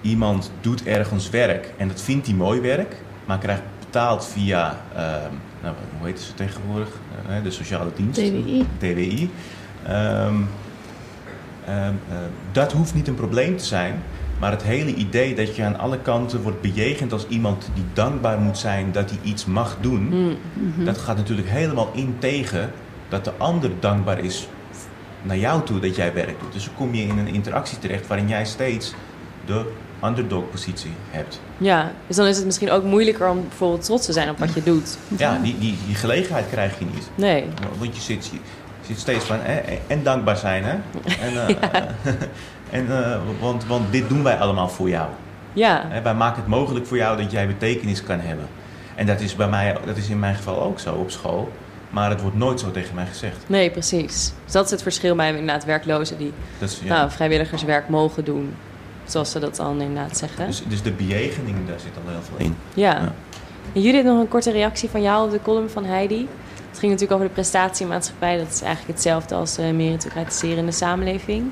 iemand 0.00 0.50
doet 0.60 0.84
ergens 0.84 1.30
werk 1.30 1.72
en 1.76 1.88
dat 1.88 2.00
vindt 2.00 2.26
hij 2.26 2.36
mooi 2.36 2.60
werk, 2.60 2.96
maar 3.24 3.38
krijgt 3.38 3.62
betaald 3.78 4.26
via 4.26 4.76
nou, 5.62 5.74
hoe 5.98 6.06
heet 6.06 6.20
ze 6.20 6.34
tegenwoordig? 6.34 6.88
Uh, 7.30 7.42
de 7.42 7.50
sociale 7.50 7.90
dienst. 7.96 8.20
TWI. 8.20 8.66
TWI. 8.78 9.30
Um, 9.88 9.94
um, 10.26 10.48
uh, 11.68 12.16
dat 12.52 12.72
hoeft 12.72 12.94
niet 12.94 13.08
een 13.08 13.14
probleem 13.14 13.56
te 13.56 13.64
zijn. 13.64 14.02
Maar 14.40 14.50
het 14.50 14.62
hele 14.62 14.94
idee 14.94 15.34
dat 15.34 15.56
je 15.56 15.64
aan 15.64 15.78
alle 15.78 15.98
kanten 15.98 16.42
wordt 16.42 16.60
bejegend 16.60 17.12
als 17.12 17.26
iemand 17.28 17.70
die 17.74 17.84
dankbaar 17.92 18.38
moet 18.38 18.58
zijn 18.58 18.92
dat 18.92 19.10
hij 19.10 19.18
iets 19.22 19.44
mag 19.44 19.76
doen, 19.80 20.02
mm 20.02 20.36
-hmm. 20.74 20.84
dat 20.84 20.98
gaat 20.98 21.16
natuurlijk 21.16 21.48
helemaal 21.48 21.90
in 21.94 22.16
tegen 22.18 22.72
dat 23.08 23.24
de 23.24 23.32
ander 23.36 23.70
dankbaar 23.80 24.18
is 24.18 24.48
naar 25.22 25.36
jou 25.36 25.62
toe 25.62 25.80
dat 25.80 25.96
jij 25.96 26.14
werk 26.14 26.40
doet. 26.40 26.52
Dus 26.52 26.64
dan 26.64 26.74
kom 26.74 26.94
je 26.94 27.02
in 27.02 27.18
een 27.18 27.28
interactie 27.28 27.78
terecht 27.78 28.06
waarin 28.06 28.28
jij 28.28 28.44
steeds 28.44 28.94
de 29.44 29.72
underdog-positie 30.04 30.92
hebt. 31.10 31.40
Ja, 31.58 31.92
dus 32.06 32.16
dan 32.16 32.26
is 32.26 32.36
het 32.36 32.46
misschien 32.46 32.70
ook 32.70 32.84
moeilijker 32.84 33.28
om 33.28 33.42
bijvoorbeeld 33.48 33.84
trots 33.84 34.06
te 34.06 34.12
zijn 34.12 34.30
op 34.30 34.38
wat 34.38 34.54
je 34.54 34.62
doet. 34.62 34.98
Ja, 35.16 35.38
die, 35.42 35.58
die, 35.58 35.76
die 35.86 35.94
gelegenheid 35.94 36.48
krijg 36.50 36.78
je 36.78 36.84
niet. 36.84 37.10
Nee. 37.14 37.44
Want 37.78 37.96
je 37.96 38.02
zit, 38.02 38.26
je 38.26 38.38
zit 38.86 38.98
steeds 38.98 39.24
van, 39.24 39.40
eh, 39.42 39.56
en 39.86 40.02
dankbaar 40.02 40.36
zijn, 40.36 40.64
hè? 40.64 40.74
En, 41.26 41.32
uh, 41.32 41.48
ja. 41.48 41.86
en, 42.70 42.86
uh, 42.86 43.16
want, 43.40 43.66
want 43.66 43.92
dit 43.92 44.08
doen 44.08 44.22
wij 44.22 44.38
allemaal 44.38 44.68
voor 44.68 44.88
jou. 44.88 45.08
Ja. 45.52 45.88
wij 46.02 46.14
maken 46.14 46.40
het 46.40 46.50
mogelijk 46.50 46.86
voor 46.86 46.96
jou 46.96 47.22
dat 47.22 47.30
jij 47.30 47.46
betekenis 47.46 48.02
kan 48.02 48.20
hebben. 48.20 48.46
En 48.94 49.06
dat 49.06 49.20
is, 49.20 49.36
bij 49.36 49.48
mij, 49.48 49.76
dat 49.86 49.96
is 49.96 50.08
in 50.08 50.18
mijn 50.18 50.34
geval 50.34 50.62
ook 50.62 50.80
zo 50.80 50.94
op 50.94 51.10
school. 51.10 51.52
Maar 51.90 52.10
het 52.10 52.20
wordt 52.20 52.36
nooit 52.36 52.60
zo 52.60 52.70
tegen 52.70 52.94
mij 52.94 53.06
gezegd. 53.06 53.36
Nee, 53.46 53.70
precies. 53.70 54.32
Dus 54.44 54.52
dat 54.52 54.64
is 54.64 54.70
het 54.70 54.82
verschil 54.82 55.14
bij 55.14 55.28
inderdaad 55.28 55.64
werklozen 55.64 56.18
die 56.18 56.32
is, 56.58 56.80
ja. 56.82 56.94
nou, 56.94 57.10
vrijwilligerswerk 57.10 57.88
mogen 57.88 58.24
doen 58.24 58.54
zoals 59.04 59.30
ze 59.30 59.38
dat 59.38 59.56
dan 59.56 59.80
inderdaad 59.80 60.16
zeggen. 60.16 60.46
Dus, 60.46 60.62
dus 60.68 60.82
de 60.82 60.92
bejegening, 60.92 61.56
daar 61.66 61.80
zit 61.80 61.90
al 62.04 62.12
heel 62.12 62.22
veel 62.22 62.46
in. 62.46 62.56
Ja. 62.74 62.90
ja. 62.90 63.12
En 63.72 63.80
Judith, 63.80 64.04
nog 64.04 64.20
een 64.20 64.28
korte 64.28 64.50
reactie 64.50 64.88
van 64.88 65.02
jou 65.02 65.26
op 65.26 65.30
de 65.30 65.42
column 65.42 65.70
van 65.70 65.84
Heidi. 65.84 66.28
Het 66.68 66.78
ging 66.78 66.92
natuurlijk 66.92 67.12
over 67.12 67.26
de 67.26 67.32
prestatiemaatschappij. 67.32 68.36
Dat 68.36 68.48
is 68.48 68.62
eigenlijk 68.62 68.94
hetzelfde 68.94 69.34
als 69.34 69.58
in 69.58 70.66
de 70.66 70.72
samenleving. 70.72 71.50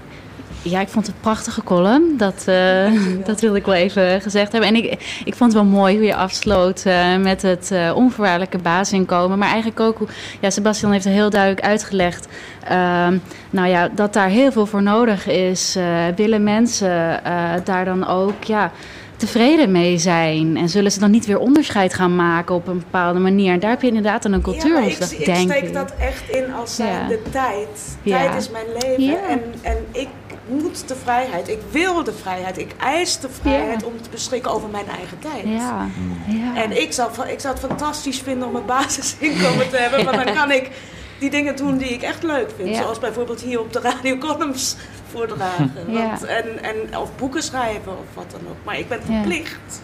Ja, 0.62 0.81
ik 0.81 0.88
vond 0.88 1.07
het 1.07 1.14
een 1.14 1.21
prachtige 1.21 1.62
column. 1.62 2.16
Dat, 2.16 2.44
uh, 2.49 2.92
dat 3.25 3.40
wilde 3.40 3.59
ik 3.59 3.64
wel 3.64 3.75
even 3.75 4.21
gezegd 4.21 4.53
hebben. 4.53 4.71
En 4.71 4.77
ik, 4.77 4.85
ik 5.25 5.35
vond 5.35 5.53
het 5.53 5.62
wel 5.62 5.71
mooi 5.71 5.97
hoe 5.97 6.05
je 6.05 6.14
afsloot 6.14 6.85
uh, 6.87 7.16
met 7.16 7.42
het 7.42 7.71
uh, 7.73 7.92
onvoorwaardelijke 7.97 8.59
basisinkomen. 8.59 9.38
Maar 9.38 9.49
eigenlijk 9.49 9.81
ook, 9.81 9.99
ja, 10.40 10.51
Sebastian 10.51 10.92
heeft 10.92 11.05
er 11.05 11.11
heel 11.11 11.31
duidelijk 11.31 11.66
uitgelegd. 11.66 12.29
Ehm, 12.64 13.18
nou 13.51 13.68
ja, 13.68 13.88
dat 13.94 14.12
daar 14.12 14.29
heel 14.29 14.53
veel 14.53 14.66
voor 14.66 14.83
nodig 14.83 15.27
is. 15.27 15.77
willen 16.16 16.42
mensen 16.42 17.21
daar 17.64 17.85
dan 17.85 18.07
ook, 18.07 18.44
ja 18.44 18.73
tevreden 19.18 19.71
mee 19.71 19.99
zijn? 19.99 20.57
En 20.57 20.68
zullen 20.68 20.92
ze 20.92 21.01
dan 21.01 21.11
niet 21.11 21.27
weer 21.27 21.38
onderscheid 21.38 21.94
gaan 21.94 22.16
maken 22.16 22.55
op 22.55 22.66
een 22.66 22.79
bepaalde 22.79 23.18
manier? 23.18 23.53
En 23.53 23.61
daar 23.61 23.71
heb 23.71 23.83
je 23.83 23.88
inderdaad 23.88 24.25
een 24.25 24.42
cultuur 24.42 24.81
ja, 24.81 24.87
ik, 24.87 24.99
ik 24.99 25.35
steek 25.37 25.73
dat 25.73 25.92
echt 25.99 26.29
in 26.29 26.53
als 26.53 26.77
ja. 26.77 27.09
de 27.09 27.23
tijd. 27.31 27.97
Tijd 28.05 28.35
is 28.35 28.51
mijn 28.51 28.66
leven 28.79 29.29
en, 29.29 29.40
en 29.62 29.77
ik 29.92 30.09
moet 30.48 30.88
de 30.88 30.96
vrijheid. 30.96 31.48
Ik 31.48 31.61
wil 31.70 32.04
de 32.04 32.12
vrijheid. 32.12 32.58
Ik 32.58 32.74
eis 32.78 33.20
de 33.20 33.28
vrijheid 33.28 33.84
om 33.84 34.02
te 34.02 34.11
beschikken 34.11 34.50
over 34.50 34.68
mijn 34.68 34.88
eigen 34.88 35.18
tijd. 35.18 35.44
Ja. 35.44 35.88
ja. 36.26 36.62
En 36.62 36.80
ik 36.80 36.92
zou, 36.92 37.11
ik 37.28 37.40
zou 37.40 37.54
het 37.54 37.64
fantastisch 37.64 38.20
vinden 38.20 38.48
om 38.48 38.56
een 38.56 38.66
basisinkomen 38.66 39.70
te 39.70 39.76
hebben. 39.76 40.04
Want 40.04 40.24
dan 40.24 40.34
kan 40.34 40.50
ik 40.50 40.70
die 41.18 41.30
dingen 41.30 41.56
doen 41.56 41.76
die 41.76 41.88
ik 41.88 42.02
echt 42.02 42.22
leuk 42.22 42.50
vind. 42.56 42.76
Zoals 42.76 42.98
bijvoorbeeld 42.98 43.40
hier 43.40 43.61
op 43.61 43.72
de 43.72 43.80
radio 43.80 44.18
columns 44.18 44.76
voordragen. 45.11 45.72
Want, 45.87 46.24
en, 46.24 46.62
en, 46.62 46.98
of 46.98 47.16
boeken 47.16 47.42
schrijven 47.42 47.92
of 47.92 48.14
wat 48.14 48.30
dan 48.30 48.40
ook. 48.48 48.64
Maar 48.64 48.78
ik 48.78 48.88
ben 48.88 49.02
verplicht, 49.02 49.82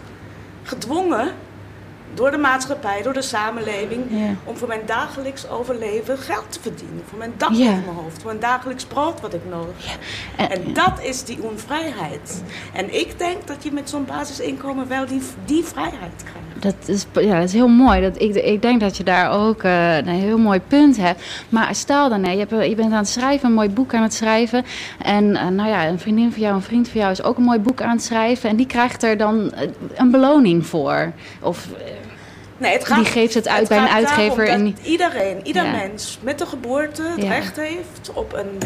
gedwongen 0.63 1.33
door 2.15 2.31
de 2.31 2.39
maatschappij, 2.39 3.03
door 3.03 3.13
de 3.13 3.23
samenleving, 3.23 4.03
om 4.45 4.57
voor 4.57 4.69
mijn 4.69 4.87
dagelijks 4.87 5.49
overleven 5.49 6.19
geld 6.19 6.53
te 6.53 6.61
verdienen. 6.61 7.03
Voor 7.09 7.19
mijn 7.19 7.33
dak 7.37 7.53
ja. 7.53 7.71
over 7.71 7.83
mijn 7.85 7.97
hoofd, 7.97 8.17
voor 8.17 8.27
mijn 8.27 8.41
dagelijks 8.41 8.85
brood 8.85 9.21
wat 9.21 9.35
ik 9.35 9.41
nodig 9.51 9.75
heb. 9.79 10.01
En, 10.37 10.51
en, 10.51 10.73
dat 10.73 11.03
is 11.03 11.25
die 11.25 11.43
onvrijheid. 11.43 12.43
En 12.73 12.95
ik 12.95 13.19
denk 13.19 13.47
dat 13.47 13.63
je 13.63 13.73
met 13.73 13.91
zo'n 13.91 14.05
basisinkomen 14.05 14.89
wel 14.89 15.07
die, 15.07 15.23
die 15.45 15.65
vrijheid 15.65 16.25
krijgt. 16.25 16.43
Dat 16.59 16.89
is, 16.89 17.07
ja, 17.13 17.35
dat 17.35 17.49
is 17.49 17.53
heel 17.53 17.69
mooi. 17.69 18.01
Dat, 18.01 18.21
ik, 18.21 18.35
ik 18.35 18.63
denk 18.63 18.81
dat 18.81 18.97
je 18.97 19.05
daar 19.05 19.31
ook 19.31 19.63
uh, 19.63 19.97
een 19.97 20.07
heel 20.07 20.39
mooi 20.39 20.61
punt 20.61 20.97
hebt. 20.97 21.23
Maar 21.49 21.75
stel 21.75 22.09
dan, 22.09 22.23
je, 22.23 22.39
hebt, 22.39 22.51
je 22.51 22.75
bent 22.75 22.93
aan 22.93 22.99
het 22.99 23.09
schrijven, 23.09 23.49
een 23.49 23.55
mooi 23.55 23.69
boek 23.71 23.95
aan 23.95 24.03
het 24.03 24.15
schrijven. 24.15 24.65
En 24.99 25.25
uh, 25.25 25.49
nou 25.49 25.69
ja, 25.69 25.89
een 25.89 25.99
vriendin 25.99 26.33
van 26.33 26.43
jou, 26.43 26.55
een 26.55 26.63
vriend 26.63 26.89
van 26.89 27.01
jou 27.01 27.13
is 27.13 27.23
ook 27.23 27.37
een 27.37 27.45
mooi 27.45 27.59
boek 27.59 27.83
aan 27.83 27.91
het 27.91 28.03
schrijven. 28.03 28.51
En 28.51 28.57
die 28.57 28.67
krijgt 28.67 29.03
er 29.03 29.17
dan 29.17 29.53
een 29.95 30.11
beloning 30.11 30.67
voor. 30.67 31.13
Of 31.41 31.69
Nee, 32.65 32.73
het 32.73 32.85
gaat, 32.85 32.97
die 32.97 33.13
geeft 33.13 33.35
het 33.35 33.49
uit 33.49 33.59
het 33.59 33.69
bij 33.69 33.79
een 33.79 33.89
uitgever. 33.89 34.49
En 34.49 34.77
iedereen, 34.83 35.47
ieder 35.47 35.67
mens 35.67 36.19
met 36.23 36.39
de 36.39 36.47
geboorte 36.47 37.03
het 37.03 37.25
recht 37.25 37.57
heeft 37.57 38.11
op 38.15 38.33
een 38.33 38.59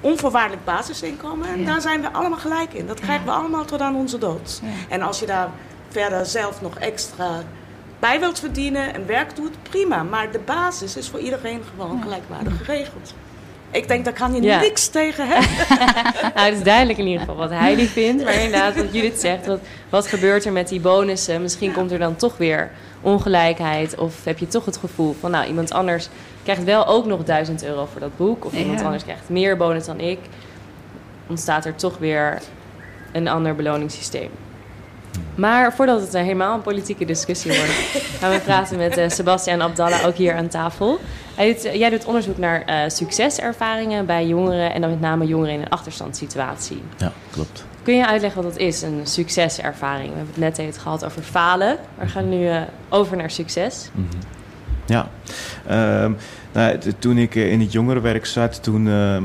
onvoorwaardelijk 0.00 0.64
basisinkomen. 0.64 1.48
En 1.48 1.64
daar 1.64 1.80
zijn 1.80 2.00
we 2.00 2.10
allemaal 2.12 2.38
gelijk 2.38 2.72
in. 2.72 2.86
Dat 2.86 3.00
krijgen 3.00 3.24
we 3.24 3.30
allemaal 3.30 3.64
tot 3.64 3.80
aan 3.80 3.96
onze 3.96 4.18
dood. 4.18 4.60
En 4.88 5.02
als 5.02 5.20
je 5.20 5.26
daar 5.26 5.48
verder 5.88 6.26
zelf 6.26 6.60
nog 6.60 6.78
extra 6.78 7.42
bij 7.98 8.20
wilt 8.20 8.38
verdienen 8.38 8.94
en 8.94 9.06
werk 9.06 9.36
doet, 9.36 9.62
prima. 9.62 10.02
Maar 10.02 10.32
de 10.32 10.38
basis 10.38 10.96
is 10.96 11.08
voor 11.08 11.20
iedereen 11.20 11.62
gewoon 11.70 12.02
gelijkwaardig 12.02 12.56
geregeld. 12.64 13.14
Ik 13.70 13.88
denk, 13.88 14.04
daar 14.04 14.14
kan 14.14 14.34
je 14.34 14.40
niks 14.40 14.88
tegen 14.88 15.28
hebben. 15.28 15.50
nou, 16.34 16.46
het 16.46 16.54
is 16.56 16.62
duidelijk 16.62 16.98
in 16.98 17.06
ieder 17.06 17.20
geval 17.20 17.36
wat 17.36 17.50
Heidi 17.50 17.86
vindt. 17.86 18.24
Maar 18.24 18.34
inderdaad, 18.34 18.74
wat 18.76 18.92
Judith 18.92 19.20
zegt, 19.20 19.46
wat, 19.46 19.60
wat 19.88 20.06
gebeurt 20.06 20.44
er 20.44 20.52
met 20.52 20.68
die 20.68 20.80
bonussen? 20.80 21.42
Misschien 21.42 21.72
komt 21.72 21.92
er 21.92 21.98
dan 21.98 22.16
toch 22.16 22.36
weer 22.36 22.70
ongelijkheid? 23.00 23.98
Of 23.98 24.24
heb 24.24 24.38
je 24.38 24.46
toch 24.46 24.64
het 24.64 24.76
gevoel 24.76 25.16
van, 25.20 25.30
nou, 25.30 25.46
iemand 25.46 25.72
anders 25.72 26.08
krijgt 26.42 26.64
wel 26.64 26.86
ook 26.86 27.06
nog 27.06 27.24
1000 27.24 27.64
euro 27.64 27.86
voor 27.92 28.00
dat 28.00 28.16
boek. 28.16 28.44
Of 28.44 28.52
iemand 28.52 28.82
anders 28.82 29.02
krijgt 29.02 29.28
meer 29.28 29.56
bonus 29.56 29.86
dan 29.86 30.00
ik. 30.00 30.18
Ontstaat 31.26 31.64
er 31.64 31.74
toch 31.74 31.98
weer 31.98 32.42
een 33.12 33.28
ander 33.28 33.54
beloningssysteem. 33.54 34.30
Maar 35.34 35.72
voordat 35.72 36.00
het 36.00 36.12
helemaal 36.12 36.54
een 36.54 36.62
politieke 36.62 37.04
discussie 37.04 37.52
wordt, 37.52 37.72
gaan 38.20 38.30
we 38.30 38.40
praten 38.40 38.76
met 38.76 38.98
uh, 38.98 39.08
Sebastian 39.08 39.62
Abdallah 39.62 40.06
ook 40.06 40.14
hier 40.14 40.34
aan 40.34 40.48
tafel. 40.48 41.00
Hij 41.34 41.52
doet, 41.52 41.62
jij 41.62 41.90
doet 41.90 42.04
onderzoek 42.04 42.38
naar 42.38 42.62
uh, 42.68 42.88
succeservaringen 42.88 44.06
bij 44.06 44.26
jongeren 44.26 44.74
en 44.74 44.80
dan 44.80 44.90
met 44.90 45.00
name 45.00 45.26
jongeren 45.26 45.54
in 45.54 45.60
een 45.60 45.68
achterstandssituatie. 45.68 46.82
Ja, 46.96 47.12
klopt. 47.30 47.64
Kun 47.82 47.96
je 47.96 48.06
uitleggen 48.06 48.42
wat 48.42 48.52
dat 48.52 48.62
is, 48.62 48.82
een 48.82 49.00
succeservaring? 49.02 50.10
We 50.10 50.16
hebben 50.16 50.34
het 50.34 50.56
net 50.56 50.58
even 50.58 50.80
gehad 50.80 51.04
over 51.04 51.22
falen. 51.22 51.76
We 51.98 52.06
gaan 52.06 52.28
nu 52.28 52.48
uh, 52.48 52.60
over 52.88 53.16
naar 53.16 53.30
succes. 53.30 53.88
Mm 53.92 54.06
-hmm. 54.10 54.20
Ja. 54.86 55.08
Ehm, 55.66 56.12
nou, 56.52 56.78
toen 56.98 57.18
ik 57.18 57.34
in 57.34 57.60
het 57.60 57.72
jongerenwerk 57.72 58.26
zat, 58.26 58.62
toen 58.62 58.88
ehm, 58.88 59.24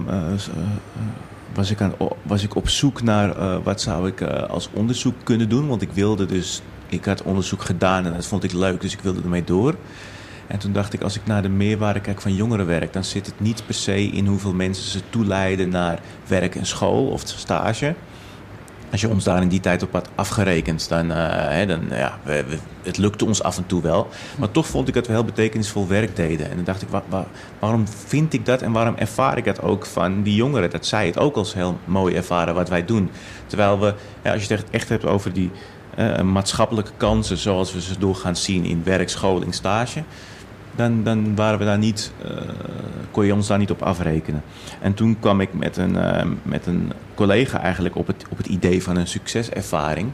was, 1.56 1.72
ik 1.72 1.82
aan, 1.82 1.94
was 2.22 2.44
ik 2.44 2.56
op 2.56 2.70
zoek 2.70 3.02
naar 3.02 3.62
wat 3.62 3.82
zou 3.82 4.08
ik 4.08 4.22
als 4.22 4.70
onderzoek 4.74 5.16
kunnen 5.24 5.50
doen. 5.50 5.68
Want 5.68 5.82
ik 5.82 5.92
wilde 5.92 6.26
dus, 6.26 6.62
ik 6.88 7.06
had 7.06 7.24
onderzoek 7.24 7.62
gedaan 7.62 8.06
en 8.06 8.14
dat 8.14 8.26
vond 8.26 8.44
ik 8.44 8.54
leuk, 8.54 8.82
dus 8.82 8.94
ik 8.94 9.00
wilde 9.00 9.22
ermee 9.22 9.44
door. 9.44 9.76
En 10.48 10.60
toen 10.60 10.74
dacht 10.74 10.94
ik, 10.94 11.02
als 11.02 11.16
ik 11.16 11.26
naar 11.26 11.42
de 11.42 11.50
meerwaarde 11.50 12.00
kijk 12.00 12.22
van 12.22 12.36
jongerenwerk, 12.36 12.94
dan 12.94 13.04
zit 13.04 13.26
het 13.26 13.40
niet 13.40 13.66
per 13.66 13.74
se 13.74 14.02
in 14.02 14.28
hoeveel 14.28 14.54
mensen 14.54 14.92
ze 14.92 15.02
toeleiden 15.10 15.70
naar 15.70 16.00
werk 16.28 16.56
en 16.56 16.66
school 16.66 17.08
of 17.08 17.22
stage. 17.26 17.96
Als 18.96 19.04
je 19.04 19.10
ons 19.10 19.24
daar 19.24 19.42
in 19.42 19.48
die 19.48 19.60
tijd 19.60 19.84
op 19.84 19.92
had 19.92 20.10
afgerekend, 20.16 20.90
dan, 20.90 21.12
uh, 21.12 21.16
hè, 21.30 21.66
dan 21.66 21.82
ja, 21.90 22.20
het 22.84 22.98
lukte 22.98 23.26
ons 23.26 23.44
af 23.44 23.58
en 23.58 23.66
toe 23.66 23.82
wel. 23.82 24.08
Maar 24.38 24.52
toch 24.52 24.68
vond 24.68 24.88
ik 24.88 24.94
dat 24.94 25.08
we 25.08 25.14
heel 25.14 25.24
betekenisvol 25.24 25.88
werk 25.88 26.16
deden. 26.16 26.50
En 26.50 26.56
dan 26.56 26.66
dacht 26.66 26.82
ik, 26.82 26.88
waarom 27.60 27.88
vind 27.88 28.34
ik 28.34 28.46
dat 28.46 28.62
en 28.62 28.72
waarom 28.72 28.96
ervaar 28.96 29.38
ik 29.38 29.46
dat 29.46 29.62
ook 29.62 29.86
van 29.86 30.24
die 30.24 30.36
jongeren? 30.36 30.70
Dat 30.70 30.86
zij 30.86 31.06
het 31.06 31.18
ook 31.18 31.36
als 31.36 31.54
heel 31.54 31.80
mooi 31.86 32.16
ervaren 32.16 32.54
wat 32.54 32.70
wij 32.70 32.86
doen. 32.86 33.10
Terwijl 33.48 33.80
we, 33.80 33.94
ja, 34.24 34.34
als 34.34 34.46
je 34.46 34.54
het 34.54 34.70
echt 34.70 34.90
hebt 34.90 35.06
over 35.06 35.34
die 35.34 35.52
uh, 36.00 36.22
maatschappelijke 36.22 36.92
kansen 36.98 37.38
zoals 37.38 37.74
we 37.74 37.82
ze 37.82 38.00
doorgaan 38.00 38.36
zien 38.36 38.66
in 38.66 38.82
werk, 38.84 39.10
school 39.10 39.42
en 39.42 39.54
stage 39.54 40.04
dan, 40.76 41.04
dan 41.04 41.36
waren 41.36 41.60
we 41.60 41.66
daar 41.66 41.78
niet, 41.78 42.12
uh, 42.26 42.32
kon 43.12 43.26
je 43.26 43.34
ons 43.34 43.48
daar 43.48 43.58
niet 43.58 43.72
op 43.72 43.82
afrekenen. 43.82 44.44
En 44.82 44.94
toen 44.94 45.20
kwam 45.20 45.42
ik 45.42 45.54
met 45.54 45.78
een, 45.78 45.96
uh, 45.96 46.22
met 46.44 46.66
een 46.66 46.92
collega 47.14 47.62
eigenlijk 47.62 47.96
op 47.96 48.08
het, 48.08 48.26
op 48.30 48.38
het 48.38 48.48
idee 48.48 48.84
van 48.84 48.98
een 48.98 49.08
succeservaring. 49.08 50.12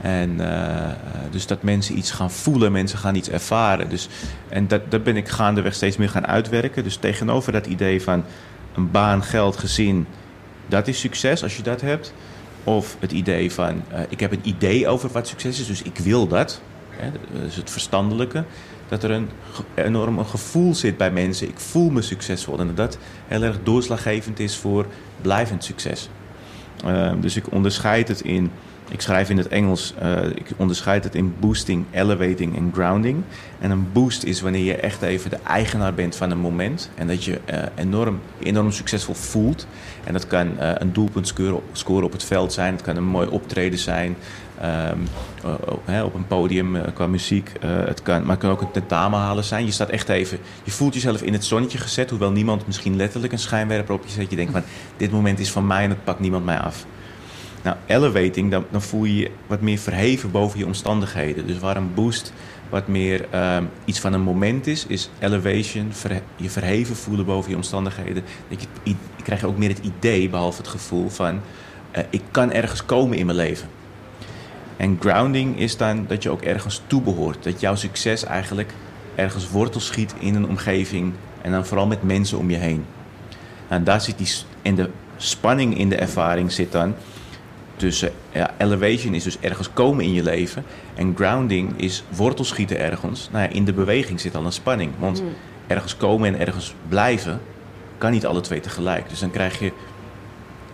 En 0.00 0.30
uh, 0.40 0.88
dus 1.30 1.46
dat 1.46 1.62
mensen 1.62 1.98
iets 1.98 2.10
gaan 2.10 2.30
voelen, 2.30 2.72
mensen 2.72 2.98
gaan 2.98 3.14
iets 3.14 3.30
ervaren. 3.30 3.88
Dus, 3.88 4.08
en 4.48 4.68
dat, 4.68 4.90
dat 4.90 5.02
ben 5.02 5.16
ik 5.16 5.28
gaandeweg 5.28 5.74
steeds 5.74 5.96
meer 5.96 6.08
gaan 6.08 6.26
uitwerken. 6.26 6.84
Dus 6.84 6.96
tegenover 6.96 7.52
dat 7.52 7.66
idee 7.66 8.02
van 8.02 8.24
een 8.74 8.90
baan, 8.90 9.22
geld, 9.22 9.56
gezin, 9.56 10.06
dat 10.66 10.88
is 10.88 11.00
succes 11.00 11.42
als 11.42 11.56
je 11.56 11.62
dat 11.62 11.80
hebt. 11.80 12.14
Of 12.64 12.96
het 13.00 13.12
idee 13.12 13.52
van, 13.52 13.82
ik 14.08 14.20
heb 14.20 14.32
een 14.32 14.40
idee 14.42 14.88
over 14.88 15.10
wat 15.10 15.26
succes 15.26 15.60
is, 15.60 15.66
dus 15.66 15.82
ik 15.82 15.98
wil 15.98 16.26
dat. 16.26 16.60
Hè, 16.90 17.10
dus 17.32 17.56
het 17.56 17.70
verstandelijke 17.70 18.44
dat 18.90 19.02
er 19.02 19.10
een 19.10 19.28
enorm 19.74 20.24
gevoel 20.24 20.74
zit 20.74 20.96
bij 20.96 21.10
mensen. 21.10 21.48
Ik 21.48 21.58
voel 21.58 21.90
me 21.90 22.02
succesvol. 22.02 22.58
En 22.58 22.66
dat 22.66 22.76
dat 22.76 22.98
heel 23.26 23.42
erg 23.42 23.58
doorslaggevend 23.62 24.38
is 24.38 24.56
voor 24.56 24.86
blijvend 25.20 25.64
succes. 25.64 26.08
Ehm, 26.84 27.20
dus 27.20 27.36
ik 27.36 27.52
onderscheid 27.52 28.08
het 28.08 28.20
in. 28.20 28.50
Ik 28.90 29.00
schrijf 29.00 29.30
in 29.30 29.36
het 29.36 29.48
Engels. 29.48 29.94
Uh, 30.02 30.26
ik 30.26 30.46
onderscheid 30.56 31.04
het 31.04 31.14
in 31.14 31.34
boosting, 31.40 31.84
elevating 31.90 32.56
en 32.56 32.70
grounding. 32.74 33.22
En 33.60 33.70
een 33.70 33.92
boost 33.92 34.22
is 34.22 34.40
wanneer 34.40 34.64
je 34.64 34.76
echt 34.76 35.02
even 35.02 35.30
de 35.30 35.38
eigenaar 35.46 35.94
bent 35.94 36.16
van 36.16 36.30
een 36.30 36.38
moment. 36.38 36.90
En 36.94 37.06
dat 37.06 37.24
je 37.24 37.40
uh, 37.50 37.62
enorm, 37.74 38.20
enorm 38.38 38.72
succesvol 38.72 39.14
voelt. 39.14 39.66
En 40.04 40.12
dat 40.12 40.26
kan 40.26 40.46
uh, 40.46 40.70
een 40.74 40.92
doelpunt 40.92 41.34
scoren, 41.72 42.04
op 42.04 42.12
het 42.12 42.24
veld 42.24 42.52
zijn. 42.52 42.72
Het 42.72 42.82
kan 42.82 42.96
een 42.96 43.04
mooi 43.04 43.28
optreden 43.28 43.78
zijn. 43.78 44.16
Um, 44.92 45.06
op 46.04 46.14
een 46.14 46.26
podium 46.26 46.76
qua 46.94 47.06
muziek. 47.06 47.52
Het 47.60 48.02
kan, 48.02 48.20
maar 48.20 48.30
het 48.30 48.38
kan 48.38 48.50
ook 48.50 48.60
een 48.60 48.70
tentamen 48.70 49.18
halen 49.18 49.44
zijn. 49.44 49.64
Je 49.64 49.70
staat 49.70 49.88
echt 49.88 50.08
even, 50.08 50.38
je 50.62 50.70
voelt 50.70 50.94
jezelf 50.94 51.22
in 51.22 51.32
het 51.32 51.44
zonnetje 51.44 51.78
gezet, 51.78 52.10
hoewel 52.10 52.30
niemand 52.30 52.66
misschien 52.66 52.96
letterlijk 52.96 53.32
een 53.32 53.38
schijnwerper 53.38 53.94
op 53.94 54.04
je 54.04 54.10
zet. 54.10 54.30
Je 54.30 54.36
denkt 54.36 54.52
van, 54.52 54.62
dit 54.96 55.12
moment 55.12 55.38
is 55.38 55.50
van 55.50 55.66
mij 55.66 55.84
en 55.84 55.90
het 55.90 56.04
pakt 56.04 56.20
niemand 56.20 56.44
mij 56.44 56.58
af. 56.58 56.86
Nou, 57.62 57.76
elevating, 57.86 58.50
dan, 58.50 58.64
dan 58.70 58.82
voel 58.82 59.04
je 59.04 59.16
je 59.16 59.30
wat 59.46 59.60
meer 59.60 59.78
verheven 59.78 60.30
boven 60.30 60.58
je 60.58 60.66
omstandigheden. 60.66 61.46
Dus 61.46 61.58
waar 61.58 61.76
een 61.76 61.94
boost 61.94 62.32
wat 62.68 62.88
meer 62.88 63.26
um, 63.54 63.70
iets 63.84 64.00
van 64.00 64.12
een 64.12 64.20
moment 64.20 64.66
is, 64.66 64.86
is 64.86 65.10
elevation, 65.18 65.92
je 66.36 66.50
verheven 66.50 66.96
voelen 66.96 67.26
boven 67.26 67.50
je 67.50 67.56
omstandigheden. 67.56 68.24
Dat 68.48 68.60
je, 68.60 68.66
je 68.82 69.22
krijgt 69.22 69.44
ook 69.44 69.58
meer 69.58 69.68
het 69.68 69.78
idee, 69.78 70.28
behalve 70.28 70.58
het 70.58 70.68
gevoel 70.68 71.08
van, 71.08 71.40
uh, 71.96 72.02
ik 72.10 72.22
kan 72.30 72.52
ergens 72.52 72.84
komen 72.84 73.18
in 73.18 73.26
mijn 73.26 73.38
leven. 73.38 73.68
En 74.76 74.96
grounding 75.00 75.58
is 75.58 75.76
dan 75.76 76.04
dat 76.08 76.22
je 76.22 76.30
ook 76.30 76.42
ergens 76.42 76.82
toebehoort. 76.86 77.44
Dat 77.44 77.60
jouw 77.60 77.74
succes 77.74 78.24
eigenlijk 78.24 78.72
ergens 79.14 79.50
wortel 79.50 79.80
schiet 79.80 80.14
in 80.18 80.34
een 80.34 80.48
omgeving 80.48 81.12
en 81.42 81.50
dan 81.50 81.66
vooral 81.66 81.86
met 81.86 82.02
mensen 82.02 82.38
om 82.38 82.50
je 82.50 82.56
heen. 82.56 82.84
En 83.68 83.84
daar 83.84 84.00
zit 84.00 84.18
die, 84.18 84.32
en 84.62 84.74
de 84.74 84.90
spanning 85.16 85.78
in 85.78 85.88
de 85.88 85.96
ervaring 85.96 86.52
zit 86.52 86.72
dan 86.72 86.94
tussen 87.80 88.12
ja, 88.32 88.54
elevation 88.58 89.14
is 89.14 89.22
dus 89.22 89.38
ergens 89.40 89.72
komen 89.72 90.04
in 90.04 90.12
je 90.12 90.22
leven 90.22 90.64
en 90.94 91.12
grounding 91.16 91.72
is 91.76 92.04
wortel 92.08 92.44
schieten 92.44 92.78
ergens. 92.78 93.28
Nou 93.32 93.44
ja, 93.44 93.50
in 93.50 93.64
de 93.64 93.72
beweging 93.72 94.20
zit 94.20 94.34
al 94.34 94.44
een 94.44 94.52
spanning, 94.52 94.92
want 94.98 95.18
hmm. 95.18 95.28
ergens 95.66 95.96
komen 95.96 96.34
en 96.34 96.40
ergens 96.40 96.74
blijven 96.88 97.40
kan 97.98 98.10
niet 98.10 98.26
alle 98.26 98.40
twee 98.40 98.60
tegelijk. 98.60 99.08
Dus 99.08 99.18
dan 99.18 99.30
krijg 99.30 99.58
je, 99.58 99.72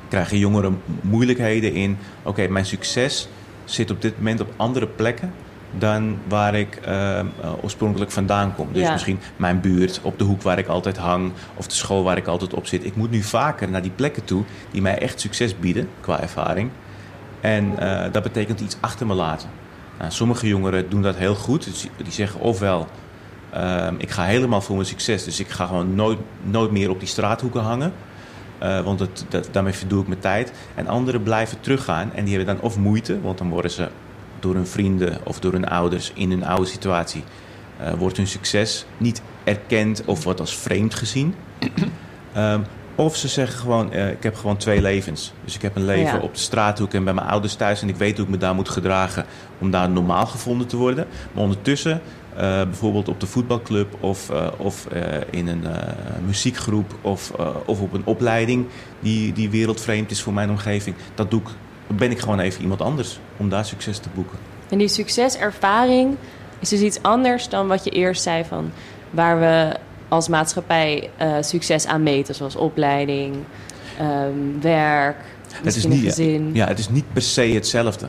krijgen 0.09 0.39
jongeren 0.39 0.81
moeilijkheden 1.01 1.73
in. 1.73 1.99
Oké, 2.23 2.49
mijn 2.49 2.67
succes 2.67 3.29
zit 3.65 3.91
op 3.91 4.03
dit 4.03 4.17
moment 4.17 4.41
op 4.41 4.53
andere 4.57 4.87
plekken 4.87 5.33
dan 5.79 6.19
waar 6.29 6.55
ik 6.55 6.81
uh, 6.89 7.21
oorspronkelijk 7.63 8.11
vandaan 8.11 8.55
kom. 8.55 8.69
Dus 8.73 8.91
misschien 8.91 9.19
mijn 9.37 9.61
buurt, 9.61 10.01
op 10.03 10.19
de 10.19 10.25
hoek 10.25 10.43
waar 10.43 10.59
ik 10.59 10.67
altijd 10.67 10.97
hang, 10.97 11.33
of 11.55 11.67
de 11.67 11.75
school 11.75 12.03
waar 12.03 12.17
ik 12.17 12.27
altijd 12.27 12.55
op 12.55 12.67
zit. 12.67 12.85
Ik 12.85 12.97
moet 12.97 13.11
nu 13.11 13.23
vaker 13.23 13.69
naar 13.69 13.83
die 13.83 13.91
plekken 13.91 14.25
toe 14.25 14.45
die 14.71 14.83
mij 14.83 14.99
echt 14.99 15.21
succes 15.21 15.59
bieden 15.59 15.89
qua 16.01 16.21
ervaring. 16.21 16.71
En 17.47 17.73
uh, 17.81 18.03
dat 18.13 18.23
betekent 18.23 18.61
iets 18.61 18.77
achter 18.81 19.07
me 19.07 19.15
laten. 19.15 19.49
Nou, 19.99 20.11
sommige 20.11 20.47
jongeren 20.49 20.91
doen 20.91 21.03
dat 21.03 21.17
heel 21.17 21.35
goed. 21.35 21.65
Dus 21.65 21.87
die 22.03 22.13
zeggen 22.13 22.41
ofwel, 22.41 22.87
uh, 23.55 23.89
ik 23.99 24.11
ga 24.11 24.25
helemaal 24.25 24.61
voor 24.61 24.75
mijn 24.75 24.87
succes, 24.87 25.25
dus 25.25 25.41
ik 25.41 25.49
ga 25.49 25.67
gewoon 25.67 25.95
nooit, 25.95 26.19
nooit 26.43 26.71
meer 26.71 26.91
op 26.91 26.99
die 26.99 27.09
straathoeken 27.09 27.61
hangen. 27.61 27.93
Uh, 28.63 28.81
want 28.81 29.01
het, 29.01 29.25
dat, 29.29 29.49
daarmee 29.53 29.73
verdoe 29.73 30.01
ik 30.01 30.09
mijn 30.09 30.21
tijd. 30.21 30.53
En 30.75 30.87
anderen 30.87 31.23
blijven 31.23 31.61
teruggaan 31.61 32.13
en 32.15 32.25
die 32.25 32.37
hebben 32.37 32.55
dan 32.55 32.65
of 32.65 32.79
moeite, 32.79 33.21
want 33.21 33.39
dan 33.39 33.49
worden 33.49 33.71
ze 33.71 33.89
door 34.41 34.55
hun 34.55 34.67
vrienden 34.67 35.19
of 35.25 35.41
door 35.41 35.53
hun 35.53 35.69
ouders 35.69 36.13
in 36.15 36.31
hun 36.31 36.45
oude 36.45 36.67
situatie, 36.67 37.25
uh, 37.81 37.93
wordt 37.93 38.17
hun 38.17 38.27
succes 38.27 38.87
niet 38.97 39.23
erkend 39.45 40.03
of 40.05 40.25
wordt 40.25 40.41
als 40.41 40.57
vreemd 40.57 40.95
gezien. 40.95 41.35
um, 42.37 42.65
of 42.97 43.17
ze 43.17 43.29
zeggen 43.29 43.59
gewoon, 43.59 43.95
uh, 43.95 44.11
ik 44.11 44.23
heb 44.23 44.35
gewoon 44.37 44.57
twee 44.57 44.81
levens. 44.81 45.33
Dus 45.45 45.55
ik 45.55 45.63
heb 45.63 45.77
een 45.77 45.85
leven 45.85 46.17
ja. 46.17 46.21
op 46.21 46.35
de 46.35 46.41
straathoek 46.41 46.95
en 46.95 47.05
bij 47.05 47.15
mijn 47.15 47.27
ouders 47.27 47.55
thuis. 47.55 47.83
En 47.83 47.89
ik 47.89 47.97
weet 47.97 48.17
hoe 48.17 48.25
ik 48.25 48.31
me 48.31 48.39
daar 48.39 48.55
moet 48.55 48.69
gedragen 48.69 49.25
om 49.59 49.71
daar 49.71 49.91
normaal 49.91 50.27
gevonden 50.27 50.67
te 50.67 50.77
worden. 50.77 51.07
Maar 51.33 51.43
ondertussen 51.43 52.01
uh, 52.35 52.41
bijvoorbeeld 52.41 53.09
op 53.09 53.21
de 53.21 53.27
voetbalclub 53.27 53.97
of, 54.01 54.31
uh, 54.31 54.47
of 54.57 54.87
in 55.31 55.49
een 55.49 55.65
muziekgroep 56.27 56.95
of, 57.01 57.33
of 57.67 57.81
op 57.81 57.93
een 57.93 58.05
opleiding 58.05 58.67
die, 59.01 59.33
die 59.33 59.51
wereldvreemd 59.51 60.11
is 60.11 60.23
voor 60.23 60.33
mijn 60.33 60.51
omgeving. 60.51 60.97
Dat 61.15 61.31
doe 61.31 61.41
ik, 61.41 61.49
ben 61.97 62.11
ik 62.11 62.19
gewoon 62.19 62.39
even 62.39 62.63
iemand 62.63 62.81
anders 62.81 63.19
om 63.37 63.49
daar 63.49 63.65
succes 63.65 63.99
te 63.99 64.09
boeken. 64.15 64.39
En 64.69 64.79
die 64.79 64.89
succeservaring 64.89 66.17
is 66.59 66.69
dus 66.69 66.81
iets 66.81 67.03
anders 67.03 67.49
dan 67.49 67.69
wat 67.69 67.85
je 67.85 67.91
eerst 67.91 68.23
zei 68.23 68.45
van 68.45 68.73
waar 69.11 69.41
we 69.41 69.77
als 70.09 70.29
maatschappij 70.29 71.11
succes 71.41 71.87
aan 71.87 72.03
meten, 72.03 72.35
zoals 72.35 72.57
opleiding, 72.57 73.37
um, 74.01 74.61
werk, 74.61 75.17
het 75.53 75.77
is 75.77 75.87
niet, 75.87 76.05
gezin. 76.05 76.51
Ja, 76.55 76.67
het 76.67 76.79
is 76.79 76.89
niet 76.89 77.13
per 77.13 77.23
se 77.23 77.43
hetzelfde. 77.43 78.09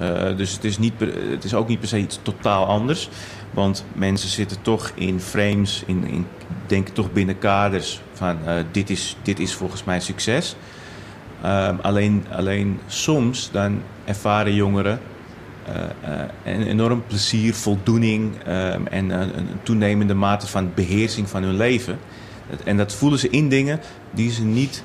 Uh, 0.00 0.36
dus 0.36 0.52
het 0.52 0.64
is, 0.64 0.78
niet, 0.78 0.92
het 1.30 1.44
is 1.44 1.54
ook 1.54 1.68
niet 1.68 1.78
per 1.78 1.88
se 1.88 1.98
iets 1.98 2.18
totaal 2.22 2.66
anders. 2.66 3.08
Want 3.50 3.84
mensen 3.92 4.28
zitten 4.28 4.62
toch 4.62 4.92
in 4.94 5.20
frames, 5.20 5.82
in, 5.86 6.06
in 6.06 6.26
denken 6.66 6.94
toch 6.94 7.12
binnen 7.12 7.38
kaders 7.38 8.00
van 8.12 8.38
uh, 8.46 8.54
dit, 8.70 8.90
is, 8.90 9.16
dit 9.22 9.40
is 9.40 9.54
volgens 9.54 9.84
mij 9.84 10.00
succes. 10.00 10.56
Uh, 11.44 11.68
alleen, 11.82 12.26
alleen 12.30 12.80
soms 12.86 13.50
dan 13.52 13.82
ervaren 14.04 14.54
jongeren 14.54 15.00
een 16.44 16.66
enorm 16.66 17.02
plezier, 17.06 17.54
voldoening 17.54 18.42
ehm, 18.44 18.86
en 18.86 19.10
een 19.10 19.48
toenemende 19.62 20.14
mate 20.14 20.46
van 20.46 20.70
beheersing 20.74 21.28
van 21.28 21.42
hun 21.42 21.56
leven. 21.56 21.98
En 22.64 22.76
dat 22.76 22.92
voelen 22.92 23.18
ze 23.18 23.30
in 23.30 23.48
dingen 23.48 23.80
die 24.10 24.30
ze 24.30 24.42
niet, 24.42 24.82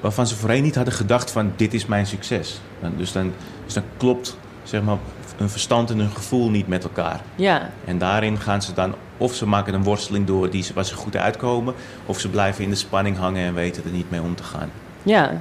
waarvan 0.00 0.26
ze 0.26 0.36
voorheen 0.36 0.62
niet 0.62 0.74
hadden 0.74 0.94
gedacht 0.94 1.30
van 1.30 1.52
dit 1.56 1.74
is 1.74 1.86
mijn 1.86 2.06
succes. 2.06 2.60
Dus 2.96 3.12
dan, 3.12 3.32
dus 3.64 3.74
dan 3.74 3.82
klopt 3.96 4.38
zeg 4.62 4.82
maar, 4.82 4.98
hun 5.36 5.50
verstand 5.50 5.90
en 5.90 5.98
hun 5.98 6.10
gevoel 6.10 6.50
niet 6.50 6.68
met 6.68 6.84
elkaar. 6.84 7.20
Ja. 7.34 7.70
En 7.84 7.98
daarin 7.98 8.40
gaan 8.40 8.62
ze 8.62 8.72
dan, 8.72 8.94
of 9.16 9.34
ze 9.34 9.46
maken 9.46 9.74
een 9.74 9.82
worsteling 9.82 10.26
door 10.26 10.50
die, 10.50 10.66
waar 10.74 10.84
ze 10.84 10.94
goed 10.94 11.16
uitkomen, 11.16 11.74
of 12.06 12.20
ze 12.20 12.28
blijven 12.28 12.64
in 12.64 12.70
de 12.70 12.76
spanning 12.76 13.16
hangen 13.16 13.46
en 13.46 13.54
weten 13.54 13.84
er 13.84 13.90
niet 13.90 14.10
mee 14.10 14.20
om 14.20 14.34
te 14.34 14.42
gaan. 14.42 14.70
Ja, 15.02 15.40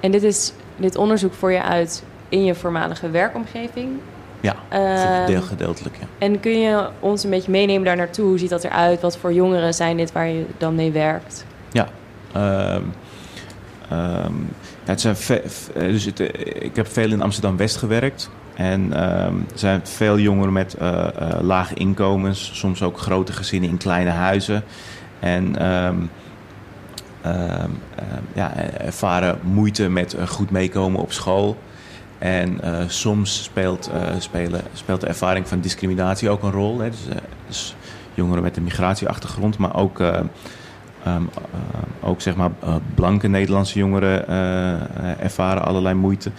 en 0.00 0.10
dit, 0.10 0.22
is, 0.22 0.52
dit 0.76 0.96
onderzoek 0.96 1.34
voor 1.34 1.52
je 1.52 1.62
uit 1.62 2.02
in 2.32 2.44
je 2.44 2.54
voormalige 2.54 3.10
werkomgeving? 3.10 3.90
Ja, 4.40 4.56
uh, 4.72 5.26
deel 5.26 5.42
gedeeltelijk, 5.42 5.96
ja. 6.00 6.06
En 6.18 6.40
kun 6.40 6.60
je 6.60 6.88
ons 7.00 7.24
een 7.24 7.30
beetje 7.30 7.50
meenemen 7.50 7.84
daar 7.84 7.96
naartoe? 7.96 8.26
Hoe 8.26 8.38
ziet 8.38 8.50
dat 8.50 8.64
eruit? 8.64 9.00
Wat 9.00 9.16
voor 9.16 9.32
jongeren 9.32 9.74
zijn 9.74 9.96
dit 9.96 10.12
waar 10.12 10.26
je 10.26 10.46
dan 10.58 10.74
mee 10.74 10.92
werkt? 10.92 11.44
Ja, 11.72 11.88
um, 12.76 12.92
um, 13.92 14.48
het 14.84 15.00
zijn 15.00 15.16
dus 15.72 16.04
het, 16.04 16.20
ik 16.62 16.76
heb 16.76 16.86
veel 16.86 17.10
in 17.10 17.22
Amsterdam-West 17.22 17.76
gewerkt. 17.76 18.30
En 18.54 18.92
ehm, 18.92 19.36
er 19.36 19.58
zijn 19.58 19.80
veel 19.84 20.18
jongeren 20.18 20.52
met 20.52 20.76
uh, 20.82 21.06
lage 21.40 21.74
inkomens, 21.74 22.50
soms 22.54 22.82
ook 22.82 22.98
grote 22.98 23.32
gezinnen 23.32 23.70
in 23.70 23.76
kleine 23.76 24.10
huizen. 24.10 24.64
En 25.20 25.58
ehm, 25.58 25.96
ehm, 27.22 27.70
ja, 28.32 28.54
ervaren 28.78 29.38
moeite 29.42 29.88
met 29.88 30.16
goed 30.26 30.50
meekomen 30.50 31.00
op 31.00 31.12
school. 31.12 31.56
En 32.22 32.60
soms 32.90 33.42
speelt, 33.42 33.90
spelen, 34.18 34.62
speelt 34.72 35.00
de 35.00 35.06
ervaring 35.06 35.48
van 35.48 35.60
discriminatie 35.60 36.30
ook 36.30 36.42
een 36.42 36.50
rol. 36.50 36.78
Hè. 36.78 36.90
Dus, 36.90 37.00
dus, 37.46 37.76
jongeren 38.14 38.42
met 38.42 38.56
een 38.56 38.62
migratieachtergrond, 38.62 39.58
maar 39.58 39.76
ook 39.76 40.00
Um, 41.06 41.30
ook 42.00 42.20
zeg 42.20 42.36
maar 42.36 42.50
blanke 42.94 43.28
Nederlandse 43.28 43.78
jongeren 43.78 44.28
ervaren 45.18 45.64
allerlei 45.64 45.94
moeite. 45.94 46.30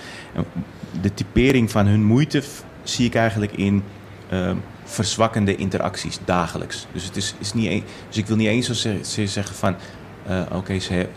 De 1.01 1.13
typering 1.13 1.71
van 1.71 1.85
hun 1.85 2.03
moeite 2.03 2.43
zie 2.83 3.05
ik 3.05 3.15
eigenlijk 3.15 3.51
in 3.51 3.83
uh, 4.33 4.51
verzwakkende 4.83 5.55
interacties 5.55 6.19
dagelijks. 6.25 6.87
Dus, 6.91 7.05
het 7.05 7.15
is, 7.15 7.35
is 7.39 7.53
niet 7.53 7.71
een, 7.71 7.83
dus 8.07 8.17
ik 8.17 8.25
wil 8.25 8.35
niet 8.35 8.47
eens 8.47 8.81
zo 8.81 9.25
zeggen 9.25 9.55
van 9.55 9.75
oké, 10.27 10.55
okay, 10.55 11.07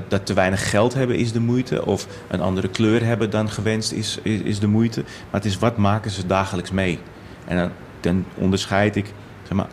dat, 0.00 0.10
dat 0.10 0.26
te 0.26 0.34
weinig 0.34 0.70
geld 0.70 0.94
hebben 0.94 1.16
is 1.16 1.32
de 1.32 1.40
moeite. 1.40 1.86
Of 1.86 2.06
een 2.28 2.40
andere 2.40 2.68
kleur 2.68 3.04
hebben 3.04 3.30
dan 3.30 3.50
gewenst 3.50 3.92
is, 3.92 4.18
is, 4.22 4.40
is 4.40 4.58
de 4.58 4.66
moeite. 4.66 5.00
Maar 5.02 5.40
het 5.40 5.44
is 5.44 5.58
wat 5.58 5.76
maken 5.76 6.10
ze 6.10 6.26
dagelijks 6.26 6.70
mee. 6.70 6.98
En 7.44 7.56
dan, 7.56 7.70
dan 8.00 8.24
onderscheid 8.34 8.96
ik 8.96 9.12
zeg 9.42 9.56
maar, 9.56 9.68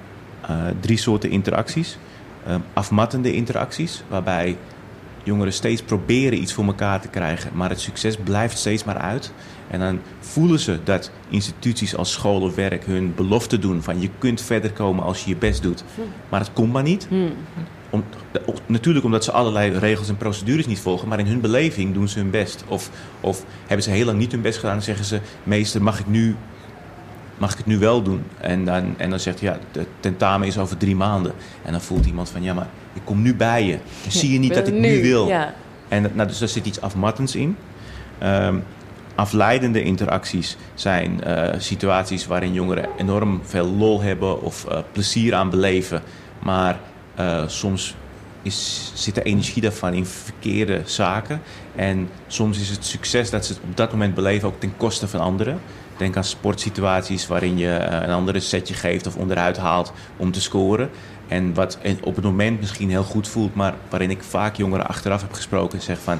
drie 0.79 0.97
soorten 0.97 1.29
interacties 1.29 1.97
um, 2.49 2.63
afmattende 2.73 3.33
interacties, 3.33 4.03
waarbij 4.07 4.57
jongeren 5.23 5.53
steeds 5.53 5.81
proberen 5.81 6.41
iets 6.41 6.53
voor 6.53 6.65
elkaar 6.65 7.01
te 7.01 7.07
krijgen, 7.07 7.51
maar 7.53 7.69
het 7.69 7.79
succes 7.79 8.17
blijft 8.17 8.57
steeds 8.57 8.83
maar 8.83 8.97
uit. 8.97 9.33
En 9.67 9.79
dan 9.79 9.99
voelen 10.19 10.59
ze 10.59 10.79
dat 10.83 11.11
instituties 11.29 11.95
als 11.95 12.11
school 12.11 12.41
of 12.41 12.55
werk 12.55 12.85
hun 12.85 13.13
belofte 13.15 13.59
doen 13.59 13.81
van 13.81 14.01
je 14.01 14.09
kunt 14.17 14.41
verder 14.41 14.71
komen 14.71 15.03
als 15.03 15.23
je 15.23 15.29
je 15.29 15.35
best 15.35 15.61
doet. 15.61 15.83
Maar 16.29 16.39
het 16.39 16.53
komt 16.53 16.73
maar 16.73 16.83
niet. 16.83 17.05
Hmm. 17.09 17.33
Om, 17.93 18.03
natuurlijk 18.65 19.05
omdat 19.05 19.23
ze 19.23 19.31
allerlei 19.31 19.77
regels 19.77 20.09
en 20.09 20.17
procedures 20.17 20.65
niet 20.65 20.79
volgen, 20.79 21.07
maar 21.07 21.19
in 21.19 21.25
hun 21.25 21.41
beleving 21.41 21.93
doen 21.93 22.07
ze 22.07 22.19
hun 22.19 22.29
best. 22.29 22.63
Of, 22.67 22.89
of 23.19 23.45
hebben 23.59 23.83
ze 23.83 23.89
heel 23.89 24.05
lang 24.05 24.17
niet 24.17 24.31
hun 24.31 24.41
best 24.41 24.59
gedaan 24.59 24.75
en 24.75 24.81
zeggen 24.81 25.05
ze: 25.05 25.19
Meester, 25.43 25.83
mag 25.83 25.99
ik 25.99 26.07
nu 26.07 26.35
mag 27.37 27.51
ik 27.51 27.57
het 27.57 27.65
nu 27.65 27.77
wel 27.77 28.01
doen? 28.01 28.23
En 28.37 28.65
dan, 28.65 28.93
en 28.97 29.09
dan 29.09 29.19
zegt 29.19 29.39
hij, 29.39 29.49
ja, 29.49 29.57
de 29.71 29.85
tentamen 29.99 30.47
is 30.47 30.57
over 30.57 30.77
drie 30.77 30.95
maanden. 30.95 31.33
En 31.63 31.71
dan 31.71 31.81
voelt 31.81 32.05
iemand 32.05 32.29
van, 32.29 32.43
ja, 32.43 32.53
maar 32.53 32.67
ik 32.93 33.01
kom 33.03 33.21
nu 33.21 33.35
bij 33.35 33.65
je. 33.65 33.77
zie 34.07 34.33
je 34.33 34.39
niet 34.39 34.53
dat 34.53 34.67
ik 34.67 34.73
nu, 34.73 35.01
wil? 35.01 35.27
Ja. 35.27 35.53
En 35.87 36.11
nou, 36.13 36.27
dus 36.27 36.39
daar 36.39 36.47
zit 36.47 36.65
iets 36.65 36.81
afmattends 36.81 37.35
in. 37.35 37.57
Um, 38.23 38.63
afleidende 39.15 39.83
interacties 39.83 40.57
zijn 40.73 41.21
uh, 41.27 41.49
situaties 41.57 42.27
waarin 42.27 42.53
jongeren 42.53 42.85
enorm 42.97 43.41
veel 43.43 43.65
lol 43.65 44.01
hebben 44.01 44.41
of 44.41 44.65
uh, 44.71 44.77
plezier 44.91 45.33
aan 45.33 45.49
beleven. 45.49 46.01
Maar 46.39 46.79
uh, 47.19 47.47
soms 47.47 47.95
is, 48.43 48.91
zit 48.93 49.15
de 49.15 49.23
energie 49.23 49.61
daarvan 49.61 49.93
in 49.93 50.05
verkeerde 50.05 50.81
zaken. 50.85 51.41
En 51.75 52.09
soms 52.27 52.59
is 52.59 52.69
het 52.69 52.85
succes 52.85 53.29
dat 53.29 53.45
ze 53.45 53.53
het 53.53 53.61
op 53.61 53.77
dat 53.77 53.91
moment 53.91 54.13
beleven 54.13 54.47
ook 54.47 54.59
ten 54.59 54.77
koste 54.77 55.07
van 55.07 55.19
anderen. 55.19 55.59
Denk 55.97 56.17
aan 56.17 56.23
sportsituaties 56.23 57.27
waarin 57.27 57.57
je 57.57 57.69
eh, 57.69 58.07
een 58.07 58.13
andere 58.13 58.39
setje 58.39 58.73
geeft 58.73 59.07
of 59.07 59.15
onderuit 59.15 59.57
haalt 59.57 59.93
om 60.17 60.31
te 60.31 60.41
scoren. 60.41 60.89
En 61.27 61.53
wat 61.53 61.77
op 62.03 62.15
het 62.15 62.25
moment 62.25 62.59
misschien 62.59 62.89
heel 62.89 63.03
goed 63.03 63.27
voelt, 63.27 63.55
maar 63.55 63.73
waarin 63.89 64.09
ik 64.09 64.23
vaak 64.23 64.55
jongeren 64.55 64.87
achteraf 64.87 65.21
heb 65.21 65.33
gesproken 65.33 65.77
en 65.77 65.83
zeg 65.83 65.99
van. 65.99 66.19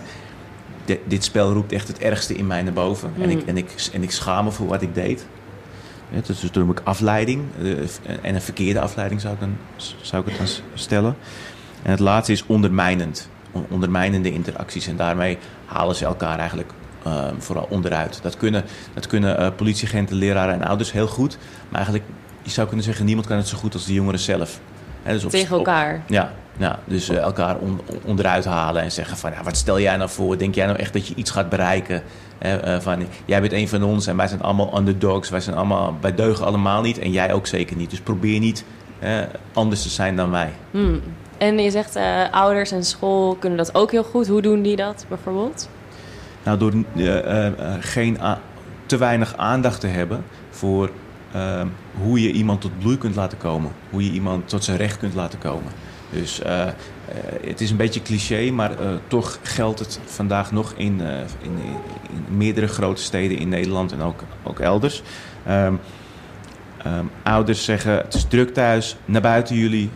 Dit 1.06 1.24
spel 1.24 1.54
roept 1.54 1.72
echt 1.72 1.88
het 1.88 2.00
ergste 2.00 2.36
in 2.36 2.48
mij 2.48 2.62
naar 2.62 2.74
boven. 2.74 3.14
En, 3.20 3.30
ik, 3.30 3.42
mm. 3.42 3.48
en, 3.48 3.58
ik, 3.58 3.90
en 3.94 4.04
ik 4.04 4.12
schaam 4.12 4.46
me 4.46 4.52
voor 4.52 4.68
wat 4.68 4.82
ik 4.82 4.96
deed. 4.96 5.26
Ja, 6.14 6.22
dus 6.26 6.40
toen 6.40 6.50
noem 6.54 6.72
ik 6.72 6.82
afleiding. 6.84 7.44
Eh, 7.62 7.70
en 8.22 8.36
een 8.36 8.42
verkeerde 8.42 8.80
afleiding 8.80 9.22
zou 9.22 9.34
ik, 9.34 9.40
dan, 9.40 9.58
zou 10.02 10.24
ik 10.24 10.30
het 10.30 10.38
dan 10.38 10.48
stellen. 10.74 11.16
En 11.84 11.92
het 11.92 12.00
laatste 12.00 12.32
is 12.32 12.46
ondermijnend. 12.46 13.30
Ondermijnende 13.70 14.32
interacties. 14.32 14.88
En 14.88 14.96
daarmee 14.96 15.38
halen 15.66 15.96
ze 15.96 16.06
elkaar 16.06 16.40
eigenlijk 16.40 16.74
Ehm, 17.04 17.36
vooral 17.38 17.68
onderuit. 17.70 18.20
Dat 18.22 18.38
kunnen, 18.38 18.64
dat 18.94 19.08
kunnen 19.08 19.40
uh, 19.40 19.48
politieagenten, 19.56 20.16
leraren 20.16 20.54
en 20.54 20.68
ouders 20.68 20.92
heel 20.92 21.08
goed. 21.08 21.38
Maar 21.70 21.82
eigenlijk, 21.82 22.06
je 22.42 22.50
zou 22.50 22.68
kunnen 22.68 22.86
zeggen, 22.86 23.06
niemand 23.06 23.28
kan 23.28 23.38
het 23.38 23.48
zo 23.48 23.58
goed 23.58 23.74
als 23.74 23.86
de 23.86 23.94
jongeren 23.94 24.20
zelf. 24.20 24.60
Dus 25.04 25.26
Tegen 25.26 25.58
elkaar. 25.58 26.02
ja, 26.08 26.34
ja, 26.58 26.80
dus 26.86 27.10
uh, 27.10 27.18
elkaar 27.18 27.58
onderuit 28.06 28.46
halen 28.46 28.82
en 28.82 28.92
zeggen 28.92 29.18
van... 29.18 29.32
Ja, 29.32 29.44
wat 29.44 29.58
stel 29.58 29.80
jij 29.80 29.98
nou 29.98 30.10
voor? 30.10 30.38
Denk 30.38 30.56
jij 30.56 30.66
nou 30.66 30.78
echt 30.78 30.94
dat 30.94 31.08
je 31.08 31.16
iets 31.16 31.32
gaat 31.32 31.50
bereiken? 31.50 32.04
Uh, 32.46 32.80
van, 32.80 33.06
jij 33.26 33.42
bent 33.42 33.54
een 33.54 33.68
van 33.68 33.84
ons 33.84 34.08
en 34.08 34.18
wij 34.18 34.28
zijn 34.28 34.42
allemaal 34.42 34.78
underdogs. 34.78 35.30
Wij, 35.30 35.40
zijn 35.40 35.56
allemaal, 35.56 35.98
wij 36.02 36.16
deugen 36.16 36.46
allemaal 36.46 36.82
niet 36.82 37.00
en 37.00 37.12
jij 37.12 37.34
ook 37.34 37.48
zeker 37.48 37.76
niet. 37.76 37.90
Dus 37.90 38.00
probeer 38.00 38.40
niet 38.40 38.64
anders 39.54 39.82
te 39.82 39.90
zijn 39.90 40.16
dan 40.16 40.32
wij. 40.32 40.50
Hmm. 40.72 41.02
En 41.38 41.60
je 41.60 41.72
zegt 41.72 41.98
ouders 42.32 42.72
en 42.72 42.84
school 42.84 43.36
kunnen 43.36 43.58
dat 43.58 43.76
ook 43.76 43.92
heel 43.92 44.04
goed. 44.04 44.28
Hoe 44.28 44.42
doen 44.42 44.62
die 44.62 44.76
dat 44.76 45.06
bijvoorbeeld? 45.10 45.70
Nou, 46.44 46.58
door 46.58 46.74
geen 47.80 48.18
te 48.86 48.98
weinig 48.98 49.38
aandacht 49.38 49.80
te 49.80 49.88
hebben 49.88 50.24
voor 50.50 50.90
ehm, 51.34 51.68
hoe 52.02 52.22
je 52.22 52.32
iemand 52.32 52.62
tot 52.62 52.80
bloei 52.80 52.98
kunt 52.98 53.16
laten 53.16 53.38
komen. 53.38 53.72
Hoe 53.90 54.04
je 54.04 54.12
iemand 54.12 54.50
tot 54.50 54.64
zijn 54.64 54.78
recht 54.78 54.98
kunt 54.98 55.14
laten 55.14 55.40
komen. 55.40 55.72
Dus 56.10 56.42
het 57.46 57.62
is 57.62 57.72
een 57.72 57.78
beetje 57.78 58.02
cliché, 58.02 58.52
maar 58.52 58.72
toch 59.08 59.40
geldt 59.42 59.80
het 59.80 60.00
vandaag 60.06 60.52
nog 60.52 60.74
in, 60.78 61.02
in, 61.42 61.58
in, 62.12 62.38
meerdere 62.38 62.68
grote 62.68 63.02
steden 63.02 63.38
in 63.38 63.50
Nederland 63.50 63.92
en 63.92 64.02
ook, 64.02 64.24
ook 64.44 64.60
elders. 64.60 65.02
Um, 65.50 65.80
ouders 67.24 67.64
zeggen, 67.64 67.98
het 67.98 68.14
is 68.14 68.24
druk 68.24 68.54
thuis, 68.54 68.96
naar 69.06 69.22
buiten 69.22 69.56
jullie, 69.56 69.90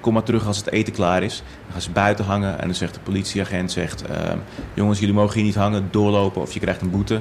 kom 0.00 0.12
maar 0.12 0.22
terug 0.22 0.46
als 0.46 0.56
het 0.56 0.70
eten 0.70 0.92
klaar 0.92 1.22
is. 1.22 1.42
Dan 1.62 1.72
gaan 1.72 1.80
ze 1.80 1.90
buiten 1.90 2.24
hangen 2.24 2.58
en 2.60 2.66
dan 2.66 2.74
zegt 2.74 2.94
de 2.94 3.00
politieagent, 3.00 3.72
zegt, 3.72 4.04
jongens 4.74 4.98
jullie 4.98 5.14
mogen 5.14 5.34
hier 5.34 5.44
niet 5.44 5.54
hangen, 5.54 5.88
doorlopen 5.90 6.42
of 6.42 6.52
je 6.52 6.60
krijgt 6.60 6.80
een 6.80 6.90
boete. 6.90 7.20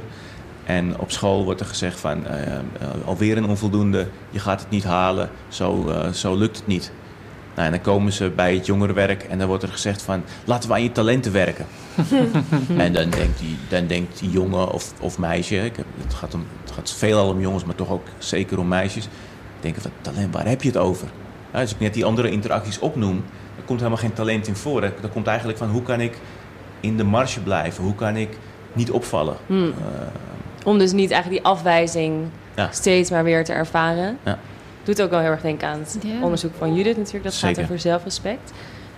En 0.65 0.99
op 0.99 1.11
school 1.11 1.43
wordt 1.43 1.59
er 1.59 1.65
gezegd 1.65 1.99
van, 1.99 2.23
uh, 2.27 2.57
alweer 3.05 3.37
een 3.37 3.45
onvoldoende, 3.45 4.07
je 4.29 4.39
gaat 4.39 4.59
het 4.59 4.69
niet 4.69 4.83
halen, 4.83 5.29
zo, 5.47 5.93
zo 6.13 6.35
lukt 6.35 6.57
het 6.57 6.67
niet. 6.67 6.91
Nou, 7.55 7.67
en 7.67 7.73
dan 7.73 7.81
komen 7.81 8.11
ze 8.11 8.29
bij 8.29 8.53
het 8.53 8.65
jongerenwerk 8.65 9.23
en 9.23 9.37
dan 9.37 9.47
wordt 9.47 9.63
er 9.63 9.69
gezegd 9.69 10.01
van... 10.01 10.23
laten 10.45 10.69
we 10.69 10.75
aan 10.75 10.83
je 10.83 10.91
talenten 10.91 11.31
werken. 11.31 11.65
en 12.77 12.93
dan 12.93 13.09
denkt 13.09 13.39
die, 13.39 13.57
dan 13.69 13.87
denkt 13.87 14.19
die 14.19 14.29
jongen 14.29 14.71
of, 14.71 14.93
of 14.99 15.17
meisje... 15.17 15.55
Ik 15.55 15.75
heb, 15.75 15.85
het, 16.01 16.13
gaat 16.13 16.33
om, 16.33 16.45
het 16.61 16.71
gaat 16.71 16.91
veelal 16.91 17.29
om 17.29 17.41
jongens, 17.41 17.63
maar 17.63 17.75
toch 17.75 17.89
ook 17.89 18.07
zeker 18.17 18.59
om 18.59 18.67
meisjes... 18.67 19.07
denken 19.59 19.81
van, 19.81 19.91
talent, 20.01 20.33
waar 20.33 20.47
heb 20.47 20.61
je 20.61 20.67
het 20.67 20.77
over? 20.77 21.07
als 21.51 21.71
ik 21.71 21.79
net 21.79 21.93
die 21.93 22.05
andere 22.05 22.29
interacties 22.29 22.79
opnoem... 22.79 23.23
er 23.57 23.63
komt 23.65 23.79
helemaal 23.79 24.01
geen 24.01 24.13
talent 24.13 24.47
in 24.47 24.55
voor. 24.55 24.83
Er, 24.83 24.93
komt 25.13 25.27
eigenlijk 25.27 25.57
van, 25.57 25.69
hoe 25.69 25.83
kan 25.83 26.01
ik 26.01 26.17
in 26.79 26.97
de 26.97 27.03
marge 27.03 27.39
blijven? 27.39 27.83
Hoe 27.83 27.95
kan 27.95 28.15
ik 28.15 28.37
niet 28.73 28.91
opvallen? 28.91 29.35
Hmm. 29.45 29.73
Om 30.65 30.77
dus 30.77 30.91
niet 30.91 31.11
eigenlijk 31.11 31.43
die 31.43 31.51
afwijzing 31.51 32.23
steeds 32.71 33.09
maar 33.09 33.23
weer 33.23 33.43
te 33.43 33.53
ervaren... 33.53 34.17
Ja 34.23 34.39
doet 34.85 35.01
ook 35.01 35.09
wel 35.09 35.19
heel 35.19 35.31
erg 35.31 35.41
denken 35.41 35.67
aan 35.67 35.79
het 35.79 35.97
onderzoek 36.21 36.53
van 36.57 36.75
Judith 36.75 36.97
natuurlijk. 36.97 37.23
Dat 37.23 37.33
gaat 37.33 37.59
over 37.59 37.79
zelfrespect. 37.79 38.51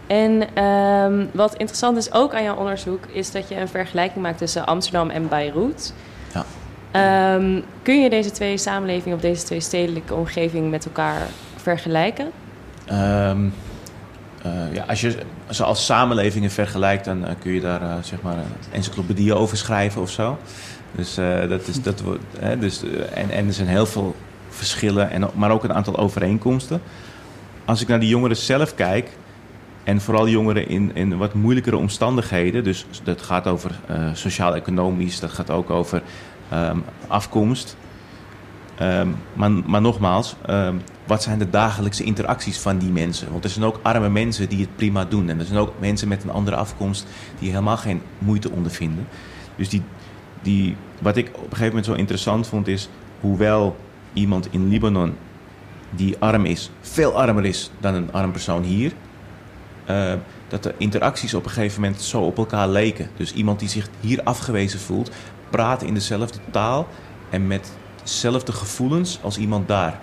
En 0.08 0.48
ehm, 0.54 1.26
wat 1.34 1.56
interessant 1.56 1.98
is 1.98 2.14
ook 2.14 2.34
aan 2.34 2.44
jouw 2.44 2.56
onderzoek... 2.56 3.06
is 3.12 3.32
dat 3.32 3.50
je 3.50 3.60
een 3.60 3.68
vergelijking 3.68 4.24
maakt 4.24 4.38
tussen 4.38 4.66
Amsterdam 4.66 5.10
en 5.10 5.28
Beirut. 5.28 5.94
Ja. 6.34 6.46
Ehm, 6.92 7.62
kun 7.82 8.02
je 8.02 8.10
deze 8.10 8.32
twee 8.32 8.58
samenlevingen... 8.58 9.16
of 9.16 9.22
deze 9.22 9.44
twee 9.44 9.60
stedelijke 9.60 10.14
omgevingen 10.14 10.70
met 10.70 10.86
elkaar 10.86 11.22
vergelijken? 11.56 12.32
Um, 12.92 13.54
ja, 14.74 14.84
als 14.88 15.02
je 15.02 15.18
ze 15.50 15.64
als 15.64 15.86
samenlevingen 15.86 16.52
vergelijkt... 16.52 17.06
dan 17.06 17.24
uh, 17.24 17.30
kun 17.40 17.52
je 17.52 17.62
daar 17.62 17.82
uh, 17.82 17.94
zeg 18.02 18.22
maar 18.22 18.38
een 18.38 18.44
encyclopedie 18.72 19.34
over 19.34 19.58
schrijven 19.58 20.02
of 20.02 20.10
zo. 20.10 20.38
Dus 20.96 21.16
dat 21.50 21.68
is... 21.68 21.82
Dat 21.82 22.02
wordt, 22.02 22.24
dus, 22.60 22.84
en, 23.14 23.30
en 23.30 23.48
er 23.48 23.54
zijn 23.54 23.68
heel 23.68 23.86
veel 23.86 24.16
verschillen, 24.50 25.10
en, 25.10 25.30
maar 25.36 25.52
ook 25.52 25.64
een 25.64 25.74
aantal 25.74 25.98
overeenkomsten. 25.98 26.82
Als 27.66 27.82
ik 27.82 27.88
naar 27.88 28.00
die 28.00 28.10
jongeren 28.10 28.38
zelf 28.38 28.76
kijk, 28.76 29.10
en 29.84 30.02
vooral 30.02 30.28
jongeren 30.28 30.68
in, 30.68 30.92
in 30.94 31.18
wat 31.18 31.34
moeilijkere 31.34 31.78
omstandigheden, 31.78 32.64
dus 32.64 32.86
dat 33.04 33.22
gaat 33.22 33.48
over 33.48 33.72
uh, 33.90 34.10
sociaal-economisch, 34.14 35.20
dat 35.20 35.32
gaat 35.32 35.50
ook 35.50 35.70
over 35.70 36.02
um, 36.54 36.84
afkomst. 37.08 37.78
Um, 38.82 39.16
maar, 39.34 39.52
maar, 39.52 39.82
nogmaals, 39.82 40.36
um, 40.50 40.82
wat 41.06 41.24
zijn 41.24 41.40
de 41.40 41.50
dagelijkse 41.50 42.04
interacties 42.04 42.58
van 42.58 42.78
die 42.78 42.90
mensen? 42.90 43.32
Want 43.32 43.44
er 43.44 43.50
zijn 43.50 43.66
ook 43.66 43.80
arme 43.82 44.10
mensen 44.10 44.50
die 44.50 44.60
het 44.60 44.76
prima 44.76 45.06
doen. 45.06 45.30
En 45.30 45.40
er 45.40 45.46
zijn 45.46 45.60
ook 45.60 45.74
mensen 45.80 46.08
met 46.08 46.24
een 46.24 46.32
andere 46.32 46.56
afkomst 46.56 47.06
die 47.40 47.50
helemaal 47.50 47.78
geen 47.78 48.02
moeite 48.18 48.52
ondervinden. 48.52 49.08
Dus 49.56 49.70
die, 49.70 49.82
die, 50.48 50.76
wat 51.02 51.18
ik 51.18 51.28
op 51.28 51.34
een 51.36 51.42
gegeven 51.50 51.68
moment 51.68 51.86
zo 51.86 51.94
interessant 51.94 52.48
vond 52.48 52.68
is, 52.68 52.90
hoewel 53.22 53.76
iemand 54.14 54.48
in 54.52 54.68
Libanon 54.70 55.14
die 55.90 56.16
arm 56.20 56.46
is, 56.46 56.72
veel 56.82 57.14
armer 57.14 57.46
is 57.46 57.72
dan 57.80 57.94
een 57.94 58.12
arm 58.14 58.32
persoon 58.32 58.64
hier. 58.64 58.92
Uh, 59.90 60.14
dat 60.48 60.64
de 60.64 60.74
interacties 60.78 61.34
op 61.34 61.44
een 61.46 61.50
gegeven 61.52 61.82
moment 61.82 62.02
zo 62.02 62.22
op 62.22 62.38
elkaar 62.38 62.70
leken. 62.70 63.10
Dus 63.18 63.34
iemand 63.34 63.60
die 63.60 63.70
zich 63.70 63.88
hier 64.00 64.22
afgewezen 64.24 64.80
voelt, 64.80 65.12
praat 65.50 65.84
in 65.84 65.94
dezelfde 65.94 66.40
taal 66.52 66.88
en 67.30 67.48
met 67.48 67.72
dezelfde 68.04 68.52
gevoelens 68.52 69.20
als 69.22 69.38
iemand 69.38 69.68
daar. 69.68 70.00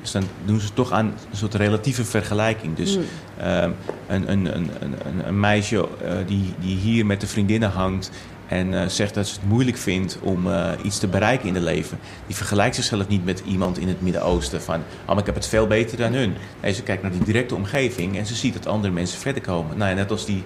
Dus 0.00 0.10
dan 0.12 0.22
doen 0.44 0.60
ze 0.60 0.72
toch 0.72 0.90
aan 0.92 1.06
een 1.06 1.36
soort 1.36 1.54
relatieve 1.54 2.04
vergelijking. 2.04 2.76
Dus 2.76 2.96
Mm. 2.96 3.02
ehm, 3.38 3.70
een, 4.08 4.30
een, 4.32 4.56
een, 4.56 4.70
een, 4.80 4.94
een- 5.06 5.28
een 5.28 5.40
meisje 5.40 5.88
eh, 6.04 6.12
die, 6.26 6.54
die 6.60 6.76
hier 6.76 7.06
met 7.06 7.20
de 7.20 7.26
vriendinnen 7.26 7.70
hangt 7.70 8.10
en 8.48 8.80
eh, 8.80 8.88
zegt 8.88 9.14
dat 9.14 9.26
ze 9.26 9.34
het 9.34 9.48
moeilijk 9.48 9.76
vindt 9.76 10.18
om 10.22 10.50
eh, 10.50 10.70
iets 10.82 10.98
te 10.98 11.06
bereiken 11.06 11.48
in 11.48 11.54
het 11.54 11.62
leven, 11.62 11.98
die 12.26 12.36
vergelijkt 12.36 12.74
zichzelf 12.74 13.08
niet 13.08 13.24
met 13.24 13.42
iemand 13.46 13.78
in 13.78 13.88
het 13.88 14.02
Midden-Oosten 14.02 14.62
van, 14.62 14.80
oh, 15.02 15.08
maar 15.08 15.18
ik 15.18 15.26
heb 15.26 15.34
het 15.34 15.46
veel 15.46 15.66
beter 15.66 15.96
dan 15.96 16.12
hun. 16.12 16.34
Nee, 16.62 16.72
ze 16.72 16.82
kijkt 16.82 17.02
naar 17.02 17.10
die 17.10 17.24
directe 17.24 17.54
omgeving 17.54 18.16
en 18.16 18.26
ze 18.26 18.34
ziet 18.34 18.52
dat 18.52 18.66
andere 18.66 18.92
mensen 18.92 19.18
verder 19.18 19.42
komen. 19.42 19.78
Nou, 19.78 19.90
ja, 19.90 19.96
net 19.96 20.10
als 20.10 20.24
die, 20.24 20.42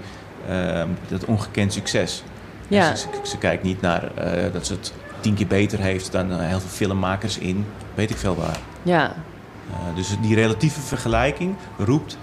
ehm, 0.48 0.88
dat 1.08 1.24
ongekend 1.24 1.72
succes. 1.72 2.22
Ja. 2.68 2.94
Ze, 2.94 2.96
ze, 2.96 3.08
ze 3.22 3.38
kijkt 3.38 3.62
niet 3.62 3.80
naar 3.80 4.14
eh, 4.14 4.52
dat 4.52 4.66
ze 4.66 4.72
het 4.72 4.92
tien 5.20 5.34
keer 5.34 5.46
beter 5.46 5.78
heeft 5.78 6.12
dan 6.12 6.40
heel 6.40 6.60
veel 6.60 6.68
filmmakers 6.68 7.38
in, 7.38 7.66
weet 7.94 8.10
ik 8.10 8.16
veel 8.16 8.36
waar. 8.36 8.58
Ja, 8.82 9.14
dus 9.94 10.16
die 10.22 10.34
relatieve 10.34 10.80
vergelijking 10.80 11.54
roept 11.78 12.18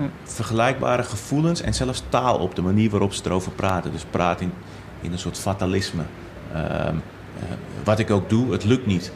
Hm. 0.00 0.02
vergelijkbare 0.24 1.02
gevoelens 1.02 1.60
en 1.60 1.74
zelfs 1.74 2.02
taal 2.08 2.38
op 2.38 2.54
de 2.54 2.62
manier 2.62 2.90
waarop 2.90 3.12
ze 3.12 3.22
erover 3.24 3.52
praten. 3.52 3.92
Dus 3.92 4.04
praat 4.10 4.40
in, 4.40 4.52
in 5.00 5.12
een 5.12 5.18
soort 5.18 5.38
fatalisme. 5.38 6.02
Ehm, 6.52 6.94
eh, 7.38 7.42
wat 7.84 7.98
ik 7.98 8.10
ook 8.10 8.28
doe, 8.28 8.52
het 8.52 8.64
lukt 8.64 8.86
niet. 8.86 9.12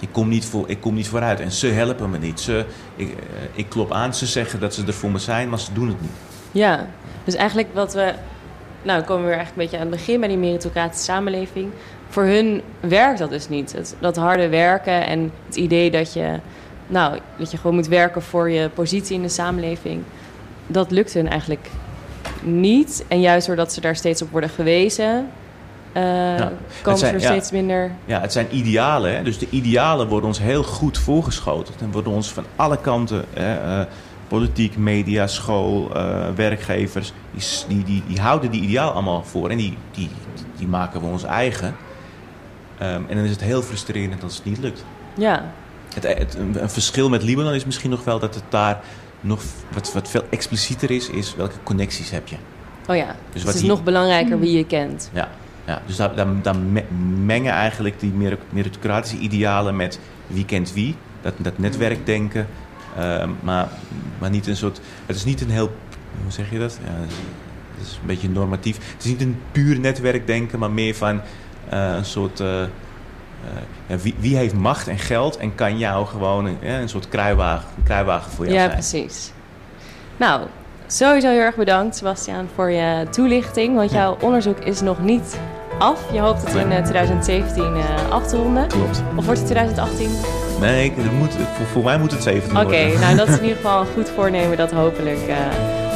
Ik 0.00 0.08
kom 0.12 0.28
niet, 0.28 0.44
voor, 0.44 0.68
ik 0.68 0.80
kom 0.80 0.94
niet 0.94 1.08
vooruit 1.08 1.40
en 1.40 1.52
ze 1.52 1.66
helpen 1.66 2.10
me 2.10 2.18
niet. 2.18 2.40
Ze, 2.40 2.64
ik, 2.96 3.08
eh, 3.08 3.14
ik 3.52 3.68
klop 3.68 3.92
aan, 3.92 4.14
ze 4.14 4.26
zeggen 4.26 4.60
dat 4.60 4.74
ze 4.74 4.86
er 4.86 4.92
voor 4.92 5.10
me 5.10 5.18
zijn, 5.18 5.48
maar 5.48 5.58
ze 5.58 5.72
doen 5.72 5.88
het 5.88 6.00
niet. 6.00 6.10
Ja, 6.52 6.86
dus 7.24 7.34
eigenlijk 7.34 7.68
wat 7.74 7.94
we... 7.94 8.14
Nou, 8.82 9.02
komen 9.02 9.22
we 9.22 9.28
weer 9.28 9.36
eigenlijk 9.36 9.50
een 9.56 9.62
beetje 9.62 9.76
aan 9.76 9.92
het 9.92 10.00
begin 10.00 10.20
bij 10.20 10.28
die 10.28 10.38
meritocratische 10.38 11.04
samenleving. 11.04 11.70
Voor 12.08 12.24
hun 12.24 12.62
werkt 12.80 13.18
dat 13.18 13.30
dus 13.30 13.48
niet. 13.48 13.94
Dat 13.98 14.16
harde 14.16 14.48
werken 14.48 15.06
en 15.06 15.32
het 15.46 15.56
idee 15.56 15.90
dat 15.90 16.12
je, 16.12 16.38
nou, 16.86 17.18
dat 17.38 17.50
je 17.50 17.56
gewoon 17.56 17.74
moet 17.74 17.86
werken 17.86 18.22
voor 18.22 18.50
je 18.50 18.68
positie 18.68 19.16
in 19.16 19.22
de 19.22 19.28
samenleving. 19.28 20.02
Dat 20.66 20.90
lukt 20.90 21.14
hun 21.14 21.28
eigenlijk 21.28 21.68
niet. 22.44 23.04
En 23.08 23.20
juist 23.20 23.46
doordat 23.46 23.72
ze 23.72 23.80
daar 23.80 23.96
steeds 23.96 24.22
op 24.22 24.30
worden 24.30 24.50
gewezen, 24.50 25.28
eh, 25.94 26.46
komen 26.82 26.98
ze 26.98 27.06
er 27.06 27.20
ja. 27.20 27.26
steeds 27.26 27.50
minder... 27.50 27.90
Ja, 28.04 28.20
het 28.20 28.32
zijn 28.32 28.46
idealen. 28.50 29.16
Hè? 29.16 29.22
Dus 29.22 29.38
de 29.38 29.46
idealen 29.50 30.08
worden 30.08 30.28
ons 30.28 30.38
heel 30.38 30.62
goed 30.62 30.98
voorgeschoteld. 30.98 31.80
En 31.80 31.90
worden 31.90 32.12
ons 32.12 32.32
van 32.32 32.44
alle 32.56 32.80
kanten, 32.80 33.24
hè, 33.32 33.80
eh, 33.80 33.86
politiek, 34.28 34.76
media, 34.76 35.26
school, 35.26 35.94
eh, 35.94 36.28
werkgevers, 36.34 37.12
die, 37.68 37.84
die, 37.84 38.02
die, 38.06 38.20
houden 38.20 38.50
die 38.50 38.62
ideaal 38.62 38.90
allemaal 38.90 39.24
voor. 39.24 39.50
En 39.50 39.56
die, 39.56 39.78
die, 39.90 40.10
die 40.56 40.66
maken 40.66 41.00
we 41.00 41.06
ons 41.06 41.24
eigen. 41.24 41.76
Ehm, 42.78 43.02
en 43.08 43.16
dan 43.16 43.24
is 43.24 43.30
het 43.30 43.42
heel 43.42 43.62
frustrerend 43.62 44.22
als 44.22 44.36
het 44.36 44.44
niet 44.44 44.58
lukt. 44.58 44.84
Ja, 45.16 45.52
Het, 45.94 46.18
het, 46.18 46.34
een, 46.34 46.62
een 46.62 46.70
verschil 46.70 47.08
met 47.08 47.22
Libanon 47.22 47.54
is 47.54 47.64
misschien 47.64 47.90
nog 47.90 48.04
wel 48.04 48.18
dat 48.18 48.34
het 48.34 48.44
daar 48.48 48.80
nog 49.24 49.42
wat, 49.72 49.92
wat 49.92 50.10
veel 50.10 50.24
explicieter 50.30 50.90
is, 50.90 51.08
is 51.08 51.34
welke 51.34 51.54
connecties 51.62 52.10
heb 52.10 52.28
je. 52.28 52.36
oh 52.88 52.96
ja. 52.96 53.06
Dus 53.06 53.14
Dus 53.32 53.42
wat 53.42 53.44
het 53.44 53.54
is 53.54 53.60
die- 53.60 53.70
nog 53.70 53.82
belangrijker 53.84 54.38
wie 54.38 54.56
je 54.56 54.66
kent. 54.66 55.10
Ja, 55.12 55.28
ja 55.66 55.82
dus 55.86 55.96
daar, 55.96 56.14
daar, 56.14 56.26
daar 56.42 56.56
me- 56.56 56.84
mengen 57.24 57.52
eigenlijk 57.52 58.00
die 58.00 58.10
mer- 58.12 58.38
meritocratische 58.50 59.18
idealen 59.18 59.76
met 59.76 59.98
wie 60.26 60.44
kent 60.44 60.72
wie. 60.72 60.94
Dat, 61.20 61.34
dat 61.36 61.58
netwerkdenken. 61.58 62.46
ehm, 62.96 63.30
maar, 63.42 63.68
maar 64.18 64.30
niet 64.30 64.46
een 64.46 64.56
soort. 64.56 64.80
Het 65.06 65.16
is 65.16 65.24
niet 65.24 65.40
een 65.40 65.50
heel. 65.50 65.72
Hoe 66.22 66.32
zeg 66.32 66.50
je 66.50 66.58
dat? 66.58 66.78
Ja, 66.84 66.90
het 67.76 67.86
is 67.86 67.92
een 68.00 68.06
beetje 68.06 68.28
normatief. 68.30 68.76
Het 68.92 69.04
is 69.04 69.10
niet 69.10 69.20
een 69.20 69.36
puur 69.52 69.80
netwerkdenken, 69.80 70.58
maar 70.58 70.70
meer 70.70 70.94
van 70.94 71.20
eh, 71.68 71.94
een 71.96 72.04
soort. 72.04 72.40
eh, 72.40 72.62
ja, 73.86 73.96
wie, 73.96 74.14
wie 74.18 74.36
heeft 74.36 74.54
macht 74.54 74.88
en 74.88 74.98
geld 74.98 75.36
en 75.36 75.54
kan 75.54 75.78
jou 75.78 76.06
gewoon 76.06 76.44
een, 76.44 76.56
ja, 76.60 76.78
een 76.78 76.88
soort 76.88 77.08
kruiwagen, 77.08 77.68
een 77.76 77.82
kruiwagen 77.82 78.30
voor 78.32 78.44
jou 78.44 78.56
Ja, 78.56 78.62
zijn? 78.64 78.72
precies. 78.78 79.32
Nou, 80.16 80.42
sowieso 80.86 81.28
heel 81.28 81.40
erg 81.40 81.56
bedankt, 81.56 81.96
Sebastiaan, 81.96 82.48
voor 82.54 82.70
je 82.70 83.06
toelichting. 83.10 83.76
Want 83.76 83.90
jouw 83.92 84.16
onderzoek 84.20 84.58
is 84.58 84.80
nog 84.80 84.98
niet 85.00 85.38
af. 85.78 86.00
Je 86.12 86.20
hoopt 86.20 86.44
het 86.46 86.54
in 86.54 86.72
eh, 86.72 86.82
2017 86.82 87.64
eh, 87.76 88.10
af 88.10 88.26
te 88.26 88.36
ronden. 88.36 88.68
Klopt. 88.68 89.02
Of 89.16 89.24
wordt 89.24 89.40
het 89.40 89.48
2018? 89.48 90.10
Nee, 90.60 90.84
ik, 90.84 90.92
het 90.96 91.12
moet, 91.12 91.32
voor, 91.32 91.66
voor 91.66 91.82
mij 91.84 91.98
moet 91.98 92.12
het 92.12 92.22
17 92.22 92.50
Oké, 92.56 92.62
worden. 92.64 93.00
nou 93.00 93.16
dat 93.16 93.28
is 93.28 93.36
in 93.36 93.42
ieder 93.48 93.56
geval 93.56 93.80
een 93.80 93.86
goed 93.94 94.08
voornemen 94.10 94.56
dat 94.56 94.72
hopelijk 94.72 95.26
eh, 95.28 95.36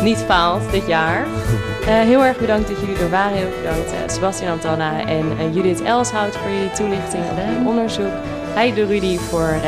niet 0.03 0.19
faalt 0.19 0.71
dit 0.71 0.87
jaar. 0.87 1.27
Eh, 1.89 1.95
heel 1.95 2.25
erg 2.25 2.39
bedankt 2.39 2.69
dat 2.69 2.81
jullie 2.81 2.97
er 2.97 3.11
waren. 3.11 3.37
Heel 3.37 3.47
erg 3.47 3.57
bedankt 3.57 3.93
eh, 3.93 3.99
Sebastian 4.07 4.53
Antanna 4.53 5.07
en 5.07 5.39
eh, 5.39 5.55
Judith 5.55 5.83
Elshout 5.83 6.37
voor 6.37 6.51
jullie 6.51 6.71
toelichting 6.71 7.25
je 7.25 7.67
onderzoek. 7.67 8.13
Heide 8.55 8.87
Rudy 8.87 9.19
voor 9.19 9.61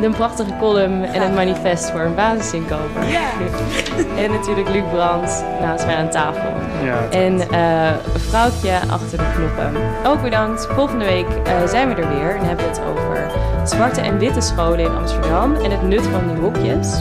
de 0.00 0.10
prachtige 0.10 0.56
column 0.58 1.02
en 1.04 1.22
het 1.22 1.34
manifest 1.34 1.90
voor 1.90 2.00
een 2.00 2.14
basisinkomen. 2.14 2.90
en 4.22 4.30
natuurlijk 4.30 4.68
Luc 4.68 4.82
Brands 4.92 5.40
naast 5.60 5.86
mij 5.86 5.96
aan 5.96 6.10
tafel. 6.10 6.52
Ja, 6.82 6.98
En 7.10 7.50
eh 7.50 7.92
vrouwtje 8.28 8.72
achter 8.90 9.18
de 9.18 9.24
knoppen. 9.34 9.82
Ook 10.06 10.22
bedankt. 10.22 10.66
Volgende 10.74 11.04
week 11.04 11.26
eh, 11.44 11.52
zijn 11.66 11.88
we 11.88 11.94
er 11.94 12.08
weer 12.08 12.36
en 12.36 12.44
hebben 12.44 12.64
we 12.64 12.70
het 12.70 12.80
over 12.90 13.30
zwarte 13.64 14.00
en 14.00 14.18
witte 14.18 14.40
scholen 14.40 14.78
in 14.78 14.96
Amsterdam 14.96 15.54
en 15.54 15.70
het 15.70 15.82
nut 15.82 16.02
van 16.02 16.28
die 16.28 16.42
hokjes. 16.42 17.00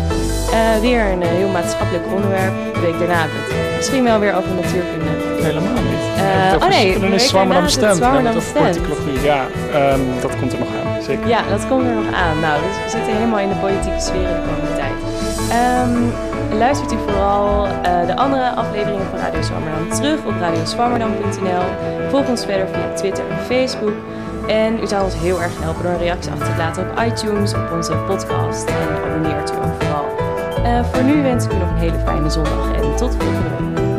Eh, 0.51 0.79
weer 0.81 1.05
een 1.11 1.21
heel 1.21 1.49
maatschappelijk 1.49 2.05
onderwerp. 2.13 2.53
De 2.73 2.79
week 2.79 2.99
daarna 2.99 3.25
misschien 3.75 4.03
wel 4.03 4.19
weer 4.19 4.35
over 4.35 4.49
natuurkunde. 4.49 5.11
helemaal 5.41 5.73
niet. 5.73 6.03
Over- 6.55 6.67
oh 6.67 6.69
nee, 6.69 6.99
dan 6.99 7.09
de 7.09 7.15
is 7.15 7.23
is 7.23 7.31
het 7.31 7.71
Stand. 7.71 8.53
Politicologie. 8.53 9.21
Ja, 9.23 9.45
ehm, 9.73 9.99
dat 10.21 10.39
komt 10.39 10.53
er 10.53 10.59
nog 10.59 10.67
aan. 10.67 11.01
Zeker. 11.01 11.27
Ja, 11.27 11.41
dat 11.49 11.67
komt 11.67 11.85
er 11.87 11.95
nog 11.95 12.13
aan. 12.13 12.39
Nou, 12.39 12.61
dus 12.61 12.83
we 12.83 12.89
zitten 12.89 13.13
helemaal 13.13 13.39
in 13.39 13.49
de 13.49 13.55
politieke 13.55 13.99
sfeer 13.99 14.27
de 14.27 14.41
komende 14.47 14.75
tijd. 14.75 14.97
Ehm, 15.49 15.97
luistert 16.57 16.91
u 16.91 16.97
vooral 16.97 17.65
eh, 17.65 18.05
de 18.05 18.15
andere 18.15 18.49
afleveringen 18.49 19.05
van 19.09 19.19
Radio 19.19 19.41
Zwammerdam 19.41 19.89
terug 19.89 20.25
op 20.25 20.33
radioswammerdam.nl. 20.39 21.63
Volg 22.09 22.27
ons 22.29 22.45
verder 22.45 22.67
via 22.67 22.93
Twitter 22.93 23.23
en 23.29 23.37
Facebook. 23.37 23.93
En 24.47 24.79
u 24.81 24.87
zou 24.87 25.03
ons 25.03 25.15
heel 25.15 25.41
erg 25.41 25.61
helpen 25.61 25.83
door 25.83 25.91
een 25.91 25.97
reactie 25.97 26.31
achter 26.31 26.47
te 26.47 26.57
laten 26.57 26.89
op 26.89 26.99
iTunes, 26.99 27.53
op 27.53 27.71
onze 27.71 27.95
podcast. 28.07 28.67
En 28.67 29.03
abonneert 29.05 29.51
u 29.51 29.55
ook 29.55 29.81
vooral. 29.83 30.05
Eh, 30.63 30.83
voor 30.83 31.03
nu 31.03 31.21
wens 31.21 31.45
ik 31.45 31.53
u 31.53 31.55
nog 31.55 31.69
een 31.69 31.77
hele 31.77 31.99
fijne 32.05 32.29
zondag 32.29 32.73
en 32.75 32.95
tot 32.95 33.15
volgende 33.15 33.49
week. 33.49 33.92